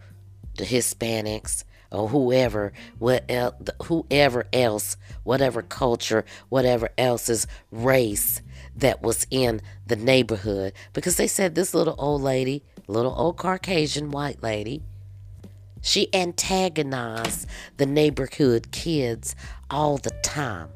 the 0.57 0.65
Hispanics, 0.65 1.65
or 1.91 2.09
whoever, 2.09 2.73
whoever 2.99 4.47
else, 4.53 4.97
whatever 5.25 5.63
culture, 5.63 6.25
whatever 6.49 6.89
else's 6.97 7.47
race 7.71 8.41
that 8.77 9.03
was 9.03 9.27
in 9.31 9.61
the 9.87 9.97
neighborhood. 9.97 10.73
Because 10.93 11.17
they 11.17 11.27
said 11.27 11.55
this 11.55 11.75
little 11.75 11.95
old 11.99 12.23
lady, 12.23 12.63
little 12.87 13.15
old 13.15 13.37
Caucasian 13.37 14.11
white 14.11 14.43
lady, 14.43 14.83
she 15.83 16.09
antagonized 16.15 17.47
the 17.77 17.87
neighborhood 17.87 18.71
kids 18.73 19.37
all 19.71 19.99
the 19.99 20.11
time 20.23 20.69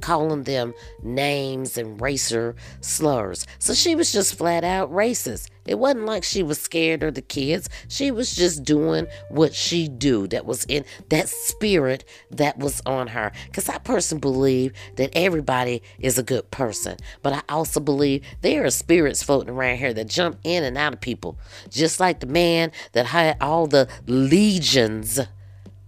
calling 0.00 0.42
them 0.42 0.74
names 1.02 1.78
and 1.78 2.00
racer 2.00 2.54
slurs. 2.80 3.46
So 3.58 3.74
she 3.74 3.94
was 3.94 4.12
just 4.12 4.36
flat 4.36 4.64
out 4.64 4.92
racist. 4.92 5.48
It 5.66 5.78
wasn't 5.78 6.04
like 6.04 6.24
she 6.24 6.42
was 6.42 6.60
scared 6.60 7.02
of 7.02 7.14
the 7.14 7.22
kids. 7.22 7.70
She 7.88 8.10
was 8.10 8.34
just 8.34 8.64
doing 8.64 9.06
what 9.30 9.54
she 9.54 9.88
do. 9.88 10.26
That 10.26 10.44
was 10.44 10.64
in 10.66 10.84
that 11.08 11.28
spirit 11.28 12.04
that 12.30 12.58
was 12.58 12.82
on 12.84 13.08
her. 13.08 13.32
Because 13.46 13.68
I 13.68 13.78
personally 13.78 14.20
believe 14.20 14.72
that 14.96 15.10
everybody 15.14 15.82
is 15.98 16.18
a 16.18 16.22
good 16.22 16.50
person. 16.50 16.98
But 17.22 17.32
I 17.32 17.42
also 17.48 17.80
believe 17.80 18.24
there 18.42 18.64
are 18.64 18.70
spirits 18.70 19.22
floating 19.22 19.54
around 19.54 19.78
here 19.78 19.94
that 19.94 20.08
jump 20.08 20.38
in 20.44 20.64
and 20.64 20.76
out 20.76 20.92
of 20.92 21.00
people. 21.00 21.38
Just 21.70 21.98
like 21.98 22.20
the 22.20 22.26
man 22.26 22.70
that 22.92 23.06
had 23.06 23.36
all 23.40 23.66
the 23.66 23.88
legions 24.06 25.18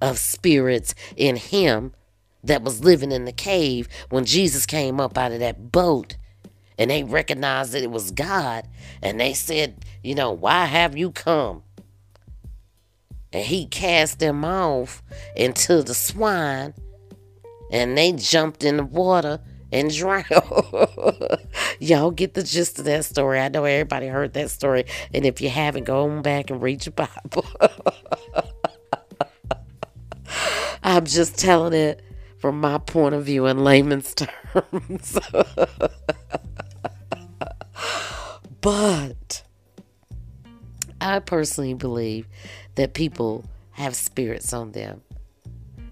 of 0.00 0.18
spirits 0.18 0.94
in 1.16 1.36
him 1.36 1.92
that 2.46 2.62
was 2.62 2.84
living 2.84 3.12
in 3.12 3.24
the 3.24 3.32
cave 3.32 3.88
when 4.10 4.24
Jesus 4.24 4.66
came 4.66 5.00
up 5.00 5.16
out 5.18 5.32
of 5.32 5.40
that 5.40 5.72
boat 5.72 6.16
and 6.78 6.90
they 6.90 7.04
recognized 7.04 7.72
that 7.72 7.82
it 7.82 7.90
was 7.90 8.10
God 8.10 8.66
and 9.02 9.18
they 9.20 9.34
said, 9.34 9.84
you 10.02 10.14
know, 10.14 10.32
why 10.32 10.66
have 10.66 10.96
you 10.96 11.10
come? 11.10 11.62
And 13.32 13.44
he 13.44 13.66
cast 13.66 14.18
them 14.18 14.44
off 14.44 15.02
into 15.34 15.82
the 15.82 15.94
swine 15.94 16.74
and 17.70 17.96
they 17.96 18.12
jumped 18.12 18.64
in 18.64 18.76
the 18.76 18.84
water 18.84 19.40
and 19.72 19.92
drowned. 19.94 20.24
Y'all 21.80 22.10
get 22.10 22.34
the 22.34 22.42
gist 22.42 22.78
of 22.78 22.84
that 22.84 23.04
story. 23.04 23.40
I 23.40 23.48
know 23.48 23.64
everybody 23.64 24.06
heard 24.06 24.32
that 24.34 24.50
story. 24.50 24.84
And 25.12 25.26
if 25.26 25.40
you 25.40 25.50
haven't, 25.50 25.84
go 25.84 26.08
on 26.08 26.22
back 26.22 26.50
and 26.50 26.62
read 26.62 26.86
your 26.86 26.92
Bible. 26.92 27.44
I'm 30.82 31.04
just 31.04 31.36
telling 31.36 31.72
it 31.72 32.02
from 32.38 32.60
my 32.60 32.78
point 32.78 33.14
of 33.14 33.24
view 33.24 33.46
in 33.46 33.64
layman's 33.64 34.14
terms. 34.52 35.18
but 38.60 39.42
I 41.00 41.18
personally 41.20 41.74
believe 41.74 42.26
that 42.74 42.94
people 42.94 43.44
have 43.72 43.94
spirits 43.94 44.52
on 44.52 44.72
them. 44.72 45.02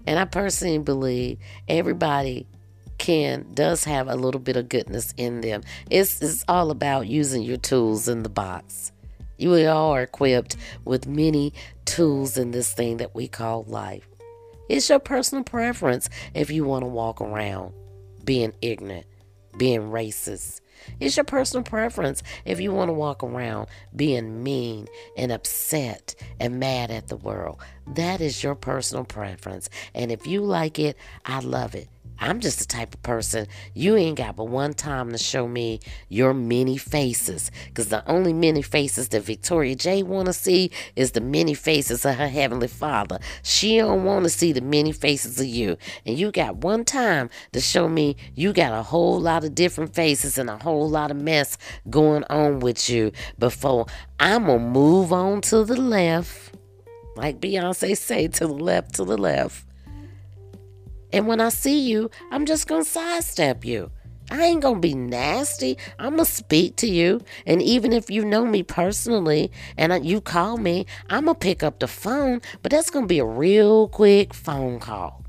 And 0.07 0.19
I 0.19 0.25
personally 0.25 0.77
believe 0.79 1.37
everybody 1.67 2.47
can 2.97 3.45
does 3.53 3.83
have 3.83 4.07
a 4.07 4.15
little 4.15 4.39
bit 4.39 4.55
of 4.55 4.69
goodness 4.69 5.13
in 5.17 5.41
them. 5.41 5.61
It's 5.89 6.21
it's 6.21 6.45
all 6.47 6.71
about 6.71 7.07
using 7.07 7.43
your 7.43 7.57
tools 7.57 8.07
in 8.07 8.23
the 8.23 8.29
box. 8.29 8.91
You 9.37 9.53
all 9.67 9.91
are 9.91 10.03
equipped 10.03 10.55
with 10.85 11.07
many 11.07 11.53
tools 11.83 12.37
in 12.37 12.51
this 12.51 12.71
thing 12.73 12.97
that 12.97 13.13
we 13.13 13.27
call 13.27 13.63
life. 13.63 14.07
It's 14.69 14.89
your 14.89 14.99
personal 14.99 15.43
preference 15.43 16.09
if 16.33 16.49
you 16.49 16.65
want 16.65 16.83
to 16.83 16.87
walk 16.87 17.21
around 17.21 17.73
being 18.23 18.53
ignorant, 18.61 19.05
being 19.57 19.81
racist. 19.91 20.61
It's 20.99 21.15
your 21.15 21.23
personal 21.23 21.63
preference 21.63 22.23
if 22.43 22.59
you 22.59 22.71
want 22.71 22.89
to 22.89 22.93
walk 22.93 23.23
around 23.23 23.67
being 23.95 24.43
mean 24.43 24.87
and 25.17 25.31
upset 25.31 26.15
and 26.39 26.59
mad 26.59 26.91
at 26.91 27.07
the 27.07 27.15
world. 27.15 27.61
That 27.87 28.21
is 28.21 28.43
your 28.43 28.55
personal 28.55 29.05
preference. 29.05 29.69
And 29.93 30.11
if 30.11 30.27
you 30.27 30.41
like 30.41 30.79
it, 30.79 30.97
I 31.25 31.39
love 31.39 31.75
it. 31.75 31.89
I'm 32.19 32.39
just 32.39 32.59
the 32.59 32.65
type 32.65 32.93
of 32.93 33.03
person 33.03 33.47
you 33.73 33.95
ain't 33.95 34.17
got 34.17 34.35
but 34.35 34.45
one 34.45 34.73
time 34.73 35.11
to 35.11 35.17
show 35.17 35.47
me 35.47 35.79
your 36.09 36.33
many 36.33 36.77
faces. 36.77 37.51
Because 37.67 37.89
the 37.89 38.07
only 38.09 38.33
many 38.33 38.61
faces 38.61 39.09
that 39.09 39.23
Victoria 39.23 39.75
J 39.75 40.03
want 40.03 40.27
to 40.27 40.33
see 40.33 40.71
is 40.95 41.11
the 41.11 41.21
many 41.21 41.53
faces 41.53 42.05
of 42.05 42.15
her 42.15 42.27
Heavenly 42.27 42.67
Father. 42.67 43.19
She 43.43 43.77
don't 43.77 44.03
want 44.03 44.23
to 44.23 44.29
see 44.29 44.51
the 44.51 44.61
many 44.61 44.91
faces 44.91 45.39
of 45.39 45.45
you. 45.45 45.77
And 46.05 46.17
you 46.17 46.31
got 46.31 46.57
one 46.57 46.85
time 46.85 47.29
to 47.51 47.59
show 47.59 47.89
me 47.89 48.15
you 48.33 48.53
got 48.53 48.73
a 48.73 48.83
whole 48.83 49.19
lot 49.19 49.43
of 49.43 49.55
different 49.55 49.93
faces 49.93 50.37
and 50.37 50.49
a 50.49 50.57
whole 50.57 50.89
lot 50.89 51.11
of 51.11 51.17
mess 51.17 51.57
going 51.89 52.23
on 52.29 52.59
with 52.59 52.89
you 52.89 53.11
before 53.37 53.87
I'm 54.19 54.45
going 54.45 54.59
to 54.59 54.65
move 54.65 55.11
on 55.11 55.41
to 55.41 55.63
the 55.63 55.79
left. 55.79 56.53
Like 57.15 57.39
Beyonce 57.39 57.97
say, 57.97 58.27
to 58.27 58.47
the 58.47 58.53
left, 58.53 58.95
to 58.95 59.05
the 59.05 59.17
left 59.17 59.65
and 61.15 61.27
when 61.27 61.39
I 61.39 61.47
see 61.47 61.79
you, 61.79 62.11
I'm 62.29 62.45
just 62.45 62.67
going 62.67 62.83
to 62.83 62.89
sidestep 62.89 63.63
you. 63.63 63.89
I 64.29 64.43
ain't 64.43 64.61
to 64.75 64.81
be 64.81 64.95
nasty. 64.95 65.77
I'm 65.97 66.17
to 66.25 66.31
speak 66.31 66.75
to 66.77 66.87
you. 66.87 67.21
And 67.45 67.61
even 67.61 67.93
if 67.93 68.09
you 68.09 68.25
know 68.25 68.45
me 68.45 68.63
personally 68.63 69.49
and 69.77 70.05
you 70.05 70.19
call 70.19 70.57
me, 70.57 70.85
I'm 71.09 71.23
to 71.35 71.39
pick 71.39 71.63
up 71.63 71.79
the 71.79 71.87
phone, 71.87 72.41
but 72.61 72.69
that's 72.69 72.89
to 73.05 73.07
be 73.07 73.19
a 73.19 73.25
real 73.25 73.87
quick 73.87 74.33
phone 74.33 74.79
call. 74.79 75.23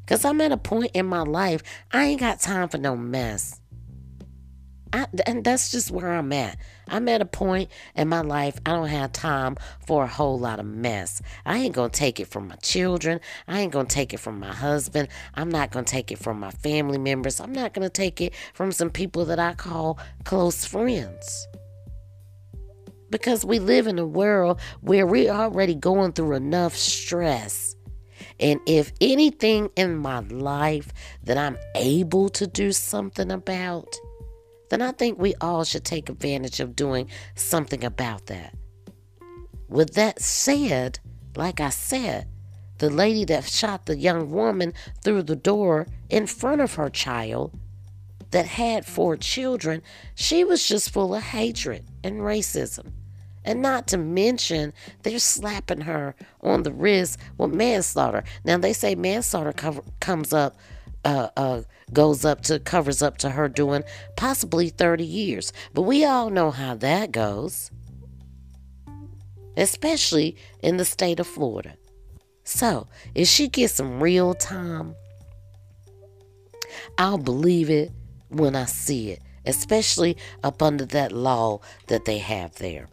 Because 0.00 0.24
I'm 0.24 0.40
at 0.40 0.50
a 0.50 0.56
point 0.56 0.90
in 0.94 1.06
my 1.06 1.22
life, 1.22 1.62
I 1.92 2.06
ain't 2.06 2.20
got 2.20 2.40
time 2.40 2.68
for 2.68 2.78
no 2.78 2.96
mess. 2.96 3.60
I, 4.92 5.06
and 5.26 5.44
that's 5.44 5.70
just 5.70 5.92
where 5.92 6.12
I'm 6.12 6.32
at. 6.32 6.58
I'm 6.88 7.08
at 7.08 7.22
a 7.22 7.26
point 7.26 7.70
in 7.94 8.08
my 8.08 8.20
life 8.20 8.58
I 8.66 8.70
don't 8.72 8.88
have 8.88 9.12
time 9.12 9.56
for 9.86 10.04
a 10.04 10.08
whole 10.08 10.38
lot 10.38 10.60
of 10.60 10.66
mess. 10.66 11.22
I 11.46 11.58
ain't 11.58 11.74
gonna 11.74 11.88
take 11.88 12.20
it 12.20 12.28
from 12.28 12.48
my 12.48 12.56
children. 12.56 13.20
I 13.48 13.60
ain't 13.60 13.72
gonna 13.72 13.88
take 13.88 14.12
it 14.12 14.20
from 14.20 14.38
my 14.38 14.52
husband. 14.52 15.08
I'm 15.34 15.50
not 15.50 15.70
gonna 15.70 15.84
take 15.84 16.12
it 16.12 16.18
from 16.18 16.40
my 16.40 16.50
family 16.50 16.98
members. 16.98 17.40
I'm 17.40 17.52
not 17.52 17.74
gonna 17.74 17.90
take 17.90 18.20
it 18.20 18.34
from 18.54 18.72
some 18.72 18.90
people 18.90 19.24
that 19.26 19.38
I 19.38 19.54
call 19.54 19.98
close 20.24 20.64
friends. 20.64 21.48
Because 23.10 23.44
we 23.44 23.58
live 23.58 23.86
in 23.86 23.98
a 23.98 24.06
world 24.06 24.60
where 24.80 25.06
we're 25.06 25.30
already 25.30 25.74
going 25.74 26.12
through 26.12 26.34
enough 26.34 26.74
stress. 26.74 27.76
And 28.40 28.60
if 28.66 28.92
anything 29.00 29.70
in 29.76 29.98
my 29.98 30.20
life 30.20 30.92
that 31.24 31.36
I'm 31.36 31.58
able 31.74 32.28
to 32.30 32.46
do 32.46 32.72
something 32.72 33.30
about, 33.30 33.94
then 34.72 34.80
I 34.80 34.92
think 34.92 35.18
we 35.18 35.34
all 35.38 35.64
should 35.64 35.84
take 35.84 36.08
advantage 36.08 36.58
of 36.58 36.74
doing 36.74 37.10
something 37.34 37.84
about 37.84 38.24
that. 38.26 38.54
With 39.68 39.92
that 39.96 40.22
said, 40.22 40.98
like 41.36 41.60
I 41.60 41.68
said, 41.68 42.26
the 42.78 42.88
lady 42.88 43.26
that 43.26 43.44
shot 43.44 43.84
the 43.84 43.98
young 43.98 44.30
woman 44.30 44.72
through 45.04 45.24
the 45.24 45.36
door 45.36 45.88
in 46.08 46.26
front 46.26 46.62
of 46.62 46.76
her 46.76 46.88
child 46.88 47.52
that 48.30 48.46
had 48.46 48.86
four 48.86 49.18
children, 49.18 49.82
she 50.14 50.42
was 50.42 50.66
just 50.66 50.88
full 50.88 51.14
of 51.14 51.22
hatred 51.22 51.84
and 52.02 52.20
racism. 52.22 52.92
And 53.44 53.60
not 53.60 53.86
to 53.88 53.98
mention, 53.98 54.72
they're 55.02 55.18
slapping 55.18 55.82
her 55.82 56.14
on 56.40 56.62
the 56.62 56.72
wrist 56.72 57.18
with 57.36 57.52
manslaughter. 57.52 58.24
Now, 58.42 58.56
they 58.56 58.72
say 58.72 58.94
manslaughter 58.94 59.52
comes 60.00 60.32
up 60.32 60.56
uh, 61.04 61.28
uh, 61.36 61.62
goes 61.92 62.24
up 62.24 62.42
to 62.42 62.58
covers 62.60 63.02
up 63.02 63.18
to 63.18 63.30
her 63.30 63.48
doing 63.48 63.84
possibly 64.16 64.68
30 64.68 65.04
years. 65.04 65.52
But 65.74 65.82
we 65.82 66.04
all 66.04 66.30
know 66.30 66.50
how 66.50 66.74
that 66.76 67.12
goes. 67.12 67.70
especially 69.56 70.36
in 70.62 70.76
the 70.76 70.84
state 70.84 71.20
of 71.20 71.26
Florida. 71.26 71.74
So, 72.44 72.88
if 73.14 73.28
she 73.28 73.48
gets 73.48 73.74
some 73.74 74.02
real 74.02 74.34
time, 74.34 74.94
I'll 76.98 77.18
believe 77.18 77.70
it 77.70 77.92
when 78.28 78.56
I 78.56 78.64
see 78.64 79.10
it, 79.10 79.20
especially 79.46 80.16
up 80.42 80.62
under 80.62 80.84
that 80.86 81.12
law 81.12 81.60
that 81.88 82.04
they 82.04 82.18
have 82.18 82.56
there. 82.56 82.88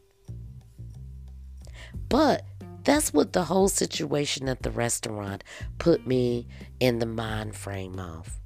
But 2.10 2.43
that's 2.89 3.13
what 3.13 3.33
the 3.33 3.43
whole 3.43 3.67
situation 3.67 4.49
at 4.49 4.63
the 4.63 4.71
restaurant 4.71 5.43
put 5.77 6.07
me 6.07 6.47
in 6.79 6.97
the 6.97 7.05
mind 7.05 7.55
frame 7.55 7.99
of. 7.99 8.39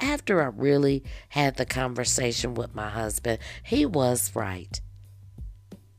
After 0.00 0.40
I 0.40 0.46
really 0.46 1.04
had 1.28 1.56
the 1.56 1.66
conversation 1.66 2.54
with 2.54 2.74
my 2.74 2.88
husband, 2.88 3.40
he 3.62 3.84
was 3.84 4.34
right. 4.34 4.80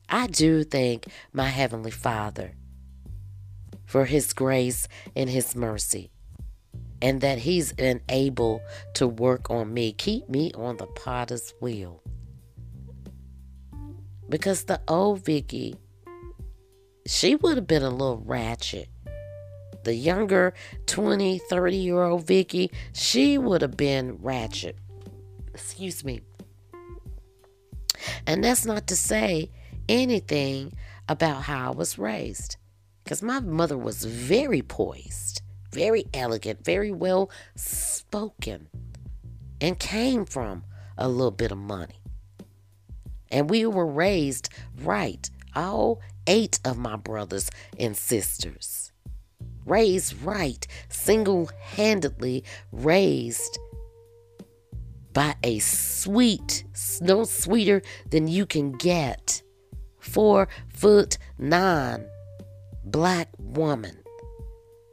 I 0.09 0.25
do 0.25 0.63
thank 0.63 1.05
my 1.31 1.45
Heavenly 1.45 1.91
Father 1.91 2.55
for 3.85 4.05
His 4.05 4.33
grace 4.33 4.87
and 5.15 5.29
His 5.29 5.55
mercy, 5.55 6.09
and 7.03 7.21
that 7.21 7.37
He's 7.37 7.71
been 7.71 8.01
able 8.09 8.63
to 8.95 9.07
work 9.07 9.51
on 9.51 9.75
me, 9.75 9.93
keep 9.93 10.27
me 10.27 10.51
on 10.55 10.77
the 10.77 10.87
potter's 10.87 11.53
wheel. 11.61 12.01
Because 14.27 14.63
the 14.63 14.81
old 14.87 15.23
Vicky 15.23 15.75
she 17.05 17.35
would 17.35 17.57
have 17.57 17.67
been 17.67 17.83
a 17.83 17.89
little 17.89 18.21
ratchet. 18.25 18.89
The 19.83 19.95
younger 19.95 20.53
20, 20.85 21.39
30 21.39 21.77
year 21.77 22.03
old 22.03 22.27
Vicky, 22.27 22.71
she 22.93 23.37
would 23.37 23.61
have 23.61 23.75
been 23.77 24.17
ratchet. 24.21 24.77
Excuse 25.53 26.03
me. 26.03 26.21
And 28.25 28.43
that's 28.43 28.65
not 28.65 28.87
to 28.87 28.95
say 28.95 29.49
anything 29.89 30.73
about 31.09 31.43
how 31.43 31.71
I 31.71 31.75
was 31.75 31.97
raised. 31.97 32.57
Because 33.03 33.21
my 33.21 33.39
mother 33.39 33.77
was 33.77 34.05
very 34.05 34.61
poised, 34.61 35.41
very 35.71 36.05
elegant, 36.13 36.63
very 36.63 36.91
well 36.91 37.31
spoken, 37.55 38.67
and 39.59 39.77
came 39.79 40.25
from 40.25 40.63
a 40.97 41.09
little 41.09 41.31
bit 41.31 41.51
of 41.51 41.57
money. 41.57 41.99
And 43.29 43.49
we 43.49 43.65
were 43.65 43.87
raised 43.87 44.49
right. 44.81 45.29
All 45.55 45.99
eight 46.28 46.59
of 46.65 46.78
my 46.78 46.95
brothers 46.95 47.49
and 47.78 47.95
sisters. 47.95 48.91
Raised 49.65 50.22
right, 50.24 50.65
single 50.89 51.49
handedly 51.59 52.43
raised 52.72 53.59
by 55.13 55.36
a 55.43 55.59
sweet, 55.59 56.63
no 57.01 57.24
sweeter 57.24 57.82
than 58.09 58.28
you 58.28 58.45
can 58.45 58.72
get, 58.72 59.41
four 59.99 60.47
foot 60.69 61.17
nine 61.38 62.05
black 62.86 63.30
woman. 63.38 63.97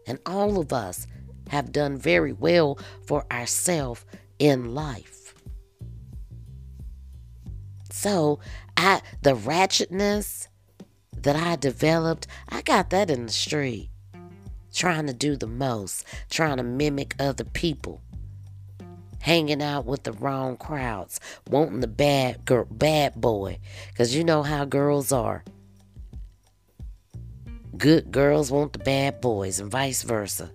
And 0.07 0.18
all 0.26 0.59
of 0.59 0.72
us 0.72 1.07
have 1.49 1.72
done 1.72 1.97
very 1.97 2.33
well 2.33 2.79
for 3.07 3.24
ourselves 3.31 4.05
in 4.39 4.74
life. 4.74 5.35
So, 7.91 8.39
I 8.76 9.03
the 9.22 9.35
ratchetness 9.35 10.47
that 11.23 11.37
I 11.37 11.57
developed, 11.57 12.27
I 12.49 12.62
got 12.62 12.91
that 12.91 13.11
in 13.11 13.27
the 13.27 13.33
street. 13.33 13.91
Trying 14.73 15.07
to 15.07 15.12
do 15.12 15.37
the 15.37 15.47
most, 15.47 16.05
trying 16.31 16.59
to 16.59 16.62
mimic 16.62 17.14
other 17.19 17.45
people. 17.45 18.01
Hanging 19.21 19.62
out 19.62 19.85
with 19.85 20.05
the 20.05 20.12
wrong 20.12 20.57
crowds, 20.57 21.21
wanting 21.51 21.81
the 21.81 21.89
bad 21.89 22.45
girl, 22.45 22.66
bad 22.71 23.14
boy, 23.14 23.59
cause 23.97 24.14
you 24.14 24.23
know 24.25 24.43
how 24.43 24.64
girls 24.64 25.11
are. 25.11 25.45
Good 27.77 28.11
girls 28.11 28.51
want 28.51 28.73
the 28.73 28.79
bad 28.79 29.21
boys, 29.21 29.61
and 29.61 29.71
vice 29.71 30.03
versa. 30.03 30.51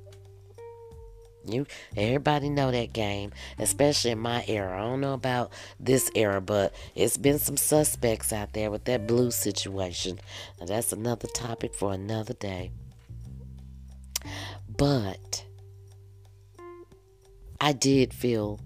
You 1.45 1.65
everybody 1.97 2.49
know 2.49 2.71
that 2.71 2.93
game, 2.93 3.31
especially 3.59 4.11
in 4.11 4.19
my 4.19 4.45
era. 4.47 4.77
I 4.77 4.81
don't 4.81 5.01
know 5.01 5.13
about 5.13 5.51
this 5.79 6.09
era, 6.15 6.39
but 6.39 6.73
it's 6.95 7.17
been 7.17 7.39
some 7.39 7.57
suspects 7.57 8.31
out 8.31 8.53
there 8.53 8.71
with 8.71 8.85
that 8.85 9.07
blue 9.07 9.31
situation. 9.31 10.19
And 10.59 10.69
that's 10.69 10.93
another 10.93 11.27
topic 11.27 11.75
for 11.75 11.93
another 11.93 12.33
day. 12.33 12.71
But 14.69 15.45
I 17.59 17.73
did 17.73 18.13
feel 18.13 18.59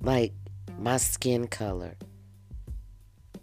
like 0.00 0.32
my 0.78 0.96
skin 0.96 1.46
color 1.46 1.94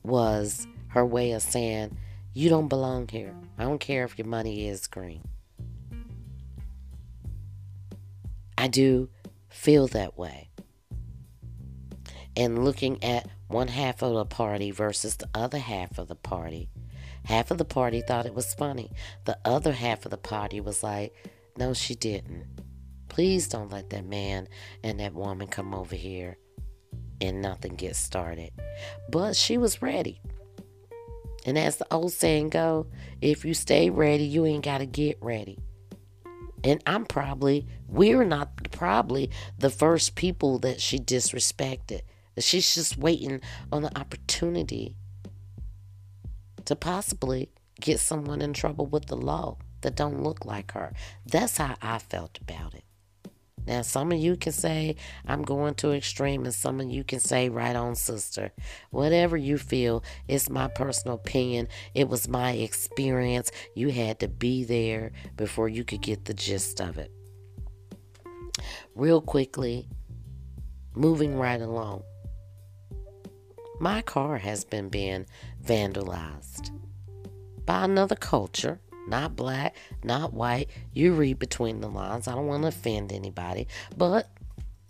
was 0.04 0.68
her 0.90 1.06
way 1.06 1.32
of 1.32 1.42
saying, 1.42 1.98
You 2.34 2.50
don't 2.50 2.68
belong 2.68 3.08
here. 3.08 3.34
I 3.58 3.64
don't 3.64 3.80
care 3.80 4.04
if 4.04 4.18
your 4.18 4.28
money 4.28 4.68
is 4.68 4.88
green. 4.88 5.22
I 8.64 8.68
do 8.68 9.10
feel 9.50 9.88
that 9.88 10.18
way. 10.18 10.50
And 12.38 12.64
looking 12.64 13.04
at 13.04 13.28
one 13.50 13.68
half 13.68 14.02
of 14.02 14.14
the 14.14 14.24
party 14.24 14.72
versus 14.72 15.18
the 15.18 15.28
other 15.36 15.58
half 15.58 15.98
of 15.98 16.08
the 16.08 16.16
party, 16.16 16.70
half 17.26 17.52
of 17.52 17.58
the 17.58 17.66
party 17.66 18.00
thought 18.00 18.26
it 18.26 18.34
was 18.34 18.54
funny. 18.54 18.90
The 19.26 19.38
other 19.44 19.74
half 19.74 20.06
of 20.06 20.12
the 20.12 20.18
party 20.18 20.62
was 20.62 20.82
like, 20.82 21.14
no, 21.58 21.74
she 21.74 21.94
didn't. 21.94 22.46
Please 23.10 23.50
don't 23.50 23.70
let 23.70 23.90
that 23.90 24.06
man 24.06 24.48
and 24.82 24.98
that 25.02 25.14
woman 25.14 25.50
come 25.50 25.76
over 25.76 25.98
here 25.98 26.38
and 27.20 27.42
nothing 27.42 27.76
gets 27.76 28.00
started. 28.00 28.52
But 29.10 29.36
she 29.36 29.58
was 29.58 29.82
ready. 29.82 30.22
And 31.46 31.58
as 31.58 31.76
the 31.76 31.94
old 31.94 32.14
saying 32.14 32.52
go, 32.52 32.88
if 33.20 33.44
you 33.44 33.56
stay 33.56 33.90
ready, 33.90 34.24
you 34.24 34.46
ain't 34.46 34.64
got 34.64 34.78
to 34.78 34.86
get 34.86 35.18
ready. 35.20 35.60
And 36.64 36.82
I'm 36.86 37.06
probably, 37.06 37.68
we're 37.88 38.24
not 38.24 38.72
probably 38.72 39.30
the 39.58 39.70
first 39.70 40.16
people 40.16 40.60
that 40.60 40.80
she 40.80 40.98
disrespected. 40.98 42.02
She's 42.38 42.74
just 42.74 42.98
waiting 42.98 43.42
on 43.72 43.84
the 43.84 43.98
opportunity 43.98 44.96
to 46.66 46.76
possibly 46.76 47.50
get 47.80 48.00
someone 48.00 48.42
in 48.42 48.54
trouble 48.54 48.86
with 48.86 49.08
the 49.08 49.18
law 49.18 49.58
that 49.82 49.96
don't 49.96 50.24
look 50.24 50.46
like 50.46 50.72
her. 50.72 50.94
That's 51.26 51.58
how 51.58 51.76
I 51.82 52.00
felt 52.00 52.40
about 52.40 52.74
it. 52.74 52.86
Now, 53.66 53.82
some 53.82 54.12
of 54.12 54.20
you 54.20 54.36
can 54.36 54.52
say, 54.52 54.96
I'm 55.26 55.42
going 55.42 55.76
to 55.76 55.94
extreme, 55.94 56.44
and 56.44 56.54
some 56.54 56.80
of 56.80 56.90
you 56.90 57.04
can 57.04 57.20
say, 57.20 57.50
right 57.50 57.76
on, 57.76 57.96
sister. 57.96 58.52
Whatever 58.90 59.38
you 59.38 59.58
feel, 59.58 60.04
it's 60.28 60.50
my 60.50 60.68
personal 60.68 61.16
opinion. 61.16 61.68
It 61.94 62.10
was 62.10 62.28
my 62.28 62.52
experience. 62.52 63.52
You 63.76 63.90
had 63.90 64.20
to 64.20 64.28
be 64.28 64.64
there 64.64 65.12
before 65.38 65.70
you 65.70 65.84
could 65.84 66.02
get 66.02 66.26
the 66.26 66.34
gist 66.34 66.82
of 66.82 66.98
it. 66.98 67.12
Real 68.96 69.22
quickly, 69.22 69.88
moving 70.96 71.38
right 71.38 71.62
along. 71.62 72.04
My 73.80 74.02
car 74.02 74.38
has 74.38 74.64
been 74.64 74.90
being 74.90 75.26
vandalized 75.64 76.72
by 77.66 77.86
another 77.86 78.16
culture 78.16 78.80
not 79.08 79.36
black, 79.36 79.76
not 80.04 80.34
white. 80.34 80.70
You 80.94 81.14
read 81.14 81.40
between 81.40 81.82
the 81.82 81.90
lines. 81.90 82.28
I 82.28 82.36
don't 82.36 82.48
want 82.48 82.64
to 82.64 82.70
offend 82.70 83.12
anybody, 83.12 83.68
but 83.98 84.30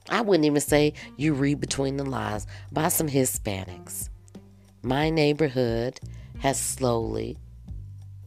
I 0.09 0.21
wouldn't 0.21 0.45
even 0.45 0.61
say 0.61 0.93
you 1.17 1.33
read 1.33 1.59
between 1.59 1.97
the 1.97 2.05
lines 2.05 2.45
by 2.71 2.89
some 2.89 3.07
Hispanics. 3.07 4.09
My 4.81 5.09
neighborhood 5.09 5.99
has 6.39 6.59
slowly 6.59 7.37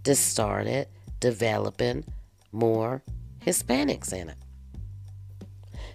just 0.04 0.28
started 0.28 0.88
developing 1.20 2.04
more 2.52 3.02
Hispanics 3.44 4.12
in 4.12 4.30
it. 4.30 4.36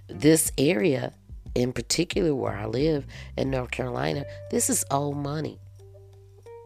This 0.07 0.51
area, 0.57 1.13
in 1.55 1.73
particular 1.73 2.35
where 2.35 2.53
I 2.53 2.65
live 2.65 3.05
in 3.37 3.49
North 3.49 3.71
Carolina, 3.71 4.25
this 4.51 4.69
is 4.69 4.85
old 4.91 5.17
money. 5.17 5.59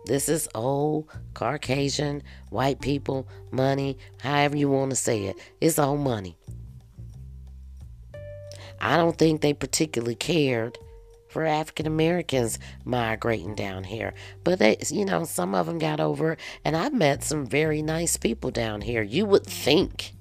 This 0.06 0.30
is 0.30 0.48
old 0.54 1.10
Caucasian, 1.34 2.22
white 2.50 2.80
people, 2.80 3.28
money, 3.52 3.98
however 4.20 4.56
you 4.56 4.70
want 4.70 4.92
to 4.92 4.96
say 4.96 5.24
it. 5.24 5.38
It's 5.60 5.80
old 5.80 6.02
money. 6.02 6.38
I 8.80 8.98
don't 8.98 9.18
think 9.18 9.42
they 9.42 9.54
particularly 9.54 10.16
cared 10.16 10.78
for 11.28 11.44
African 11.44 11.88
Americans 11.88 12.60
migrating 12.84 13.56
down 13.56 13.84
here. 13.84 14.14
But 14.44 14.60
they, 14.60 14.78
you 14.90 15.06
know, 15.06 15.24
some 15.26 15.56
of 15.56 15.66
them 15.66 15.80
got 15.80 16.00
over 16.00 16.34
it, 16.34 16.40
and 16.64 16.78
I've 16.78 16.94
met 16.94 17.24
some 17.24 17.46
very 17.46 17.82
nice 17.82 18.16
people 18.16 18.52
down 18.52 18.82
here. 18.82 19.02
You 19.02 19.26
would 19.26 19.46
think. 19.46 20.14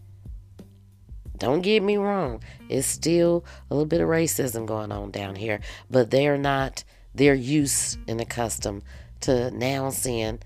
Don't 1.36 1.60
get 1.60 1.82
me 1.82 1.96
wrong, 1.96 2.42
it's 2.68 2.86
still 2.86 3.44
a 3.68 3.74
little 3.74 3.86
bit 3.86 4.00
of 4.00 4.08
racism 4.08 4.66
going 4.66 4.92
on 4.92 5.10
down 5.10 5.34
here, 5.34 5.60
but 5.90 6.10
they're 6.10 6.38
not, 6.38 6.84
they're 7.14 7.34
used 7.34 7.98
and 8.08 8.20
accustomed 8.20 8.82
to 9.24 9.50
now 9.52 9.88
seeing 9.88 10.38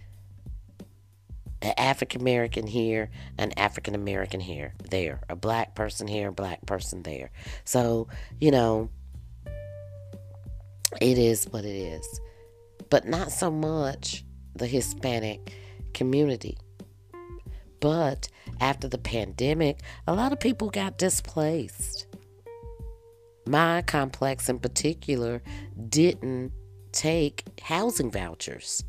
an 1.61 1.75
African 1.77 2.21
American 2.21 2.67
here, 2.67 3.11
an 3.37 3.53
African 3.57 3.97
American 3.97 4.39
here, 4.39 4.73
there, 4.91 5.21
a 5.29 5.35
black 5.35 5.75
person 5.75 6.07
here, 6.07 6.29
a 6.29 6.33
black 6.33 6.65
person 6.65 7.03
there. 7.03 7.31
So, 7.65 8.07
you 8.41 8.53
know, 8.53 8.89
it 11.01 11.19
is 11.19 11.49
what 11.51 11.65
it 11.65 11.75
is. 11.75 12.21
But 12.89 13.07
not 13.09 13.33
so 13.33 13.51
much 13.51 14.25
the 14.55 14.69
Hispanic 14.69 15.53
community. 15.93 16.57
But 17.81 18.29
after 18.61 18.87
the 18.87 18.99
pandemic, 18.99 19.81
a 20.07 20.15
lot 20.15 20.33
of 20.33 20.39
people 20.39 20.71
got 20.71 20.99
displaced. 20.99 22.07
My 23.45 23.83
complex 23.83 24.49
in 24.49 24.61
particular 24.61 25.43
didn't 25.89 26.53
take 26.99 27.45
housing 27.63 28.11
vouchers. 28.11 28.83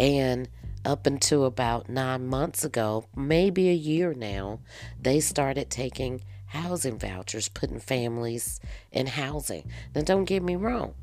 And 0.00 0.48
up 0.84 1.06
until 1.06 1.44
about 1.44 1.88
nine 1.88 2.26
months 2.26 2.64
ago, 2.64 3.06
maybe 3.14 3.70
a 3.70 3.74
year 3.74 4.14
now, 4.14 4.58
they 5.00 5.20
started 5.20 5.70
taking 5.70 6.24
housing 6.46 6.98
vouchers, 6.98 7.48
putting 7.48 7.78
families 7.78 8.58
in 8.90 9.06
housing. 9.06 9.70
Now, 9.94 10.02
don't 10.02 10.24
get 10.24 10.42
me 10.42 10.56
wrong. 10.56 10.94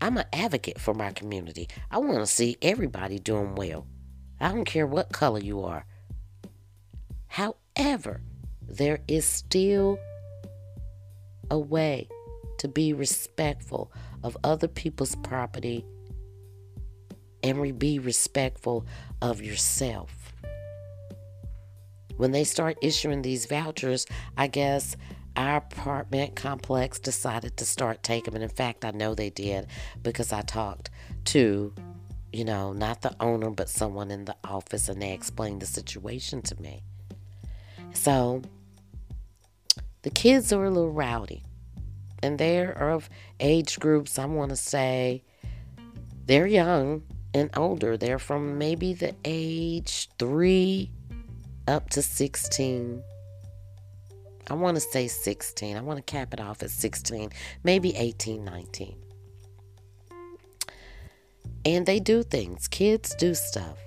I'm 0.00 0.16
an 0.16 0.26
advocate 0.32 0.80
for 0.80 0.94
my 0.94 1.10
community. 1.10 1.68
I 1.90 1.98
want 1.98 2.20
to 2.20 2.26
see 2.26 2.56
everybody 2.62 3.18
doing 3.18 3.56
well. 3.56 3.88
I 4.40 4.52
don't 4.52 4.64
care 4.64 4.86
what 4.86 5.12
color 5.12 5.40
you 5.40 5.64
are. 5.64 5.84
However, 7.26 8.20
there 8.68 9.00
is 9.08 9.24
still 9.24 9.98
a 11.50 11.58
way 11.58 12.08
to 12.58 12.68
be 12.68 12.92
respectful 12.92 13.90
of 14.22 14.36
other 14.44 14.68
people's 14.68 15.14
property 15.16 15.84
and 17.42 17.78
be 17.78 17.98
respectful 17.98 18.86
of 19.20 19.42
yourself. 19.42 20.32
When 22.16 22.30
they 22.30 22.44
start 22.44 22.78
issuing 22.82 23.22
these 23.22 23.46
vouchers, 23.46 24.06
I 24.36 24.46
guess 24.46 24.96
our 25.34 25.56
apartment 25.56 26.36
complex 26.36 26.98
decided 26.98 27.56
to 27.56 27.64
start 27.64 28.02
taking 28.02 28.34
them. 28.34 28.42
And 28.42 28.50
in 28.50 28.54
fact, 28.54 28.84
I 28.84 28.90
know 28.90 29.14
they 29.14 29.30
did 29.30 29.66
because 30.02 30.32
I 30.32 30.42
talked 30.42 30.90
to, 31.26 31.72
you 32.32 32.44
know, 32.44 32.72
not 32.72 33.02
the 33.02 33.16
owner, 33.18 33.50
but 33.50 33.68
someone 33.68 34.10
in 34.10 34.26
the 34.26 34.36
office, 34.44 34.88
and 34.88 35.00
they 35.00 35.12
explained 35.12 35.62
the 35.62 35.66
situation 35.66 36.42
to 36.42 36.60
me. 36.60 36.82
So 37.94 38.42
the 40.02 40.10
kids 40.10 40.52
are 40.52 40.64
a 40.64 40.70
little 40.70 40.92
rowdy. 40.92 41.42
And 42.22 42.38
they're 42.38 42.72
of 42.72 43.08
age 43.40 43.80
groups, 43.80 44.18
I 44.18 44.26
want 44.26 44.50
to 44.50 44.56
say, 44.56 45.24
they're 46.26 46.46
young 46.46 47.02
and 47.34 47.50
older. 47.56 47.96
They're 47.96 48.18
from 48.18 48.58
maybe 48.58 48.94
the 48.94 49.14
age 49.24 50.08
three 50.18 50.90
up 51.66 51.90
to 51.90 52.02
16. 52.02 53.02
I 54.50 54.54
want 54.54 54.76
to 54.76 54.80
say 54.80 55.08
16. 55.08 55.76
I 55.76 55.80
want 55.80 55.98
to 55.98 56.02
cap 56.02 56.32
it 56.34 56.40
off 56.40 56.62
at 56.62 56.70
16, 56.70 57.30
maybe 57.64 57.94
18, 57.96 58.44
19. 58.44 58.96
And 61.64 61.86
they 61.86 62.00
do 62.00 62.22
things. 62.22 62.66
Kids 62.68 63.14
do 63.14 63.34
stuff. 63.34 63.78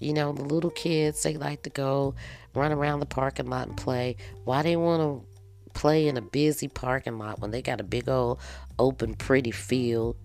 You 0.00 0.12
know, 0.12 0.32
the 0.32 0.44
little 0.44 0.70
kids, 0.70 1.22
they 1.22 1.36
like 1.36 1.62
to 1.64 1.70
go 1.70 2.14
run 2.54 2.72
around 2.72 3.00
the 3.00 3.06
parking 3.06 3.46
lot 3.46 3.68
and 3.68 3.76
play. 3.76 4.16
Why 4.44 4.62
they 4.62 4.76
want 4.76 5.02
to 5.02 5.37
play 5.78 6.08
in 6.08 6.16
a 6.16 6.20
busy 6.20 6.66
parking 6.66 7.18
lot 7.18 7.38
when 7.40 7.52
they 7.52 7.62
got 7.62 7.80
a 7.80 7.84
big 7.84 8.08
old 8.08 8.40
open, 8.80 9.14
pretty 9.14 9.52
field 9.52 10.16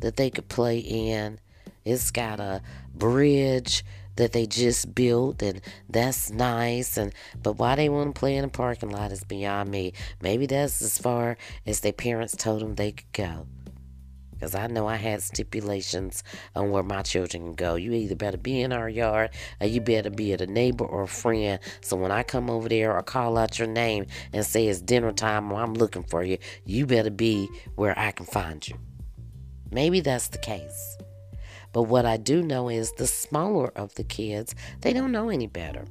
that 0.00 0.16
they 0.16 0.28
could 0.28 0.48
play 0.48 0.78
in? 0.78 1.40
It's 1.82 2.10
got 2.10 2.40
a 2.40 2.60
bridge 2.94 3.84
that 4.16 4.32
they 4.32 4.44
just 4.46 4.94
built 4.94 5.40
and 5.42 5.62
that's 5.88 6.30
nice 6.30 6.98
and 6.98 7.14
but 7.40 7.52
why 7.52 7.76
they 7.76 7.88
want 7.88 8.12
to 8.12 8.18
play 8.18 8.36
in 8.36 8.44
a 8.44 8.48
parking 8.48 8.90
lot 8.90 9.12
is 9.12 9.22
beyond 9.22 9.70
me 9.70 9.92
maybe 10.20 10.44
that's 10.44 10.82
as 10.82 10.98
far 10.98 11.36
as 11.64 11.80
their 11.80 11.92
parents 11.92 12.34
told 12.36 12.60
them 12.60 12.74
they 12.74 12.90
could 12.90 13.12
go 13.12 13.46
because 14.38 14.54
I 14.54 14.68
know 14.68 14.86
I 14.86 14.96
had 14.96 15.22
stipulations 15.22 16.22
on 16.54 16.70
where 16.70 16.84
my 16.84 17.02
children 17.02 17.42
can 17.42 17.54
go. 17.54 17.74
You 17.74 17.92
either 17.92 18.14
better 18.14 18.36
be 18.36 18.62
in 18.62 18.72
our 18.72 18.88
yard 18.88 19.30
or 19.60 19.66
you 19.66 19.80
better 19.80 20.10
be 20.10 20.32
at 20.32 20.40
a 20.40 20.46
neighbor 20.46 20.84
or 20.84 21.02
a 21.02 21.08
friend. 21.08 21.58
So 21.80 21.96
when 21.96 22.12
I 22.12 22.22
come 22.22 22.48
over 22.48 22.68
there 22.68 22.96
or 22.96 23.02
call 23.02 23.36
out 23.36 23.58
your 23.58 23.68
name 23.68 24.06
and 24.32 24.46
say 24.46 24.68
it's 24.68 24.80
dinner 24.80 25.12
time 25.12 25.50
or 25.50 25.60
I'm 25.60 25.74
looking 25.74 26.04
for 26.04 26.22
you, 26.22 26.38
you 26.64 26.86
better 26.86 27.10
be 27.10 27.48
where 27.74 27.98
I 27.98 28.12
can 28.12 28.26
find 28.26 28.66
you. 28.66 28.78
Maybe 29.72 30.00
that's 30.00 30.28
the 30.28 30.38
case. 30.38 30.96
But 31.72 31.82
what 31.82 32.06
I 32.06 32.16
do 32.16 32.42
know 32.42 32.68
is 32.68 32.92
the 32.92 33.06
smaller 33.06 33.68
of 33.76 33.94
the 33.96 34.04
kids, 34.04 34.54
they 34.80 34.92
don't 34.92 35.12
know 35.12 35.28
any 35.28 35.48
better. 35.48 35.84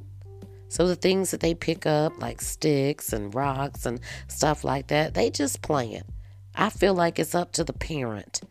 So 0.70 0.88
the 0.88 0.96
things 0.96 1.32
that 1.32 1.40
they 1.40 1.54
pick 1.54 1.86
up, 1.86 2.20
like 2.22 2.42
sticks 2.42 3.14
and 3.14 3.34
rocks 3.34 3.86
and 3.86 4.00
stuff 4.28 4.64
like 4.64 4.88
that, 4.88 5.14
they 5.14 5.30
just 5.30 5.62
playing. 5.62 6.04
I 6.60 6.72
feel 6.72 6.96
like 6.96 7.20
it's 7.20 7.36
up 7.36 7.52
to 7.54 7.64
the 7.64 7.72
parent 7.72 8.42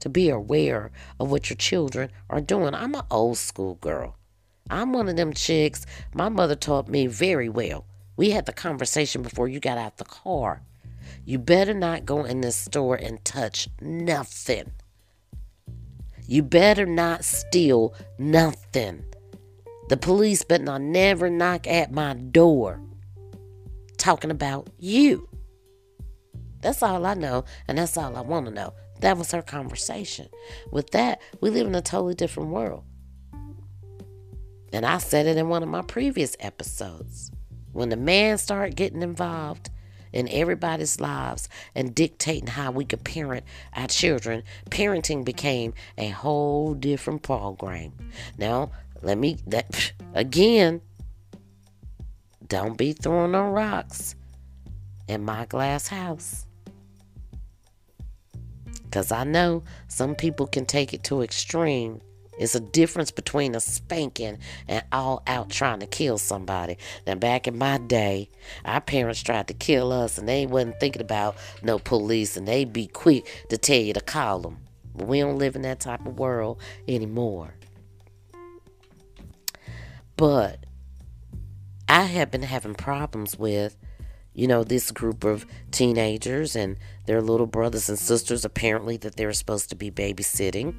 to 0.00 0.10
be 0.10 0.28
aware 0.28 0.90
of 1.18 1.30
what 1.30 1.48
your 1.48 1.56
children 1.56 2.10
are 2.28 2.42
doing. 2.42 2.74
I'm 2.74 2.94
an 2.94 3.04
old 3.10 3.38
school 3.38 3.76
girl. 3.76 4.16
I'm 4.68 4.92
one 4.92 5.08
of 5.08 5.16
them 5.16 5.32
chicks. 5.32 5.86
My 6.12 6.28
mother 6.28 6.54
taught 6.54 6.88
me 6.88 7.06
very 7.06 7.48
well. 7.48 7.86
We 8.18 8.32
had 8.32 8.44
the 8.44 8.52
conversation 8.52 9.22
before 9.22 9.48
you 9.48 9.60
got 9.60 9.78
out 9.78 9.96
the 9.96 10.04
car. 10.04 10.60
You 11.24 11.38
better 11.38 11.72
not 11.72 12.04
go 12.04 12.24
in 12.24 12.42
this 12.42 12.56
store 12.56 12.96
and 12.96 13.24
touch 13.24 13.66
nothing. 13.80 14.72
You 16.26 16.42
better 16.42 16.84
not 16.84 17.24
steal 17.24 17.94
nothing. 18.18 19.04
The 19.88 19.96
police 19.96 20.44
better 20.44 20.64
not 20.64 20.82
never 20.82 21.30
knock 21.30 21.66
at 21.66 21.92
my 21.92 22.12
door 22.12 22.82
talking 23.96 24.30
about 24.30 24.68
you. 24.78 25.28
That's 26.60 26.82
all 26.82 27.06
I 27.06 27.14
know, 27.14 27.44
and 27.66 27.78
that's 27.78 27.96
all 27.96 28.16
I 28.16 28.20
want 28.20 28.46
to 28.46 28.52
know. 28.52 28.74
That 29.00 29.16
was 29.16 29.30
her 29.32 29.42
conversation. 29.42 30.28
With 30.72 30.90
that, 30.90 31.20
we 31.40 31.50
live 31.50 31.66
in 31.66 31.74
a 31.74 31.80
totally 31.80 32.14
different 32.14 32.50
world. 32.50 32.84
And 34.72 34.84
I 34.84 34.98
said 34.98 35.26
it 35.26 35.36
in 35.36 35.48
one 35.48 35.62
of 35.62 35.68
my 35.68 35.82
previous 35.82 36.36
episodes. 36.40 37.30
When 37.72 37.88
the 37.90 37.96
man 37.96 38.38
started 38.38 38.76
getting 38.76 39.02
involved 39.02 39.70
in 40.12 40.28
everybody's 40.30 41.00
lives 41.00 41.48
and 41.74 41.94
dictating 41.94 42.48
how 42.48 42.70
we 42.70 42.84
could 42.84 43.04
parent 43.04 43.44
our 43.74 43.86
children, 43.86 44.42
parenting 44.70 45.24
became 45.24 45.74
a 45.96 46.08
whole 46.08 46.74
different 46.74 47.22
program. 47.22 47.92
Now, 48.36 48.72
let 49.02 49.18
me 49.18 49.38
that 49.46 49.92
again. 50.14 50.80
Don't 52.46 52.78
be 52.78 52.94
throwing 52.94 53.32
no 53.32 53.50
rocks 53.50 54.14
in 55.06 55.22
my 55.22 55.44
glass 55.46 55.88
house. 55.88 56.47
Because 58.88 59.12
I 59.12 59.24
know 59.24 59.62
some 59.88 60.14
people 60.14 60.46
can 60.46 60.66
take 60.66 60.94
it 60.94 61.04
to 61.04 61.22
extreme 61.22 62.00
it's 62.38 62.54
a 62.54 62.60
difference 62.60 63.10
between 63.10 63.54
a 63.54 63.60
spanking 63.60 64.38
and 64.68 64.84
all 64.92 65.22
out 65.26 65.50
trying 65.50 65.80
to 65.80 65.86
kill 65.86 66.18
somebody. 66.18 66.78
Now, 67.06 67.16
back 67.16 67.48
in 67.48 67.58
my 67.58 67.78
day, 67.78 68.30
our 68.64 68.80
parents 68.80 69.22
tried 69.22 69.48
to 69.48 69.54
kill 69.54 69.92
us 69.92 70.18
and 70.18 70.28
they 70.28 70.46
wasn't 70.46 70.78
thinking 70.78 71.02
about 71.02 71.36
no 71.62 71.78
police 71.78 72.36
and 72.36 72.46
they'd 72.46 72.72
be 72.72 72.86
quick 72.86 73.46
to 73.50 73.58
tell 73.58 73.80
you 73.80 73.92
to 73.92 74.00
call 74.00 74.38
them. 74.38 74.58
But 74.94 75.08
we 75.08 75.20
don't 75.20 75.38
live 75.38 75.56
in 75.56 75.62
that 75.62 75.80
type 75.80 76.06
of 76.06 76.18
world 76.18 76.60
anymore. 76.86 77.54
But 80.16 80.64
I 81.88 82.02
have 82.02 82.30
been 82.30 82.42
having 82.42 82.74
problems 82.74 83.36
with, 83.36 83.76
you 84.38 84.46
know, 84.46 84.62
this 84.62 84.92
group 84.92 85.24
of 85.24 85.44
teenagers 85.72 86.54
and 86.54 86.76
their 87.06 87.20
little 87.20 87.48
brothers 87.48 87.88
and 87.88 87.98
sisters 87.98 88.44
apparently 88.44 88.96
that 88.96 89.16
they're 89.16 89.32
supposed 89.32 89.68
to 89.68 89.74
be 89.74 89.90
babysitting. 89.90 90.78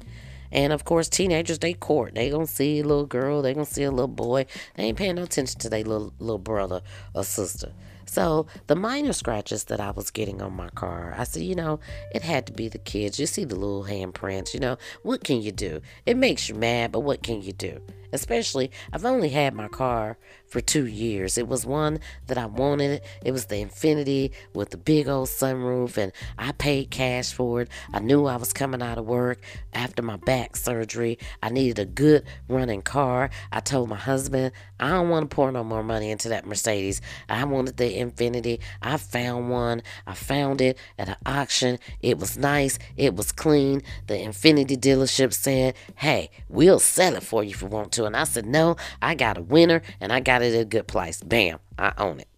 And 0.50 0.72
of 0.72 0.84
course, 0.84 1.10
teenagers 1.10 1.58
they 1.58 1.74
court. 1.74 2.14
They 2.14 2.30
gonna 2.30 2.46
see 2.46 2.80
a 2.80 2.84
little 2.84 3.04
girl, 3.04 3.42
they 3.42 3.52
gonna 3.52 3.66
see 3.66 3.82
a 3.82 3.90
little 3.90 4.08
boy. 4.08 4.46
They 4.76 4.84
ain't 4.84 4.96
paying 4.96 5.16
no 5.16 5.24
attention 5.24 5.60
to 5.60 5.68
their 5.68 5.84
little 5.84 6.14
little 6.18 6.38
brother 6.38 6.80
or 7.14 7.22
sister. 7.22 7.72
So 8.06 8.46
the 8.66 8.74
minor 8.74 9.12
scratches 9.12 9.64
that 9.64 9.78
I 9.78 9.90
was 9.90 10.10
getting 10.10 10.40
on 10.40 10.54
my 10.54 10.70
car, 10.70 11.14
I 11.16 11.24
said, 11.24 11.42
you 11.42 11.54
know, 11.54 11.80
it 12.14 12.22
had 12.22 12.46
to 12.46 12.54
be 12.54 12.68
the 12.68 12.78
kids. 12.78 13.20
You 13.20 13.26
see 13.26 13.44
the 13.44 13.56
little 13.56 13.84
handprints, 13.84 14.54
you 14.54 14.58
know, 14.58 14.78
what 15.02 15.22
can 15.22 15.42
you 15.42 15.52
do? 15.52 15.82
It 16.06 16.16
makes 16.16 16.48
you 16.48 16.54
mad, 16.54 16.92
but 16.92 17.00
what 17.00 17.22
can 17.22 17.42
you 17.42 17.52
do? 17.52 17.80
Especially, 18.12 18.70
I've 18.92 19.04
only 19.04 19.28
had 19.28 19.54
my 19.54 19.68
car 19.68 20.18
for 20.50 20.60
two 20.60 20.86
years. 20.86 21.38
It 21.38 21.48
was 21.48 21.64
one 21.64 22.00
that 22.26 22.36
I 22.36 22.46
wanted. 22.46 23.02
It 23.24 23.32
was 23.32 23.46
the 23.46 23.56
Infiniti 23.56 24.32
with 24.52 24.70
the 24.70 24.76
big 24.76 25.08
old 25.08 25.28
sunroof, 25.28 25.96
and 25.96 26.12
I 26.36 26.52
paid 26.52 26.90
cash 26.90 27.32
for 27.32 27.62
it. 27.62 27.68
I 27.92 28.00
knew 28.00 28.26
I 28.26 28.36
was 28.36 28.52
coming 28.52 28.82
out 28.82 28.98
of 28.98 29.06
work 29.06 29.40
after 29.72 30.02
my 30.02 30.16
back 30.16 30.56
surgery. 30.56 31.18
I 31.42 31.48
needed 31.50 31.78
a 31.78 31.84
good 31.84 32.24
running 32.48 32.82
car. 32.82 33.30
I 33.52 33.60
told 33.60 33.88
my 33.88 33.96
husband, 33.96 34.52
I 34.78 34.88
don't 34.90 35.08
want 35.08 35.30
to 35.30 35.34
pour 35.34 35.52
no 35.52 35.62
more 35.62 35.82
money 35.82 36.10
into 36.10 36.28
that 36.30 36.46
Mercedes. 36.46 37.00
I 37.28 37.44
wanted 37.44 37.76
the 37.76 37.84
Infiniti. 37.84 38.58
I 38.82 38.96
found 38.96 39.50
one. 39.50 39.82
I 40.06 40.14
found 40.14 40.60
it 40.60 40.78
at 40.98 41.08
an 41.08 41.16
auction. 41.24 41.78
It 42.02 42.18
was 42.18 42.36
nice. 42.36 42.78
It 42.96 43.14
was 43.14 43.30
clean. 43.30 43.82
The 44.08 44.14
Infiniti 44.14 44.76
dealership 44.76 45.32
said, 45.32 45.74
hey, 45.96 46.30
we'll 46.48 46.80
sell 46.80 47.14
it 47.14 47.22
for 47.22 47.44
you 47.44 47.50
if 47.50 47.62
you 47.62 47.68
want 47.68 47.92
to. 47.92 48.04
And 48.04 48.16
I 48.16 48.24
said, 48.24 48.46
no, 48.46 48.76
I 49.00 49.14
got 49.14 49.38
a 49.38 49.42
winner 49.42 49.82
and 50.00 50.12
I 50.12 50.20
got 50.20 50.39
at 50.40 50.54
a 50.54 50.64
good 50.64 50.86
place. 50.86 51.22
Bam, 51.22 51.58
I 51.78 51.92
own 51.98 52.20
it. 52.20 52.28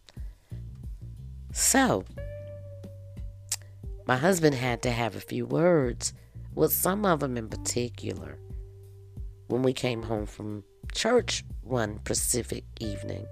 So, 1.53 2.05
my 4.07 4.17
husband 4.17 4.55
had 4.55 4.83
to 4.83 4.91
have 4.91 5.17
a 5.17 5.21
few 5.21 5.47
words 5.47 6.13
with 6.55 6.73
some 6.73 7.05
of 7.05 7.21
them 7.21 7.37
in 7.37 7.49
particular 7.49 8.39
when 9.49 9.63
we 9.63 9.73
came 9.73 10.03
home 10.03 10.27
from 10.27 10.65
church 10.93 11.45
one 11.63 11.99
Pacific 12.05 12.65
evening 12.81 13.27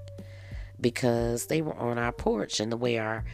because 0.81 1.47
they 1.47 1.63
were 1.63 1.77
on 1.77 1.99
our 1.99 2.13
porch 2.13 2.61
and 2.61 2.71
the 2.71 2.77
way 2.77 2.99
our 2.99 3.25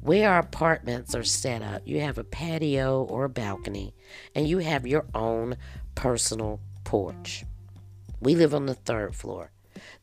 where 0.00 0.30
our 0.30 0.40
apartments 0.40 1.14
are 1.14 1.24
set 1.24 1.62
up, 1.62 1.80
you 1.86 2.00
have 2.00 2.18
a 2.18 2.24
patio 2.24 3.04
or 3.04 3.24
a 3.24 3.28
balcony 3.30 3.94
and 4.34 4.46
you 4.46 4.58
have 4.58 4.86
your 4.86 5.06
own 5.14 5.56
personal 5.94 6.60
porch. 6.84 7.44
We 8.20 8.34
live 8.34 8.54
on 8.54 8.66
the 8.66 8.74
third 8.74 9.14
floor. 9.14 9.50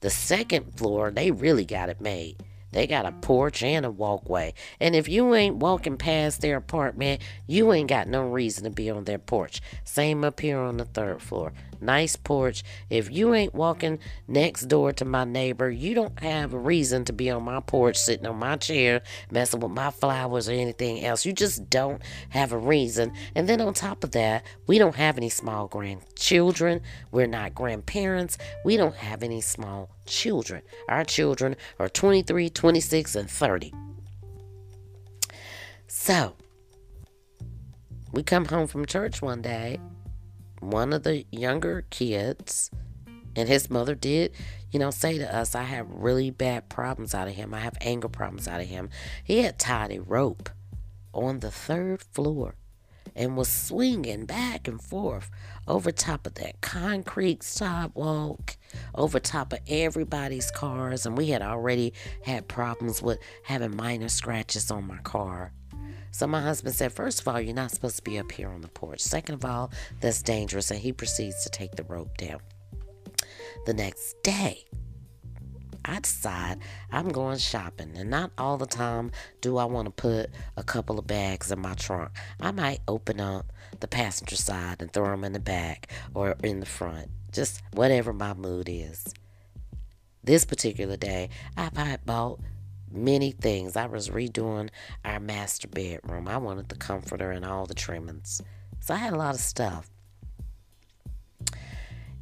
The 0.01 0.09
second 0.09 0.77
floor, 0.77 1.11
they 1.11 1.31
really 1.31 1.65
got 1.65 1.89
it 1.89 2.01
made. 2.01 2.37
They 2.71 2.87
got 2.87 3.05
a 3.05 3.11
porch 3.11 3.63
and 3.63 3.85
a 3.85 3.91
walkway. 3.91 4.53
And 4.79 4.95
if 4.95 5.07
you 5.07 5.33
ain't 5.35 5.57
walking 5.57 5.97
past 5.97 6.41
their 6.41 6.57
apartment, 6.57 7.21
you 7.47 7.71
ain't 7.73 7.89
got 7.89 8.07
no 8.07 8.23
reason 8.23 8.63
to 8.63 8.69
be 8.69 8.89
on 8.89 9.03
their 9.03 9.19
porch. 9.19 9.61
Same 9.83 10.23
up 10.23 10.39
here 10.39 10.59
on 10.59 10.77
the 10.77 10.85
third 10.85 11.21
floor. 11.21 11.53
Nice 11.81 12.15
porch. 12.15 12.63
If 12.91 13.11
you 13.11 13.33
ain't 13.33 13.55
walking 13.55 13.97
next 14.27 14.67
door 14.67 14.93
to 14.93 15.03
my 15.03 15.23
neighbor, 15.23 15.69
you 15.69 15.95
don't 15.95 16.19
have 16.19 16.53
a 16.53 16.59
reason 16.59 17.05
to 17.05 17.13
be 17.13 17.29
on 17.31 17.43
my 17.43 17.59
porch, 17.59 17.97
sitting 17.97 18.27
on 18.27 18.37
my 18.37 18.55
chair, 18.57 19.01
messing 19.31 19.61
with 19.61 19.71
my 19.71 19.89
flowers 19.89 20.47
or 20.47 20.51
anything 20.51 21.03
else. 21.03 21.25
You 21.25 21.33
just 21.33 21.69
don't 21.71 22.01
have 22.29 22.51
a 22.51 22.57
reason. 22.57 23.13
And 23.35 23.49
then 23.49 23.61
on 23.61 23.73
top 23.73 24.03
of 24.03 24.11
that, 24.11 24.45
we 24.67 24.77
don't 24.77 24.95
have 24.95 25.17
any 25.17 25.29
small 25.29 25.67
grandchildren. 25.67 26.81
We're 27.11 27.25
not 27.25 27.55
grandparents. 27.55 28.37
We 28.63 28.77
don't 28.77 28.95
have 28.95 29.23
any 29.23 29.41
small 29.41 29.89
children. 30.05 30.61
Our 30.89 31.03
children 31.03 31.55
are 31.79 31.89
23, 31.89 32.49
26, 32.49 33.15
and 33.15 33.29
30. 33.29 33.73
So, 35.87 36.35
we 38.11 38.23
come 38.23 38.45
home 38.45 38.67
from 38.67 38.85
church 38.85 39.21
one 39.21 39.41
day. 39.41 39.79
One 40.59 40.93
of 40.93 41.03
the 41.03 41.25
younger 41.31 41.85
kids 41.89 42.69
and 43.35 43.47
his 43.47 43.69
mother 43.69 43.95
did, 43.95 44.33
you 44.71 44.79
know, 44.79 44.91
say 44.91 45.17
to 45.17 45.35
us, 45.35 45.55
I 45.55 45.63
have 45.63 45.89
really 45.89 46.29
bad 46.29 46.69
problems 46.69 47.13
out 47.13 47.27
of 47.27 47.35
him. 47.35 47.53
I 47.53 47.59
have 47.59 47.77
anger 47.81 48.09
problems 48.09 48.47
out 48.47 48.61
of 48.61 48.67
him. 48.67 48.89
He 49.23 49.39
had 49.43 49.57
tied 49.57 49.91
a 49.91 50.01
rope 50.01 50.49
on 51.13 51.39
the 51.39 51.51
third 51.51 52.01
floor 52.01 52.55
and 53.15 53.35
was 53.35 53.49
swinging 53.49 54.25
back 54.25 54.67
and 54.67 54.81
forth 54.81 55.29
over 55.67 55.91
top 55.91 56.25
of 56.27 56.35
that 56.35 56.61
concrete 56.61 57.43
sidewalk, 57.43 58.57
over 58.95 59.19
top 59.19 59.53
of 59.53 59.59
everybody's 59.67 60.51
cars. 60.51 61.05
And 61.05 61.17
we 61.17 61.27
had 61.27 61.41
already 61.41 61.93
had 62.23 62.47
problems 62.47 63.01
with 63.01 63.19
having 63.43 63.75
minor 63.75 64.09
scratches 64.09 64.71
on 64.71 64.87
my 64.87 64.97
car. 64.99 65.53
So 66.11 66.27
my 66.27 66.41
husband 66.41 66.75
said, 66.75 66.91
First 66.91 67.21
of 67.21 67.27
all, 67.27 67.39
you're 67.39 67.53
not 67.53 67.71
supposed 67.71 67.95
to 67.97 68.03
be 68.03 68.19
up 68.19 68.31
here 68.31 68.49
on 68.49 68.61
the 68.61 68.67
porch. 68.67 68.99
Second 68.99 69.35
of 69.35 69.45
all, 69.45 69.71
that's 70.01 70.21
dangerous. 70.21 70.69
And 70.69 70.79
he 70.79 70.91
proceeds 70.91 71.43
to 71.43 71.49
take 71.49 71.75
the 71.75 71.83
rope 71.83 72.17
down. 72.17 72.41
The 73.65 73.73
next 73.73 74.21
day, 74.23 74.65
I 75.85 75.99
decide 75.99 76.59
I'm 76.91 77.09
going 77.09 77.37
shopping, 77.37 77.93
and 77.95 78.09
not 78.09 78.31
all 78.37 78.57
the 78.57 78.65
time 78.67 79.11
do 79.41 79.57
I 79.57 79.65
want 79.65 79.85
to 79.85 79.91
put 79.91 80.29
a 80.57 80.63
couple 80.63 80.99
of 80.99 81.07
bags 81.07 81.51
in 81.51 81.59
my 81.59 81.73
trunk. 81.73 82.11
I 82.39 82.51
might 82.51 82.81
open 82.87 83.19
up 83.19 83.51
the 83.79 83.87
passenger 83.87 84.35
side 84.35 84.81
and 84.81 84.91
throw 84.91 85.09
them 85.09 85.23
in 85.23 85.33
the 85.33 85.39
back 85.39 85.91
or 86.13 86.35
in 86.43 86.59
the 86.59 86.65
front, 86.65 87.09
just 87.31 87.61
whatever 87.73 88.13
my 88.13 88.33
mood 88.33 88.67
is. 88.69 89.13
This 90.23 90.45
particular 90.45 90.97
day, 90.97 91.29
I 91.57 91.97
bought 92.05 92.39
many 92.91 93.31
things. 93.31 93.75
I 93.75 93.87
was 93.87 94.09
redoing 94.09 94.69
our 95.03 95.19
master 95.19 95.67
bedroom. 95.67 96.27
I 96.27 96.37
wanted 96.37 96.69
the 96.69 96.75
comforter 96.75 97.31
and 97.31 97.45
all 97.45 97.65
the 97.65 97.73
trimmings. 97.73 98.41
So 98.81 98.93
I 98.93 98.97
had 98.97 99.13
a 99.13 99.17
lot 99.17 99.33
of 99.33 99.41
stuff. 99.41 99.89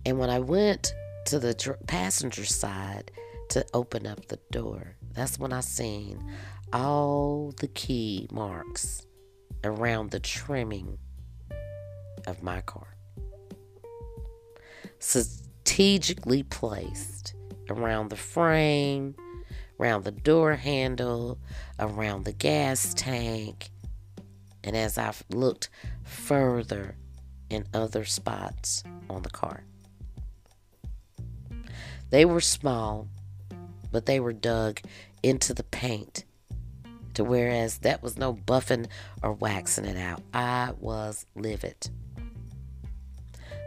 And 0.06 0.18
when 0.18 0.30
I 0.30 0.40
went 0.40 0.94
to 1.26 1.40
the 1.40 1.78
passenger 1.88 2.46
side, 2.46 3.12
to 3.50 3.66
open 3.74 4.08
up 4.08 4.28
the 4.28 4.40
door. 4.52 4.96
That's 5.14 5.38
when 5.38 5.52
I 5.52 5.60
seen 5.60 6.24
all 6.72 7.54
the 7.60 7.68
key 7.68 8.28
marks 8.32 9.06
around 9.64 10.12
the 10.12 10.20
trimming 10.20 10.98
of 12.30 12.44
my 12.44 12.62
car. 12.62 12.96
Strategically 15.00 16.44
placed 16.44 17.34
around 17.70 18.10
the 18.10 18.16
frame, 18.16 19.16
around 19.80 20.04
the 20.04 20.12
door 20.12 20.56
handle, 20.56 21.38
around 21.80 22.26
the 22.26 22.34
gas 22.34 22.94
tank. 22.94 23.70
And 24.64 24.76
as 24.76 24.98
I've 24.98 25.24
looked 25.30 25.70
further 26.04 26.96
in 27.50 27.66
other 27.74 28.06
spots 28.06 28.84
on 29.10 29.24
the 29.24 29.30
car, 29.30 29.64
they 32.10 32.26
were 32.26 32.42
small 32.42 33.08
but 33.92 34.06
they 34.06 34.20
were 34.20 34.34
dug 34.34 34.82
into 35.24 35.54
the 35.54 35.64
paint. 35.64 36.26
To 37.16 37.24
whereas 37.24 37.80
that 37.80 38.02
was 38.02 38.18
no 38.18 38.34
buffing 38.34 38.88
or 39.22 39.34
waxing 39.34 39.86
it 39.86 39.98
out. 39.98 40.22
I 40.34 40.74
was 40.80 41.26
livid. 41.36 41.90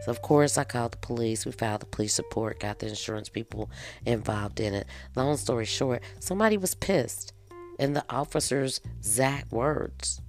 So 0.05 0.11
of 0.11 0.23
course 0.23 0.59
I 0.59 0.65
called 0.65 0.93
the 0.93 0.99
police. 0.99 1.47
We 1.47 1.53
filed 1.53 1.83
the 1.83 1.87
police 1.87 2.19
report, 2.19 2.61
got 2.61 2.81
the 2.81 2.89
insurance 2.89 3.29
people 3.29 3.71
involved 4.05 4.61
in 4.61 4.75
it. 4.75 4.87
Long 5.15 5.37
story 5.37 5.65
short, 5.65 6.03
somebody 6.19 6.57
was 6.57 6.75
pissed. 6.75 7.33
And 7.79 7.97
the 7.97 8.05
officers' 8.11 8.81
exact 8.99 9.53
words, 9.53 10.21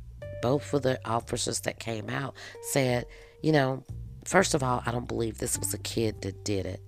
both 0.42 0.74
of 0.74 0.84
the 0.84 1.00
officers 1.06 1.60
that 1.62 1.80
came 1.80 2.10
out, 2.10 2.36
said, 2.62 3.06
you 3.42 3.52
know, 3.52 3.84
first 4.26 4.54
of 4.54 4.64
all, 4.64 4.82
I 4.86 4.92
don't 4.92 5.08
believe 5.08 5.38
this 5.38 5.58
was 5.58 5.74
a 5.74 5.80
kid 5.80 6.22
that 6.22 6.46
did 6.46 6.66
it. 6.66 6.82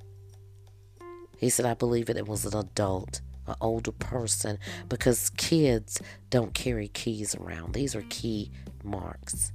He 1.37 1.49
said, 1.49 1.65
I 1.65 1.73
believe 1.73 2.09
it, 2.09 2.17
it 2.17 2.27
was 2.27 2.45
an 2.45 2.57
adult, 2.57 3.21
an 3.47 3.55
older 3.61 3.91
person, 3.91 4.57
because 4.87 5.29
kids 5.31 6.01
don't 6.29 6.53
carry 6.53 6.87
keys 6.87 7.35
around. 7.35 7.73
These 7.73 7.95
are 7.95 8.03
key 8.09 8.51
marks. 8.83 9.51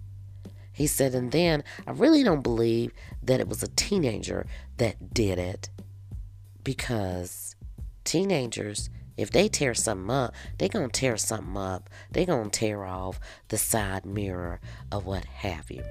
He 0.80 0.86
said, 0.86 1.14
and 1.14 1.30
then 1.30 1.62
I 1.86 1.90
really 1.90 2.24
don't 2.24 2.40
believe 2.40 2.94
that 3.22 3.38
it 3.38 3.48
was 3.48 3.62
a 3.62 3.68
teenager 3.68 4.46
that 4.78 5.12
did 5.12 5.38
it 5.38 5.68
because 6.64 7.54
teenagers, 8.04 8.88
if 9.18 9.30
they 9.30 9.46
tear 9.46 9.74
something 9.74 10.10
up, 10.10 10.34
they're 10.56 10.70
going 10.70 10.88
to 10.88 11.00
tear 11.00 11.18
something 11.18 11.54
up. 11.54 11.90
They're 12.10 12.24
going 12.24 12.48
to 12.48 12.58
tear 12.58 12.82
off 12.86 13.20
the 13.48 13.58
side 13.58 14.06
mirror 14.06 14.58
of 14.90 15.04
what 15.04 15.26
have 15.26 15.70
you. 15.70 15.82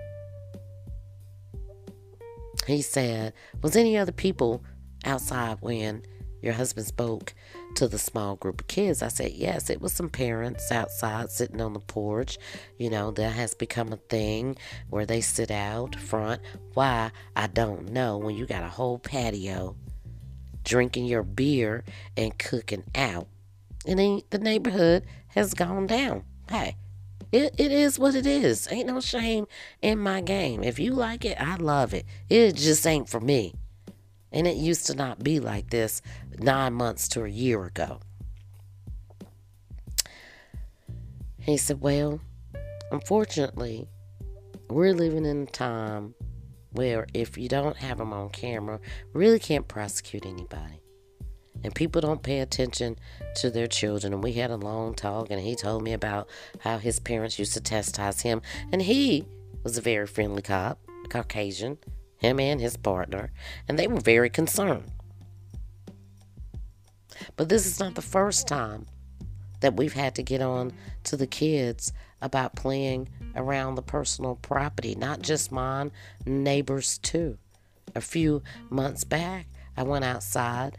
He 2.66 2.82
said, 2.82 3.34
Was 3.62 3.76
any 3.76 3.96
other 3.96 4.12
people 4.12 4.64
outside 5.06 5.58
when 5.62 6.02
your 6.42 6.54
husband 6.54 6.88
spoke 6.88 7.36
to 7.76 7.88
the 7.88 7.98
small 7.98 8.36
group 8.36 8.62
of 8.62 8.68
kids. 8.68 9.02
I 9.02 9.08
said, 9.08 9.32
yes, 9.32 9.70
it 9.70 9.82
was 9.82 9.94
some 9.94 10.10
parents 10.10 10.72
outside 10.72 11.32
sitting 11.32 11.62
on 11.62 11.74
the 11.74 11.80
porch. 11.80 12.38
You 12.78 12.90
know, 12.90 13.12
that 13.12 13.32
has 13.32 13.54
become 13.54 13.94
a 13.94 13.98
thing 13.98 14.58
where 14.90 15.06
they 15.06 15.22
sit 15.22 15.52
out 15.52 15.96
front. 15.96 16.42
Why? 16.74 17.12
I 17.36 17.48
don't 17.48 17.92
know. 17.92 18.18
When 18.18 18.36
you 18.36 18.46
got 18.46 18.64
a 18.64 18.70
whole 18.70 19.00
patio 19.00 19.76
drinking 20.64 21.06
your 21.06 21.24
beer 21.24 21.84
and 22.16 22.38
cooking 22.38 22.84
out. 22.96 23.28
And 23.86 24.00
then 24.00 24.22
the 24.30 24.38
neighborhood 24.38 25.06
has 25.30 25.54
gone 25.54 25.88
down. 25.88 26.24
Hey, 26.50 26.76
it, 27.32 27.56
it 27.58 27.72
is 27.72 28.00
what 28.00 28.16
it 28.16 28.26
is. 28.26 28.68
Ain't 28.72 28.88
no 28.88 29.00
shame 29.00 29.48
in 29.82 30.00
my 30.00 30.22
game. 30.22 30.64
If 30.64 30.80
you 30.80 30.94
like 30.94 31.26
it, 31.26 31.40
I 31.40 31.56
love 31.56 31.94
it. 31.94 32.06
It 32.30 32.56
just 32.56 32.86
ain't 32.86 33.10
for 33.10 33.20
me. 33.20 33.54
And 34.32 34.48
it 34.48 34.58
used 34.58 34.86
to 34.88 34.96
not 34.96 35.24
be 35.24 35.40
like 35.40 35.70
this 35.70 36.02
nine 36.38 36.74
months 36.74 37.08
to 37.10 37.24
a 37.24 37.30
year 37.30 37.64
ago. 37.64 38.00
He 41.40 41.58
said, 41.58 41.82
Well, 41.82 42.22
unfortunately, 42.92 43.88
we're 44.70 44.94
living 44.94 45.26
in 45.26 45.44
a 45.44 45.46
time 45.46 46.14
where 46.72 47.08
if 47.14 47.38
you 47.38 47.50
don't 47.50 47.78
have 47.78 47.98
them 47.98 48.14
on 48.14 48.30
camera, 48.30 48.80
really 49.14 49.40
can't 49.40 49.68
prosecute 49.68 50.26
anybody. 50.26 50.82
And 51.64 51.74
people 51.74 52.02
don't 52.02 52.24
pay 52.24 52.40
attention 52.40 52.98
to 53.38 53.50
their 53.50 53.68
children. 53.68 54.14
And 54.14 54.24
we 54.24 54.34
had 54.34 54.52
a 54.52 54.56
long 54.56 54.94
talk, 54.94 55.30
and 55.30 55.42
he 55.42 55.56
told 55.56 55.84
me 55.84 55.94
about 55.94 56.30
how 56.60 56.78
his 56.78 57.00
parents 57.00 57.38
used 57.38 57.54
to 57.54 57.62
chastise 57.62 58.22
him. 58.22 58.42
And 58.72 58.82
he 58.82 59.26
was 59.64 59.78
a 59.78 59.82
very 59.82 60.08
friendly 60.08 60.42
cop, 60.42 60.80
Caucasian, 61.10 61.78
him 62.20 62.40
and 62.40 62.62
his 62.62 62.78
partner, 62.78 63.32
and 63.68 63.80
they 63.80 63.88
were 63.88 64.00
very 64.00 64.30
concerned. 64.30 64.92
But 67.36 67.50
this 67.50 67.66
is 67.66 67.80
not 67.80 67.96
the 67.96 68.02
first 68.02 68.48
time 68.48 68.86
that 69.62 69.76
we've 69.76 69.94
had 69.94 70.16
to 70.16 70.24
get 70.24 70.42
on 70.42 70.72
to 71.06 71.18
the 71.18 71.28
kids 71.28 71.92
about 72.22 72.56
playing 72.56 73.10
around 73.36 73.76
the 73.76 73.82
personal 73.82 74.36
property, 74.36 74.96
not 74.96 75.22
just 75.22 75.52
mine, 75.52 75.92
neighbors 76.26 76.98
too. 77.00 77.38
A 77.96 78.02
few 78.02 78.44
months 78.70 79.04
back, 79.04 79.48
I 79.76 79.84
went 79.84 80.06
outside, 80.06 80.78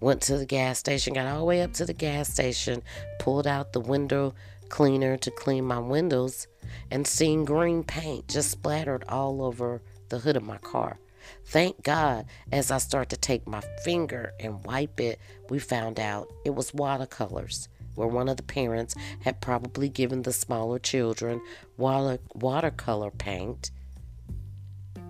went 0.00 0.20
to 0.22 0.36
the 0.36 0.46
gas 0.46 0.78
station, 0.78 1.14
got 1.14 1.26
all 1.26 1.38
the 1.38 1.44
way 1.44 1.62
up 1.62 1.72
to 1.74 1.86
the 1.86 1.94
gas 1.94 2.28
station, 2.28 2.82
pulled 3.18 3.46
out 3.46 3.72
the 3.72 3.80
window 3.80 4.34
cleaner 4.74 5.16
to 5.16 5.30
clean 5.30 5.64
my 5.64 5.78
windows, 5.78 6.48
and 6.90 7.06
seen 7.06 7.44
green 7.44 7.84
paint 7.84 8.26
just 8.26 8.50
splattered 8.50 9.04
all 9.08 9.40
over 9.40 9.80
the 10.08 10.18
hood 10.18 10.36
of 10.36 10.42
my 10.42 10.58
car. 10.58 10.98
Thank 11.44 11.84
God, 11.84 12.26
as 12.50 12.72
I 12.72 12.78
start 12.78 13.08
to 13.10 13.16
take 13.16 13.46
my 13.46 13.60
finger 13.84 14.32
and 14.40 14.64
wipe 14.64 14.98
it, 14.98 15.20
we 15.48 15.60
found 15.60 16.00
out 16.00 16.26
it 16.44 16.56
was 16.56 16.74
watercolors, 16.74 17.68
where 17.94 18.08
one 18.08 18.28
of 18.28 18.36
the 18.36 18.42
parents 18.42 18.96
had 19.20 19.40
probably 19.40 19.88
given 19.88 20.22
the 20.22 20.32
smaller 20.32 20.80
children 20.80 21.40
water, 21.76 22.18
watercolor 22.34 23.12
paint. 23.12 23.70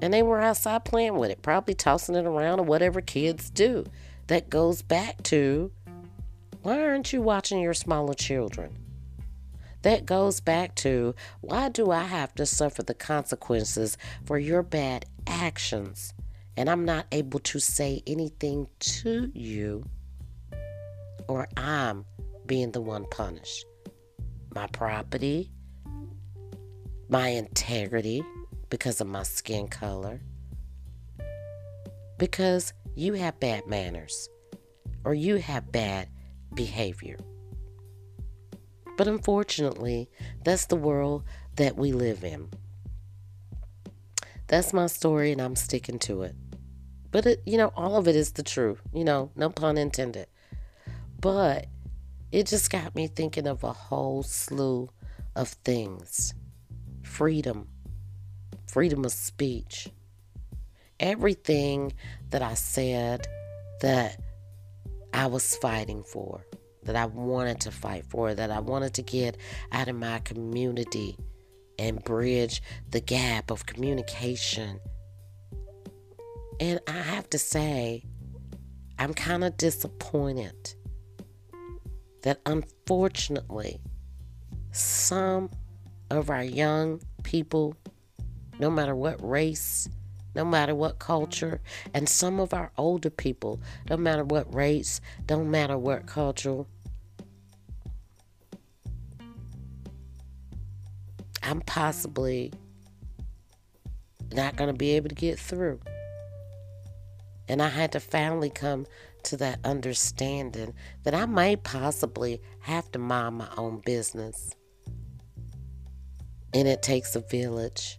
And 0.03 0.13
they 0.13 0.23
were 0.23 0.43
outside 0.43 0.85
playing 0.85 1.17
with 1.17 1.31
it, 1.31 1.41
probably 1.41 1.73
tossing 1.73 2.17
it 2.17 2.27
around 2.27 2.61
or 2.61 2.67
whatever 2.67 3.01
kids 3.01 3.49
do. 3.49 3.87
That 4.27 4.51
goes 4.51 4.83
back 4.83 5.23
to 5.23 5.73
why 6.61 6.83
aren't 6.83 7.15
you 7.15 7.23
watching 7.23 7.61
your 7.61 7.73
smaller 7.73 8.13
children? 8.13 8.84
That 9.85 10.07
goes 10.07 10.41
back 10.41 10.75
to 10.77 11.15
why 11.43 11.69
do 11.69 11.91
I 11.91 12.05
have 12.05 12.35
to 12.37 12.47
suffer 12.47 12.83
the 12.83 12.95
consequences 12.95 13.99
for 14.25 14.39
your 14.39 14.63
bad 14.63 15.05
actions 15.27 16.15
and 16.57 16.71
I'm 16.71 16.87
not 16.87 17.07
able 17.13 17.39
to 17.41 17.59
say 17.59 18.03
anything 18.07 18.67
to 18.79 19.31
you 19.35 19.85
or 21.29 21.49
I'm 21.59 22.07
being 22.47 22.73
the 22.73 22.81
one 22.81 23.05
punished? 23.11 23.67
My 24.55 24.69
property, 24.69 25.51
my 27.11 27.29
integrity 27.29 28.23
because 28.71 29.03
of 29.03 29.07
my 29.07 29.23
skin 29.23 29.69
color, 29.69 30.23
because 32.17 32.73
you 32.95 33.13
have 33.13 33.39
bad 33.39 33.67
manners 33.67 34.31
or 35.05 35.13
you 35.13 35.37
have 35.37 35.71
bad 35.71 36.09
behavior. 36.55 37.19
But 38.97 39.09
unfortunately, 39.09 40.09
that's 40.45 40.67
the 40.67 40.77
world 40.77 41.25
that 41.57 41.77
we 41.77 41.93
live 41.93 42.23
in. 42.23 42.51
That's 44.47 44.73
my 44.73 44.87
story, 44.87 45.33
and 45.33 45.41
I'm 45.41 45.57
sticking 45.57 45.99
to 46.01 46.23
it. 46.23 46.37
But, 47.11 47.27
it, 47.27 47.43
you 47.47 47.57
know, 47.57 47.73
all 47.77 47.97
of 47.97 48.09
it 48.09 48.17
is 48.17 48.33
the 48.33 48.43
truth. 48.43 48.81
You 48.93 49.05
know, 49.05 49.31
no 49.37 49.51
pun 49.51 49.79
intended. 49.79 50.27
But 51.21 51.67
it 52.31 52.47
just 52.47 52.71
got 52.71 52.95
me 52.95 53.07
thinking 53.07 53.47
of 53.47 53.65
a 53.65 53.73
whole 53.73 54.23
slew 54.23 54.91
of 55.37 55.49
things 55.49 56.35
freedom, 57.03 57.69
freedom 58.67 59.05
of 59.05 59.13
speech. 59.13 59.89
Everything 61.01 61.93
that 62.31 62.43
I 62.43 62.55
said 62.55 63.27
that 63.81 64.21
I 65.13 65.27
was 65.27 65.57
fighting 65.57 66.03
for 66.03 66.45
that 66.85 66.97
I 66.97 67.07
wanted 67.07 67.61
to 67.61 67.71
fight 67.71 68.05
for, 68.07 68.35
that 68.35 68.51
I 68.51 68.61
wanted 68.61 68.95
to 68.95 69.03
get 69.03 69.37
out 69.73 69.89
of 69.89 69.97
my 69.97 70.19
community 70.21 71.17
and 71.79 72.03
bridge 72.05 72.63
the 72.91 73.01
gap 73.01 73.51
of 73.51 73.67
communication. 73.67 74.81
And 76.61 76.81
I 76.87 76.93
have 76.93 77.29
to 77.31 77.39
say, 77.39 78.05
I'm 78.99 79.15
kind 79.15 79.45
of 79.45 79.57
disappointed 79.57 80.75
that 82.23 82.41
unfortunately, 82.47 83.81
some 84.71 85.51
of 86.11 86.31
our 86.31 86.45
young 86.45 87.01
people, 87.23 87.75
no 88.59 88.71
matter 88.71 88.95
what 88.95 89.23
race, 89.29 89.89
no 90.35 90.45
matter 90.45 90.75
what 90.75 90.99
culture, 90.99 91.61
and 91.93 92.09
some 92.09 92.41
of 92.41 92.55
our 92.55 92.73
older 92.77 93.11
people, 93.11 93.61
no 93.91 93.97
matter 93.97 94.25
what 94.25 94.53
race, 94.55 95.01
don't 95.27 95.51
matter 95.51 95.77
what 95.77 96.07
culture, 96.07 96.65
I'm 101.45 101.61
possibly 101.61 102.55
not 104.33 104.57
going 104.57 104.73
to 104.73 104.77
be 104.77 104.93
able 104.93 105.11
to 105.11 105.15
get 105.15 105.39
through. 105.39 105.79
And 107.49 107.61
I 107.61 107.69
had 107.69 107.93
to 107.93 108.01
finally 108.01 108.49
come 108.49 108.87
to 109.25 109.37
that 109.37 109.59
understanding 109.63 110.73
that 111.03 111.15
I 111.15 111.27
may 111.27 111.57
possibly 111.57 112.41
have 112.61 112.91
to 112.93 112.99
mind 112.99 113.37
my 113.37 113.49
own 113.59 113.83
business. 113.85 114.53
And 116.55 116.67
it 116.67 116.83
takes 116.83 117.15
a 117.15 117.21
village. 117.21 117.99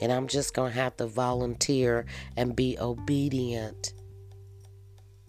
And 0.00 0.10
I'm 0.10 0.26
just 0.26 0.54
going 0.54 0.72
to 0.72 0.78
have 0.78 0.96
to 0.96 1.06
volunteer 1.06 2.06
and 2.38 2.56
be 2.56 2.78
obedient 2.78 3.92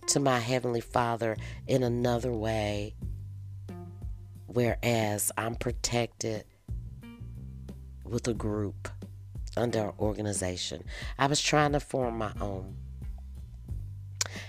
to 0.07 0.21
my 0.21 0.39
Heavenly 0.39 0.81
Father 0.81 1.35
in 1.67 1.83
another 1.83 2.31
way. 2.31 2.95
Whereas 4.45 5.29
I'm 5.37 5.55
protected 5.55 6.45
with 8.09 8.27
a 8.27 8.33
group 8.33 8.89
under 9.55 9.89
an 9.89 9.93
organization. 9.99 10.83
I 11.17 11.27
was 11.27 11.41
trying 11.41 11.73
to 11.73 11.79
form 11.79 12.17
my 12.17 12.31
own. 12.39 12.75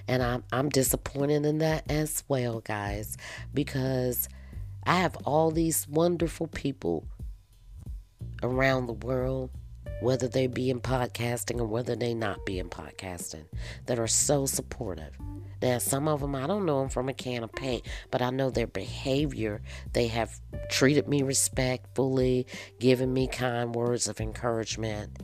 And 0.06 0.22
I'm, 0.22 0.44
I'm 0.52 0.68
disappointed 0.68 1.44
in 1.44 1.58
that 1.58 1.90
as 1.90 2.24
well, 2.28 2.60
guys, 2.60 3.16
because 3.52 4.28
I 4.84 4.96
have 4.96 5.16
all 5.24 5.50
these 5.50 5.88
wonderful 5.88 6.46
people 6.46 7.04
around 8.42 8.86
the 8.86 8.94
world, 8.94 9.50
whether 10.00 10.28
they 10.28 10.46
be 10.46 10.70
in 10.70 10.80
podcasting 10.80 11.60
or 11.60 11.66
whether 11.66 11.96
they 11.96 12.14
not 12.14 12.46
be 12.46 12.58
in 12.58 12.68
podcasting, 12.68 13.44
that 13.86 13.98
are 13.98 14.06
so 14.06 14.46
supportive. 14.46 15.16
Now, 15.60 15.78
some 15.78 16.06
of 16.06 16.20
them, 16.20 16.36
I 16.36 16.46
don't 16.46 16.66
know 16.66 16.80
them 16.80 16.88
from 16.88 17.08
a 17.08 17.14
can 17.14 17.42
of 17.42 17.52
paint, 17.52 17.84
but 18.10 18.22
I 18.22 18.30
know 18.30 18.50
their 18.50 18.68
behavior. 18.68 19.60
They 19.92 20.06
have 20.06 20.40
treated 20.70 21.08
me 21.08 21.22
respectfully, 21.22 22.46
given 22.78 23.12
me 23.12 23.26
kind 23.26 23.74
words 23.74 24.06
of 24.06 24.20
encouragement. 24.20 25.18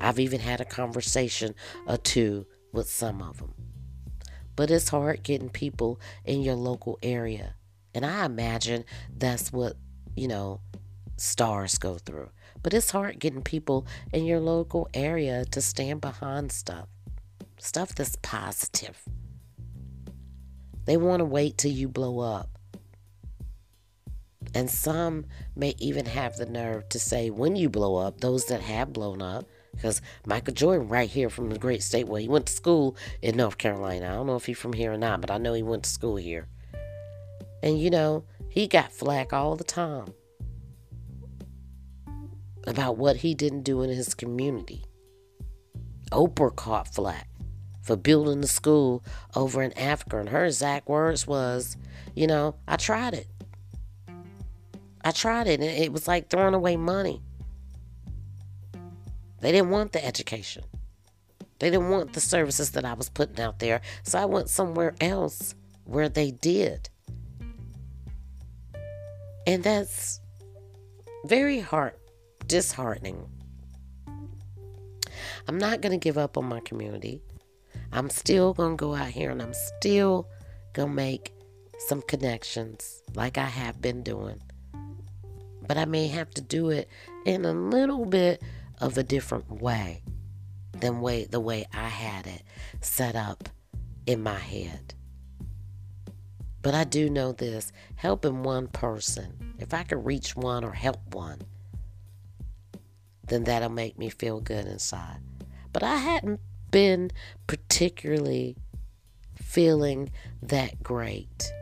I've 0.00 0.18
even 0.18 0.40
had 0.40 0.60
a 0.60 0.64
conversation 0.64 1.54
or 1.86 1.98
two 1.98 2.46
with 2.72 2.88
some 2.88 3.20
of 3.22 3.38
them. 3.38 3.54
But 4.56 4.70
it's 4.70 4.88
hard 4.88 5.22
getting 5.22 5.50
people 5.50 6.00
in 6.24 6.42
your 6.42 6.56
local 6.56 6.98
area. 7.02 7.54
And 7.94 8.04
I 8.04 8.24
imagine 8.24 8.84
that's 9.14 9.52
what, 9.52 9.76
you 10.16 10.28
know, 10.28 10.60
stars 11.16 11.78
go 11.78 11.98
through. 11.98 12.30
But 12.62 12.74
it's 12.74 12.90
hard 12.90 13.18
getting 13.18 13.42
people 13.42 13.86
in 14.12 14.24
your 14.24 14.40
local 14.40 14.88
area 14.94 15.44
to 15.46 15.60
stand 15.60 16.00
behind 16.00 16.52
stuff 16.52 16.88
stuff 17.62 17.94
that's 17.94 18.16
positive. 18.22 19.02
They 20.84 20.96
want 20.96 21.20
to 21.20 21.24
wait 21.24 21.58
till 21.58 21.70
you 21.70 21.88
blow 21.88 22.18
up. 22.18 22.48
And 24.54 24.68
some 24.68 25.26
may 25.54 25.74
even 25.78 26.06
have 26.06 26.36
the 26.36 26.46
nerve 26.46 26.88
to 26.90 26.98
say, 26.98 27.30
when 27.30 27.56
you 27.56 27.68
blow 27.68 27.96
up, 27.96 28.20
those 28.20 28.46
that 28.46 28.60
have 28.60 28.92
blown 28.92 29.22
up, 29.22 29.46
because 29.72 30.02
Michael 30.26 30.52
Jordan, 30.52 30.88
right 30.88 31.08
here 31.08 31.30
from 31.30 31.50
the 31.50 31.58
great 31.58 31.82
state 31.82 32.08
where 32.08 32.20
he 32.20 32.28
went 32.28 32.46
to 32.46 32.52
school 32.52 32.96
in 33.22 33.36
North 33.36 33.56
Carolina. 33.56 34.06
I 34.06 34.14
don't 34.14 34.26
know 34.26 34.36
if 34.36 34.44
he's 34.44 34.58
from 34.58 34.74
here 34.74 34.92
or 34.92 34.98
not, 34.98 35.20
but 35.20 35.30
I 35.30 35.38
know 35.38 35.54
he 35.54 35.62
went 35.62 35.84
to 35.84 35.90
school 35.90 36.16
here. 36.16 36.48
And 37.62 37.80
you 37.80 37.88
know, 37.88 38.24
he 38.50 38.66
got 38.66 38.92
flack 38.92 39.32
all 39.32 39.56
the 39.56 39.64
time 39.64 40.12
about 42.66 42.96
what 42.96 43.16
he 43.16 43.34
didn't 43.34 43.62
do 43.62 43.82
in 43.82 43.90
his 43.90 44.14
community. 44.14 44.84
Oprah 46.10 46.54
caught 46.54 46.94
flack 46.94 47.28
for 47.82 47.96
building 47.96 48.40
the 48.40 48.46
school 48.46 49.02
over 49.34 49.62
in 49.62 49.76
Africa. 49.76 50.18
And 50.18 50.28
her 50.28 50.44
exact 50.44 50.88
words 50.88 51.26
was, 51.26 51.76
you 52.14 52.26
know, 52.26 52.54
I 52.68 52.76
tried 52.76 53.14
it. 53.14 53.26
I 55.04 55.10
tried 55.10 55.48
it, 55.48 55.60
and 55.60 55.68
it 55.68 55.92
was 55.92 56.06
like 56.06 56.30
throwing 56.30 56.54
away 56.54 56.76
money. 56.76 57.20
They 59.40 59.50
didn't 59.50 59.70
want 59.70 59.90
the 59.90 60.04
education. 60.04 60.62
They 61.58 61.70
didn't 61.70 61.90
want 61.90 62.12
the 62.12 62.20
services 62.20 62.70
that 62.72 62.84
I 62.84 62.94
was 62.94 63.08
putting 63.08 63.40
out 63.40 63.58
there. 63.58 63.80
So 64.04 64.20
I 64.20 64.26
went 64.26 64.48
somewhere 64.48 64.94
else 65.00 65.56
where 65.84 66.08
they 66.08 66.30
did. 66.30 66.88
And 69.46 69.64
that's 69.64 70.20
very 71.24 71.58
heart 71.58 71.98
disheartening. 72.46 73.28
I'm 75.48 75.58
not 75.58 75.80
going 75.80 75.92
to 75.92 76.02
give 76.02 76.18
up 76.18 76.36
on 76.38 76.44
my 76.46 76.60
community. 76.60 77.20
I'm 77.92 78.10
still 78.10 78.54
going 78.54 78.76
to 78.76 78.80
go 78.80 78.94
out 78.94 79.08
here 79.08 79.30
and 79.30 79.42
I'm 79.42 79.54
still 79.54 80.28
going 80.72 80.88
to 80.88 80.94
make 80.94 81.32
some 81.88 82.02
connections 82.02 83.02
like 83.14 83.38
I 83.38 83.46
have 83.46 83.80
been 83.82 84.02
doing. 84.02 84.40
But 85.66 85.76
I 85.76 85.84
may 85.84 86.08
have 86.08 86.30
to 86.30 86.42
do 86.42 86.70
it 86.70 86.88
in 87.24 87.44
a 87.44 87.52
little 87.52 88.04
bit 88.04 88.42
of 88.80 88.98
a 88.98 89.02
different 89.02 89.50
way 89.62 90.02
than 90.72 91.00
way 91.00 91.24
the 91.24 91.40
way 91.40 91.66
I 91.72 91.88
had 91.88 92.26
it 92.26 92.42
set 92.80 93.14
up 93.14 93.48
in 94.06 94.22
my 94.22 94.38
head. 94.38 94.94
But 96.62 96.74
I 96.74 96.84
do 96.84 97.10
know 97.10 97.32
this 97.32 97.72
helping 97.96 98.42
one 98.42 98.68
person, 98.68 99.54
if 99.58 99.74
I 99.74 99.82
could 99.82 100.04
reach 100.04 100.36
one 100.36 100.64
or 100.64 100.72
help 100.72 101.14
one, 101.14 101.42
then 103.28 103.44
that'll 103.44 103.68
make 103.68 103.98
me 103.98 104.08
feel 104.10 104.40
good 104.40 104.66
inside. 104.66 105.20
But 105.72 105.82
I 105.82 105.96
hadn't 105.96 106.40
been 106.70 107.10
particularly 107.46 108.56
feeling 109.36 110.10
that 110.42 110.82
great. 110.82 111.52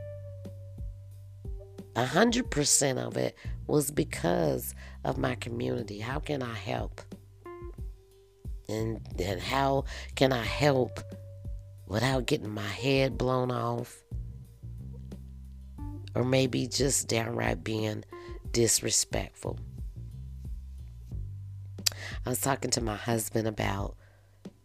A 1.96 2.06
hundred 2.06 2.50
percent 2.50 2.98
of 2.98 3.16
it 3.16 3.36
was 3.66 3.90
because 3.90 4.74
of 5.04 5.18
my 5.18 5.34
community. 5.34 5.98
How 5.98 6.18
can 6.18 6.42
I 6.42 6.54
help? 6.54 7.00
And, 8.68 9.00
and 9.18 9.40
how 9.40 9.84
can 10.14 10.32
I 10.32 10.44
help 10.44 11.00
without 11.86 12.26
getting 12.26 12.50
my 12.50 12.62
head 12.62 13.18
blown 13.18 13.50
off? 13.50 13.96
Or 16.14 16.24
maybe 16.24 16.66
just 16.68 17.08
downright 17.08 17.64
being 17.64 18.04
disrespectful. 18.52 19.58
I 22.26 22.30
was 22.30 22.40
talking 22.40 22.70
to 22.72 22.80
my 22.80 22.96
husband 22.96 23.48
about 23.48 23.96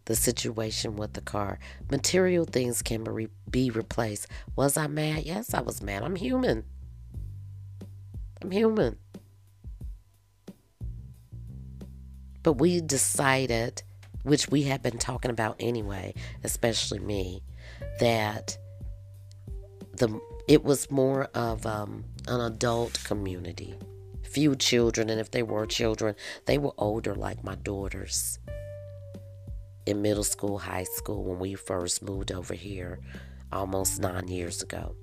the 0.04 0.14
situation 0.14 0.96
with 0.96 1.14
the 1.14 1.20
car. 1.20 1.58
Material 1.90 2.44
things 2.44 2.82
can 2.82 3.28
be 3.50 3.70
replaced. 3.70 4.28
Was 4.54 4.76
I 4.76 4.86
mad? 4.86 5.24
Yes, 5.24 5.52
I 5.52 5.60
was 5.60 5.82
mad. 5.82 6.02
I'm 6.02 6.16
human. 6.16 6.64
I'm 8.42 8.50
human. 8.50 8.98
But 12.42 12.54
we 12.54 12.80
decided, 12.80 13.82
which 14.22 14.48
we 14.48 14.62
had 14.62 14.82
been 14.82 14.98
talking 14.98 15.30
about 15.30 15.56
anyway, 15.58 16.14
especially 16.44 17.00
me, 17.00 17.42
that 17.98 18.56
the 19.94 20.20
it 20.46 20.62
was 20.62 20.88
more 20.90 21.24
of 21.34 21.66
um, 21.66 22.04
an 22.28 22.40
adult 22.40 23.02
community. 23.02 23.74
Few 24.36 24.54
children, 24.54 25.08
and 25.08 25.18
if 25.18 25.30
they 25.30 25.42
were 25.42 25.64
children, 25.64 26.14
they 26.44 26.58
were 26.58 26.74
older, 26.76 27.14
like 27.14 27.42
my 27.42 27.54
daughters 27.54 28.38
in 29.86 30.02
middle 30.02 30.24
school, 30.24 30.58
high 30.58 30.84
school, 30.84 31.24
when 31.24 31.38
we 31.38 31.54
first 31.54 32.02
moved 32.02 32.30
over 32.30 32.52
here 32.52 32.98
almost 33.50 33.98
nine 33.98 34.28
years 34.28 34.60
ago. 34.60 34.94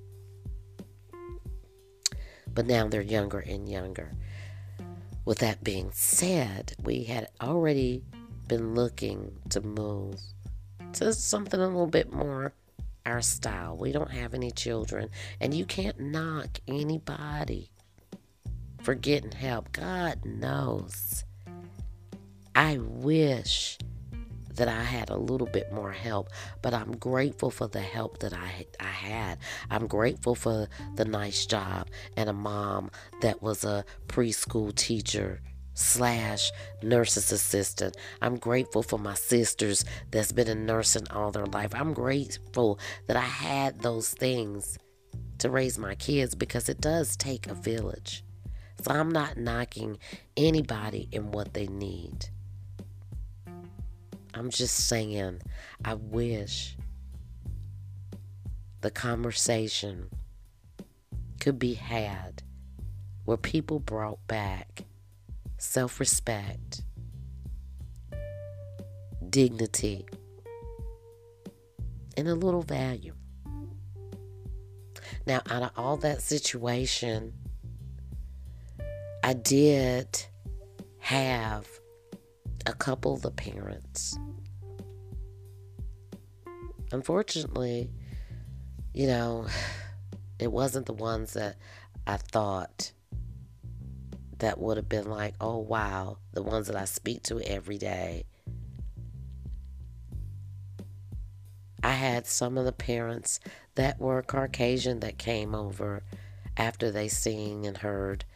But 2.46 2.66
now 2.66 2.86
they're 2.86 3.02
younger 3.02 3.40
and 3.40 3.68
younger. 3.68 4.12
With 5.24 5.38
that 5.38 5.64
being 5.64 5.90
said, 5.90 6.74
we 6.80 7.02
had 7.02 7.26
already 7.40 8.04
been 8.46 8.76
looking 8.76 9.36
to 9.48 9.60
move 9.60 10.20
to 10.92 11.12
something 11.12 11.58
a 11.58 11.66
little 11.66 11.88
bit 11.88 12.12
more 12.12 12.52
our 13.04 13.20
style. 13.20 13.76
We 13.76 13.90
don't 13.90 14.12
have 14.12 14.32
any 14.32 14.52
children, 14.52 15.10
and 15.40 15.52
you 15.52 15.64
can't 15.64 15.98
knock 15.98 16.60
anybody 16.68 17.72
for 18.84 18.94
getting 18.94 19.32
help. 19.32 19.72
God 19.72 20.24
knows. 20.24 21.24
I 22.54 22.78
wish 22.78 23.78
that 24.54 24.68
I 24.68 24.82
had 24.82 25.10
a 25.10 25.16
little 25.16 25.46
bit 25.48 25.72
more 25.72 25.90
help, 25.90 26.28
but 26.62 26.74
I'm 26.74 26.92
grateful 26.92 27.50
for 27.50 27.66
the 27.66 27.80
help 27.80 28.20
that 28.20 28.32
I 28.32 28.66
I 28.78 28.84
had. 28.84 29.38
I'm 29.70 29.86
grateful 29.86 30.34
for 30.34 30.68
the 30.94 31.04
nice 31.04 31.46
job 31.46 31.88
and 32.16 32.28
a 32.28 32.32
mom 32.32 32.90
that 33.22 33.42
was 33.42 33.64
a 33.64 33.84
preschool 34.06 34.74
teacher 34.74 35.40
slash 35.72 36.52
nurse's 36.82 37.32
assistant. 37.32 37.96
I'm 38.22 38.36
grateful 38.36 38.82
for 38.82 38.98
my 38.98 39.14
sisters 39.14 39.84
that's 40.10 40.30
been 40.30 40.46
in 40.48 40.66
nursing 40.66 41.08
all 41.10 41.32
their 41.32 41.46
life. 41.46 41.74
I'm 41.74 41.94
grateful 41.94 42.78
that 43.08 43.16
I 43.16 43.20
had 43.20 43.80
those 43.80 44.10
things 44.10 44.78
to 45.38 45.50
raise 45.50 45.78
my 45.78 45.96
kids 45.96 46.36
because 46.36 46.68
it 46.68 46.80
does 46.80 47.16
take 47.16 47.48
a 47.48 47.54
village. 47.54 48.22
So 48.82 48.90
I'm 48.90 49.10
not 49.10 49.36
knocking 49.36 49.98
anybody 50.36 51.08
in 51.12 51.32
what 51.32 51.54
they 51.54 51.66
need. 51.66 52.26
I'm 54.34 54.50
just 54.50 54.88
saying, 54.88 55.40
I 55.84 55.94
wish 55.94 56.76
the 58.80 58.90
conversation 58.90 60.10
could 61.40 61.58
be 61.58 61.74
had 61.74 62.42
where 63.24 63.36
people 63.36 63.78
brought 63.78 64.18
back 64.26 64.84
self 65.58 66.00
respect, 66.00 66.82
dignity, 69.30 70.06
and 72.16 72.28
a 72.28 72.34
little 72.34 72.62
value. 72.62 73.14
Now, 75.26 75.40
out 75.48 75.62
of 75.62 75.70
all 75.76 75.96
that 75.98 76.20
situation, 76.20 77.32
I 79.24 79.32
did 79.32 80.26
have 80.98 81.66
a 82.66 82.74
couple 82.74 83.14
of 83.14 83.22
the 83.22 83.30
parents. 83.30 84.18
Unfortunately, 86.92 87.90
you 88.92 89.06
know, 89.06 89.46
it 90.38 90.52
wasn't 90.52 90.84
the 90.84 90.92
ones 90.92 91.32
that 91.32 91.56
I 92.06 92.18
thought 92.18 92.92
that 94.40 94.58
would 94.58 94.76
have 94.76 94.90
been 94.90 95.08
like, 95.08 95.36
oh 95.40 95.56
wow, 95.56 96.18
the 96.34 96.42
ones 96.42 96.66
that 96.66 96.76
I 96.76 96.84
speak 96.84 97.22
to 97.22 97.40
every 97.40 97.78
day. 97.78 98.24
I 101.82 101.92
had 101.92 102.26
some 102.26 102.58
of 102.58 102.66
the 102.66 102.72
parents 102.72 103.40
that 103.74 103.98
were 103.98 104.20
Caucasian 104.20 105.00
that 105.00 105.16
came 105.16 105.54
over 105.54 106.02
after 106.58 106.90
they 106.90 107.08
seen 107.08 107.64
and 107.64 107.78
heard 107.78 108.26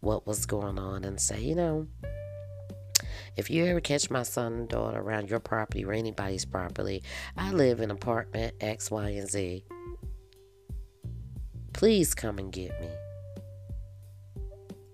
what 0.00 0.26
was 0.26 0.46
going 0.46 0.78
on 0.78 1.04
and 1.04 1.20
say, 1.20 1.40
you 1.40 1.54
know, 1.54 1.86
if 3.36 3.50
you 3.50 3.66
ever 3.66 3.80
catch 3.80 4.10
my 4.10 4.24
son 4.24 4.52
and 4.54 4.68
daughter 4.68 4.98
around 4.98 5.30
your 5.30 5.40
property 5.40 5.84
or 5.84 5.92
anybody's 5.92 6.44
property, 6.44 7.02
I 7.36 7.52
live 7.52 7.80
in 7.80 7.90
apartment 7.90 8.54
X, 8.60 8.90
Y, 8.90 9.10
and 9.10 9.30
Z. 9.30 9.64
Please 11.72 12.14
come 12.14 12.38
and 12.38 12.50
get 12.50 12.80
me. 12.80 12.88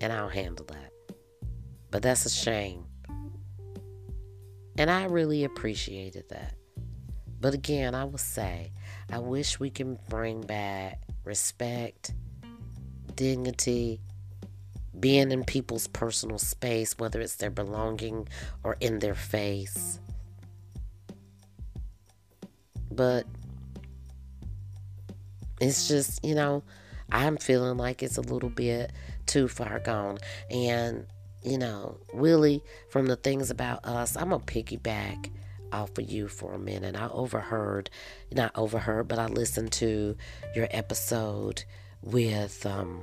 And 0.00 0.12
I'll 0.12 0.28
handle 0.28 0.66
that. 0.66 0.92
But 1.90 2.02
that's 2.02 2.26
a 2.26 2.30
shame. 2.30 2.84
And 4.76 4.90
I 4.90 5.05
really 5.05 5.44
appreciated 5.44 6.28
that. 6.30 6.57
But 7.40 7.55
again, 7.55 7.94
I 7.94 8.05
will 8.05 8.18
say, 8.18 8.72
I 9.11 9.18
wish 9.18 9.61
we 9.61 9.70
can 9.70 9.98
bring 10.09 10.42
back 10.42 11.02
respect, 11.24 12.12
dignity, 13.14 14.00
being 14.99 15.30
in 15.32 15.45
people's 15.45 15.86
personal 15.88 16.38
space, 16.38 16.97
whether 16.99 17.20
it's 17.20 17.36
their 17.36 17.51
belonging 17.51 18.28
or 18.62 18.76
in 18.80 18.99
their 18.99 19.14
face. 19.14 19.99
But 22.90 23.26
it's 25.61 25.88
just, 25.88 26.24
you 26.24 26.34
know, 26.34 26.62
I'm 27.11 27.36
feeling 27.36 27.76
like 27.76 28.03
it's 28.03 28.18
a 28.18 28.22
little 28.22 28.49
bit 28.49 28.92
too 29.26 29.49
far 29.49 29.78
gone. 29.80 30.18
And, 30.51 31.07
you 31.42 31.59
know, 31.59 31.99
Willie, 32.12 32.62
from 32.90 33.07
the 33.07 33.16
things 33.16 33.51
about 33.51 33.84
us, 33.84 34.16
I'm 34.16 34.30
going 34.30 34.40
to 34.40 34.47
piggyback 34.47 35.30
off 35.72 35.99
of 35.99 36.09
you 36.09 36.28
for 36.28 36.55
a 36.55 36.59
minute. 36.59 36.97
I 36.97 37.09
overheard, 37.09 37.90
not 38.32 38.53
overheard, 38.55 39.09
but 39.09 39.18
I 39.18 39.26
listened 39.26 39.72
to 39.72 40.16
your 40.55 40.68
episode 40.70 41.64
with 42.03 42.64
um, 42.64 43.03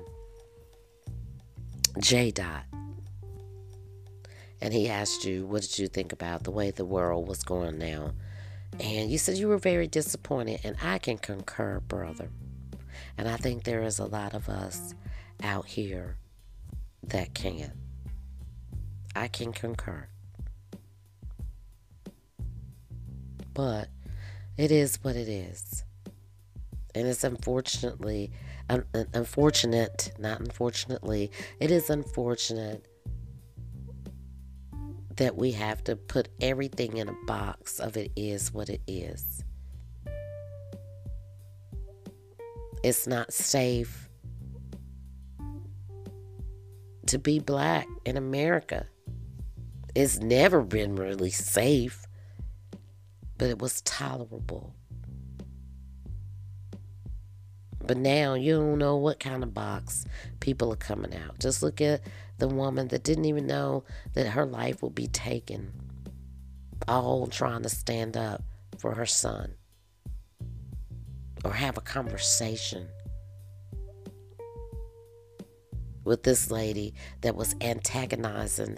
J. 1.99 2.31
Dot. 2.31 2.63
And 4.61 4.73
he 4.73 4.89
asked 4.89 5.25
you, 5.25 5.45
what 5.45 5.61
did 5.63 5.79
you 5.79 5.87
think 5.87 6.13
about 6.13 6.43
the 6.43 6.51
way 6.51 6.71
the 6.71 6.85
world 6.85 7.27
was 7.27 7.43
going 7.43 7.79
now? 7.79 8.13
And 8.79 9.09
you 9.09 9.17
said 9.17 9.37
you 9.37 9.47
were 9.47 9.57
very 9.57 9.87
disappointed, 9.87 10.61
and 10.63 10.77
I 10.81 10.99
can 10.99 11.17
concur, 11.17 11.79
brother. 11.79 12.29
And 13.17 13.27
I 13.27 13.37
think 13.37 13.63
there 13.63 13.83
is 13.83 13.99
a 13.99 14.05
lot 14.05 14.33
of 14.33 14.49
us 14.49 14.93
out 15.43 15.65
here 15.65 16.17
that 17.03 17.33
can. 17.33 17.73
I 19.15 19.27
can 19.27 19.51
concur. 19.51 20.07
But 23.53 23.89
it 24.57 24.71
is 24.71 24.99
what 25.01 25.15
it 25.15 25.27
is. 25.27 25.83
And 26.95 27.07
it's 27.07 27.23
unfortunately 27.23 28.31
un- 28.71 28.85
unfortunate, 29.13 30.11
not 30.17 30.39
unfortunately, 30.39 31.31
it 31.59 31.71
is 31.71 31.89
unfortunate 31.89 32.87
that 35.17 35.35
we 35.35 35.51
have 35.51 35.83
to 35.83 35.95
put 35.95 36.29
everything 36.39 36.97
in 36.97 37.09
a 37.09 37.15
box 37.27 37.79
of 37.79 37.97
it 37.97 38.11
is 38.15 38.53
what 38.53 38.69
it 38.69 38.81
is. 38.87 39.43
It's 42.83 43.05
not 43.05 43.31
safe 43.31 44.09
to 47.07 47.19
be 47.19 47.39
black 47.39 47.87
in 48.05 48.17
America. 48.17 48.87
It's 49.93 50.19
never 50.19 50.61
been 50.61 50.95
really 50.95 51.29
safe, 51.29 52.07
but 53.37 53.49
it 53.49 53.59
was 53.59 53.81
tolerable. 53.81 54.73
But 57.85 57.97
now 57.97 58.35
you 58.35 58.57
don't 58.57 58.77
know 58.77 58.97
what 58.97 59.19
kind 59.19 59.43
of 59.43 59.53
box 59.53 60.05
people 60.39 60.71
are 60.71 60.77
coming 60.77 61.15
out. 61.15 61.39
Just 61.39 61.63
look 61.63 61.81
at 61.81 62.01
the 62.37 62.47
woman 62.47 62.87
that 62.89 63.03
didn't 63.03 63.25
even 63.25 63.47
know 63.47 63.83
that 64.13 64.27
her 64.27 64.45
life 64.45 64.81
would 64.81 64.95
be 64.95 65.07
taken, 65.07 65.71
all 66.87 67.27
trying 67.27 67.63
to 67.63 67.69
stand 67.69 68.17
up 68.17 68.43
for 68.77 68.93
her 68.95 69.05
son 69.05 69.55
or 71.43 71.53
have 71.53 71.77
a 71.77 71.81
conversation 71.81 72.87
with 76.03 76.23
this 76.23 76.49
lady 76.49 76.93
that 77.21 77.35
was 77.35 77.55
antagonizing 77.61 78.77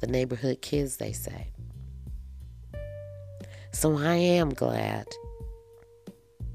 the 0.00 0.06
neighborhood 0.06 0.60
kids, 0.60 0.96
they 0.96 1.12
say. 1.12 1.52
So 3.72 3.96
I 3.96 4.16
am 4.16 4.52
glad 4.52 5.06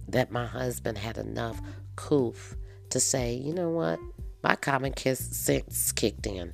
that 0.08 0.32
my 0.32 0.46
husband 0.46 0.98
had 0.98 1.18
enough 1.18 1.62
coof 1.96 2.56
to 2.90 3.00
say, 3.00 3.34
you 3.34 3.54
know 3.54 3.70
what? 3.70 4.00
My 4.44 4.56
common 4.56 4.96
sense 4.96 5.92
kicked 5.92 6.26
in. 6.26 6.54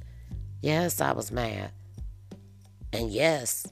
Yes, 0.62 1.02
I 1.02 1.12
was 1.12 1.32
mad. 1.32 1.72
And 2.92 3.12
yes, 3.12 3.68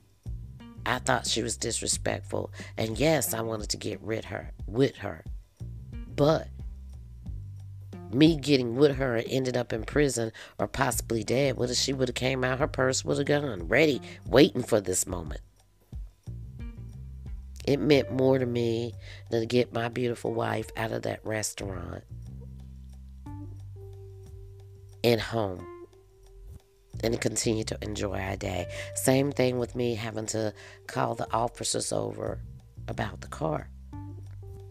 I 0.85 0.99
thought 0.99 1.27
she 1.27 1.41
was 1.41 1.57
disrespectful. 1.57 2.51
And 2.77 2.99
yes, 2.99 3.33
I 3.33 3.41
wanted 3.41 3.69
to 3.69 3.77
get 3.77 4.01
rid 4.01 4.25
her 4.25 4.51
with 4.67 4.97
her. 4.97 5.23
But 6.15 6.47
me 8.13 8.35
getting 8.35 8.75
with 8.75 8.97
her 8.97 9.15
and 9.15 9.27
ended 9.29 9.55
up 9.55 9.73
in 9.73 9.83
prison 9.83 10.31
or 10.59 10.67
possibly 10.67 11.23
dead, 11.23 11.57
what 11.57 11.69
if 11.69 11.77
she 11.77 11.93
would 11.93 12.09
have 12.09 12.15
came 12.15 12.43
out 12.43 12.59
her 12.59 12.67
purse 12.67 13.05
with 13.05 13.19
a 13.19 13.23
gun, 13.23 13.67
ready, 13.67 14.01
waiting 14.25 14.63
for 14.63 14.81
this 14.81 15.07
moment? 15.07 15.41
It 17.65 17.79
meant 17.79 18.11
more 18.11 18.39
to 18.39 18.45
me 18.45 18.93
than 19.29 19.41
to 19.41 19.45
get 19.45 19.73
my 19.73 19.87
beautiful 19.87 20.33
wife 20.33 20.69
out 20.75 20.91
of 20.91 21.03
that 21.03 21.23
restaurant 21.25 22.03
and 25.03 25.21
home 25.21 25.65
and 27.03 27.19
continue 27.19 27.63
to 27.65 27.77
enjoy 27.81 28.19
our 28.19 28.35
day. 28.35 28.67
Same 28.95 29.31
thing 29.31 29.57
with 29.57 29.75
me 29.75 29.95
having 29.95 30.25
to 30.27 30.53
call 30.87 31.15
the 31.15 31.31
officers 31.33 31.91
over 31.91 32.41
about 32.87 33.21
the 33.21 33.27
car. 33.27 33.69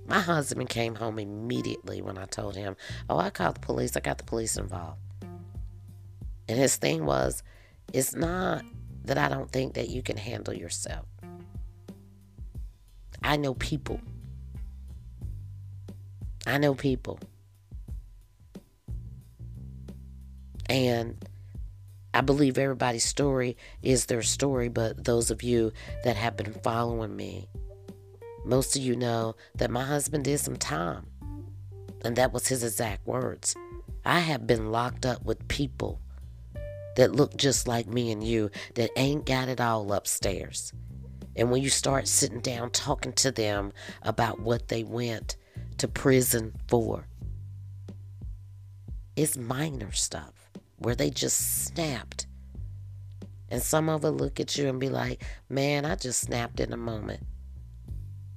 My 0.06 0.20
husband 0.20 0.68
came 0.68 0.96
home 0.96 1.18
immediately 1.18 2.02
when 2.02 2.18
I 2.18 2.26
told 2.26 2.56
him, 2.56 2.76
Oh, 3.08 3.18
I 3.18 3.30
called 3.30 3.56
the 3.56 3.60
police. 3.60 3.96
I 3.96 4.00
got 4.00 4.18
the 4.18 4.24
police 4.24 4.56
involved. 4.56 4.98
And 6.48 6.58
his 6.58 6.76
thing 6.76 7.06
was, 7.06 7.44
It's 7.92 8.14
not 8.14 8.64
that 9.04 9.18
I 9.18 9.28
don't 9.28 9.50
think 9.50 9.74
that 9.74 9.88
you 9.88 10.02
can 10.02 10.16
handle 10.16 10.52
yourself. 10.52 11.06
I 13.22 13.36
know 13.36 13.54
people. 13.54 14.00
I 16.46 16.58
know 16.58 16.74
people. 16.74 17.18
And 20.68 21.24
I 22.14 22.22
believe 22.22 22.58
everybody's 22.58 23.04
story 23.04 23.56
is 23.82 24.06
their 24.06 24.22
story, 24.22 24.68
but 24.68 25.04
those 25.04 25.30
of 25.30 25.42
you 25.42 25.72
that 26.04 26.16
have 26.16 26.36
been 26.36 26.52
following 26.52 27.14
me, 27.14 27.48
most 28.44 28.74
of 28.76 28.82
you 28.82 28.96
know 28.96 29.36
that 29.56 29.70
my 29.70 29.84
husband 29.84 30.24
did 30.24 30.40
some 30.40 30.56
time. 30.56 31.06
And 32.02 32.16
that 32.16 32.32
was 32.32 32.48
his 32.48 32.64
exact 32.64 33.06
words. 33.06 33.54
I 34.04 34.20
have 34.20 34.46
been 34.46 34.72
locked 34.72 35.04
up 35.04 35.24
with 35.24 35.46
people 35.48 36.00
that 36.96 37.14
look 37.14 37.36
just 37.36 37.68
like 37.68 37.86
me 37.86 38.10
and 38.10 38.24
you 38.24 38.50
that 38.74 38.90
ain't 38.96 39.26
got 39.26 39.48
it 39.48 39.60
all 39.60 39.92
upstairs. 39.92 40.72
And 41.36 41.50
when 41.50 41.62
you 41.62 41.70
start 41.70 42.08
sitting 42.08 42.40
down 42.40 42.70
talking 42.70 43.12
to 43.14 43.30
them 43.30 43.72
about 44.02 44.40
what 44.40 44.68
they 44.68 44.84
went 44.84 45.36
to 45.78 45.88
prison 45.88 46.54
for, 46.68 47.06
it's 49.16 49.36
minor 49.36 49.92
stuff 49.92 50.50
where 50.78 50.94
they 50.94 51.10
just 51.10 51.66
snapped. 51.66 52.26
And 53.48 53.62
some 53.62 53.88
of 53.88 54.04
it 54.04 54.10
look 54.10 54.40
at 54.40 54.56
you 54.56 54.68
and 54.68 54.80
be 54.80 54.88
like, 54.88 55.22
man, 55.48 55.84
I 55.84 55.96
just 55.96 56.20
snapped 56.20 56.60
in 56.60 56.72
a 56.72 56.76
moment. 56.76 57.24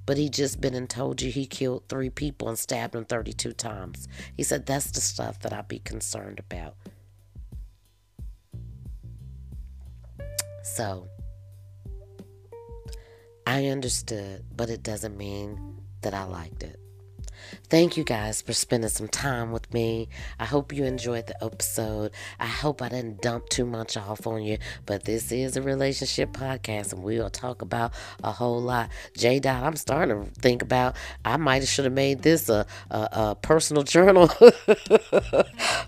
But 0.06 0.18
he 0.18 0.28
just 0.28 0.60
been 0.60 0.74
and 0.74 0.90
told 0.90 1.22
you 1.22 1.30
he 1.30 1.46
killed 1.46 1.84
three 1.88 2.10
people 2.10 2.48
and 2.48 2.58
stabbed 2.58 2.92
them 2.92 3.06
32 3.06 3.52
times. 3.52 4.08
He 4.36 4.42
said 4.42 4.66
that's 4.66 4.90
the 4.90 5.00
stuff 5.00 5.38
that 5.40 5.52
I'd 5.52 5.68
be 5.68 5.78
concerned 5.78 6.40
about. 6.40 6.76
So, 10.62 11.08
I 13.46 13.66
understood, 13.66 14.44
but 14.54 14.70
it 14.70 14.82
doesn't 14.82 15.16
mean 15.16 15.76
that 16.02 16.14
I 16.14 16.24
liked 16.24 16.62
it. 16.62 16.78
Thank 17.74 17.96
you 17.96 18.04
guys 18.04 18.40
for 18.40 18.52
spending 18.52 18.88
some 18.88 19.08
time 19.08 19.50
with 19.50 19.74
me. 19.74 20.08
I 20.38 20.44
hope 20.44 20.72
you 20.72 20.84
enjoyed 20.84 21.26
the 21.26 21.44
episode. 21.44 22.12
I 22.38 22.46
hope 22.46 22.80
I 22.80 22.88
didn't 22.88 23.20
dump 23.20 23.48
too 23.48 23.66
much 23.66 23.96
off 23.96 24.28
on 24.28 24.44
you, 24.44 24.58
but 24.86 25.06
this 25.06 25.32
is 25.32 25.56
a 25.56 25.60
relationship 25.62 26.30
podcast 26.30 26.92
and 26.92 27.02
we'll 27.02 27.30
talk 27.30 27.62
about 27.62 27.92
a 28.22 28.30
whole 28.30 28.62
lot. 28.62 28.90
J 29.16 29.40
Dot, 29.40 29.64
I'm 29.64 29.74
starting 29.74 30.24
to 30.24 30.30
think 30.40 30.62
about 30.62 30.94
I 31.24 31.36
might 31.36 31.62
have 31.62 31.68
should 31.68 31.84
have 31.86 31.94
made 31.94 32.22
this 32.22 32.48
a, 32.48 32.64
a, 32.92 33.08
a 33.10 33.36
personal 33.42 33.82
journal 33.82 34.28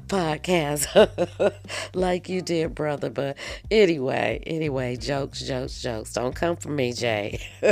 podcast 0.08 0.90
like 1.94 2.28
you 2.28 2.42
did, 2.42 2.74
brother. 2.74 3.10
But 3.10 3.36
anyway, 3.70 4.42
anyway, 4.44 4.96
jokes, 4.96 5.40
jokes, 5.40 5.80
jokes. 5.80 6.14
Don't 6.14 6.34
come 6.34 6.56
for 6.56 6.70
me, 6.70 6.92
Jay. 6.92 7.46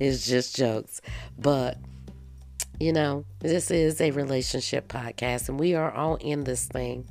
it's 0.00 0.26
just 0.26 0.56
jokes. 0.56 1.02
But 1.38 1.76
you 2.78 2.92
know, 2.92 3.24
this 3.40 3.70
is 3.70 4.00
a 4.00 4.10
relationship 4.10 4.88
podcast, 4.88 5.48
and 5.48 5.58
we 5.58 5.74
are 5.74 5.90
all 5.90 6.16
in 6.16 6.44
this 6.44 6.66
thing 6.66 7.08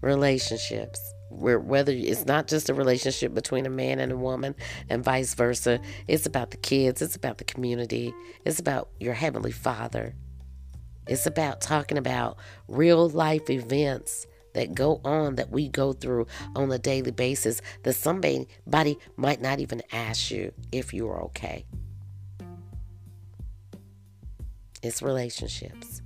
relationships. 0.00 1.00
Where, 1.30 1.58
whether 1.58 1.92
it's 1.92 2.24
not 2.24 2.48
just 2.48 2.70
a 2.70 2.74
relationship 2.74 3.34
between 3.34 3.66
a 3.66 3.70
man 3.70 3.98
and 3.98 4.10
a 4.10 4.16
woman 4.16 4.54
and 4.88 5.04
vice 5.04 5.34
versa, 5.34 5.78
it's 6.06 6.24
about 6.24 6.52
the 6.52 6.56
kids, 6.56 7.02
it's 7.02 7.16
about 7.16 7.36
the 7.36 7.44
community, 7.44 8.14
it's 8.46 8.58
about 8.58 8.88
your 8.98 9.12
heavenly 9.12 9.52
father. 9.52 10.14
It's 11.06 11.26
about 11.26 11.60
talking 11.60 11.98
about 11.98 12.38
real 12.66 13.08
life 13.08 13.50
events 13.50 14.26
that 14.54 14.74
go 14.74 15.00
on 15.04 15.36
that 15.36 15.50
we 15.50 15.68
go 15.68 15.92
through 15.92 16.26
on 16.56 16.70
a 16.72 16.78
daily 16.78 17.10
basis 17.10 17.60
that 17.82 17.94
somebody 17.94 18.46
might 19.16 19.40
not 19.40 19.60
even 19.60 19.82
ask 19.92 20.30
you 20.30 20.52
if 20.72 20.92
you're 20.92 21.22
okay. 21.24 21.64
It's 24.82 25.02
relationships. 25.02 26.02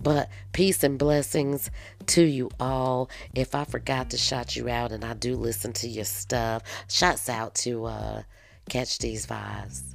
But 0.00 0.28
peace 0.52 0.82
and 0.82 0.98
blessings 0.98 1.70
to 2.06 2.22
you 2.24 2.50
all. 2.58 3.08
If 3.34 3.54
I 3.54 3.64
forgot 3.64 4.10
to 4.10 4.16
shout 4.16 4.56
you 4.56 4.68
out 4.68 4.90
and 4.90 5.04
I 5.04 5.14
do 5.14 5.36
listen 5.36 5.72
to 5.74 5.88
your 5.88 6.04
stuff, 6.04 6.62
shouts 6.88 7.28
out 7.28 7.54
to 7.56 7.84
uh, 7.84 8.22
Catch 8.68 8.98
These 8.98 9.26
Vibes. 9.26 9.94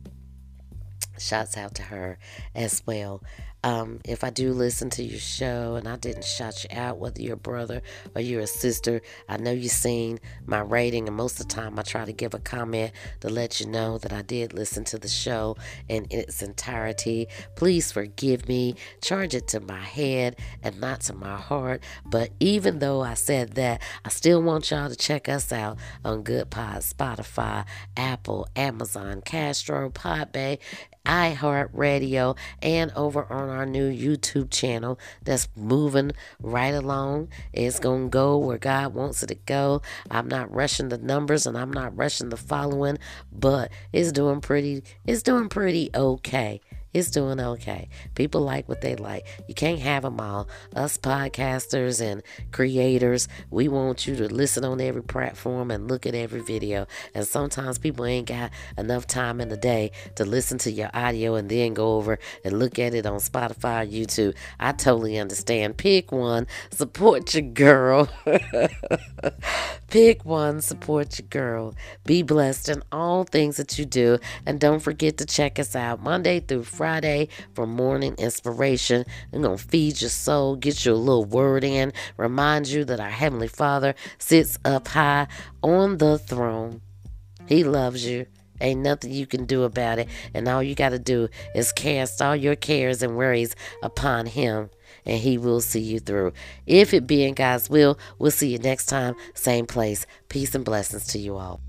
Shouts 1.19 1.57
out 1.57 1.75
to 1.75 1.81
her 1.83 2.19
as 2.55 2.83
well. 2.85 3.21
Um, 3.63 3.99
if 4.05 4.23
I 4.23 4.29
do 4.29 4.53
listen 4.53 4.89
to 4.91 5.03
your 5.03 5.19
show 5.19 5.75
and 5.75 5.87
I 5.87 5.95
didn't 5.95 6.23
shout 6.23 6.63
you 6.63 6.69
out, 6.77 6.99
whether 6.99 7.21
you're 7.21 7.33
a 7.33 7.37
brother 7.37 7.81
or 8.15 8.21
you're 8.21 8.41
a 8.41 8.47
sister, 8.47 9.01
I 9.27 9.37
know 9.37 9.51
you've 9.51 9.71
seen 9.71 10.19
my 10.45 10.59
rating, 10.61 11.07
and 11.07 11.17
most 11.17 11.39
of 11.39 11.47
the 11.47 11.53
time 11.53 11.77
I 11.79 11.81
try 11.81 12.05
to 12.05 12.13
give 12.13 12.33
a 12.33 12.39
comment 12.39 12.91
to 13.21 13.29
let 13.29 13.59
you 13.59 13.67
know 13.67 13.97
that 13.97 14.13
I 14.13 14.21
did 14.21 14.53
listen 14.53 14.83
to 14.85 14.97
the 14.97 15.07
show 15.07 15.57
in 15.89 16.07
its 16.11 16.41
entirety. 16.41 17.27
Please 17.55 17.91
forgive 17.91 18.47
me, 18.47 18.75
charge 19.01 19.33
it 19.33 19.47
to 19.49 19.59
my 19.59 19.79
head 19.79 20.37
and 20.61 20.79
not 20.79 21.01
to 21.01 21.13
my 21.13 21.35
heart. 21.37 21.83
But 22.05 22.31
even 22.39 22.79
though 22.79 23.01
I 23.01 23.15
said 23.15 23.53
that, 23.53 23.81
I 24.05 24.09
still 24.09 24.41
want 24.41 24.69
y'all 24.71 24.89
to 24.89 24.95
check 24.95 25.27
us 25.27 25.51
out 25.51 25.77
on 26.05 26.23
Goodpods, 26.23 26.93
Spotify, 26.93 27.65
Apple, 27.95 28.47
Amazon, 28.55 29.21
Castro, 29.25 29.89
Podbay, 29.89 30.59
iHeartRadio, 31.07 32.37
and 32.61 32.91
over 32.95 33.25
on 33.31 33.49
our 33.49 33.65
new 33.65 33.89
YouTube 33.89 34.51
channel 34.51 34.99
that's 35.23 35.47
moving 35.55 36.11
right 36.39 36.73
along. 36.73 37.29
It's 37.53 37.79
going 37.79 38.05
to 38.05 38.09
go 38.09 38.37
where 38.37 38.57
God 38.57 38.93
wants 38.93 39.23
it 39.23 39.27
to 39.27 39.35
go. 39.35 39.81
I'm 40.11 40.27
not 40.27 40.53
rushing 40.53 40.89
the 40.89 40.97
numbers 40.97 41.47
and 41.47 41.57
I'm 41.57 41.71
not 41.71 41.97
rushing 41.97 42.29
the 42.29 42.37
following, 42.37 42.97
but 43.31 43.71
it's 43.93 44.11
doing 44.11 44.41
pretty 44.41 44.83
it's 45.05 45.23
doing 45.23 45.49
pretty 45.49 45.89
okay 45.95 46.61
it's 46.93 47.11
doing 47.11 47.39
okay. 47.39 47.89
People 48.15 48.41
like 48.41 48.67
what 48.67 48.81
they 48.81 48.95
like. 48.95 49.25
You 49.47 49.53
can't 49.53 49.79
have 49.79 50.03
them 50.03 50.19
all. 50.19 50.47
Us 50.75 50.97
podcasters 50.97 52.01
and 52.01 52.23
creators, 52.51 53.27
we 53.51 53.67
want 53.67 54.07
you 54.07 54.15
to 54.15 54.33
listen 54.33 54.63
on 54.63 54.79
every 54.79 55.03
platform 55.03 55.69
and 55.69 55.87
look 55.89 56.05
at 56.05 56.15
every 56.15 56.41
video. 56.41 56.87
And 57.13 57.27
sometimes 57.27 57.77
people 57.77 58.05
ain't 58.05 58.27
got 58.27 58.51
enough 58.77 59.05
time 59.05 59.41
in 59.41 59.49
the 59.49 59.57
day 59.57 59.91
to 60.15 60.25
listen 60.25 60.57
to 60.59 60.71
your 60.71 60.89
audio 60.93 61.35
and 61.35 61.49
then 61.49 61.73
go 61.73 61.97
over 61.97 62.19
and 62.43 62.57
look 62.57 62.79
at 62.79 62.93
it 62.93 63.05
on 63.05 63.19
Spotify 63.19 63.89
YouTube. 63.91 64.35
I 64.59 64.71
totally 64.71 65.19
understand. 65.19 65.77
Pick 65.77 66.11
one, 66.11 66.47
support 66.71 67.33
your 67.33 67.43
girl. 67.43 68.09
Pick 69.89 70.25
one, 70.25 70.61
support 70.61 71.19
your 71.19 71.27
girl. 71.27 71.75
Be 72.05 72.23
blessed 72.23 72.69
in 72.69 72.81
all 72.91 73.23
things 73.23 73.57
that 73.57 73.77
you 73.77 73.85
do. 73.85 74.17
And 74.45 74.59
don't 74.59 74.79
forget 74.79 75.17
to 75.17 75.25
check 75.25 75.59
us 75.59 75.75
out 75.75 76.01
Monday 76.01 76.39
through 76.39 76.63
Friday 76.63 76.76
for 77.53 77.65
morning 77.65 78.15
inspiration. 78.17 79.05
I'm 79.33 79.41
going 79.41 79.57
to 79.57 79.63
feed 79.63 80.01
your 80.01 80.09
soul, 80.09 80.55
get 80.55 80.85
you 80.85 80.93
a 80.93 80.95
little 80.95 81.25
word 81.25 81.63
in, 81.63 81.93
remind 82.17 82.67
you 82.67 82.85
that 82.85 82.99
our 82.99 83.09
Heavenly 83.09 83.47
Father 83.47 83.95
sits 84.17 84.57
up 84.63 84.87
high 84.87 85.27
on 85.61 85.97
the 85.97 86.17
throne. 86.17 86.81
He 87.47 87.63
loves 87.63 88.05
you. 88.05 88.27
Ain't 88.59 88.81
nothing 88.81 89.11
you 89.11 89.27
can 89.27 89.45
do 89.45 89.63
about 89.63 89.99
it. 89.99 90.09
And 90.33 90.47
all 90.47 90.63
you 90.63 90.75
got 90.75 90.89
to 90.89 90.99
do 90.99 91.29
is 91.53 91.71
cast 91.71 92.21
all 92.21 92.35
your 92.35 92.55
cares 92.55 93.03
and 93.03 93.15
worries 93.15 93.55
upon 93.83 94.25
Him, 94.25 94.69
and 95.05 95.19
He 95.19 95.37
will 95.37 95.61
see 95.61 95.79
you 95.79 95.99
through. 95.99 96.33
If 96.65 96.93
it 96.93 97.07
be 97.07 97.23
in 97.23 97.33
God's 97.33 97.69
will, 97.69 97.99
we'll 98.17 98.31
see 98.31 98.49
you 98.49 98.57
next 98.57 98.87
time, 98.87 99.15
same 99.33 99.67
place. 99.67 100.05
Peace 100.29 100.55
and 100.55 100.65
blessings 100.65 101.07
to 101.07 101.19
you 101.19 101.35
all. 101.37 101.61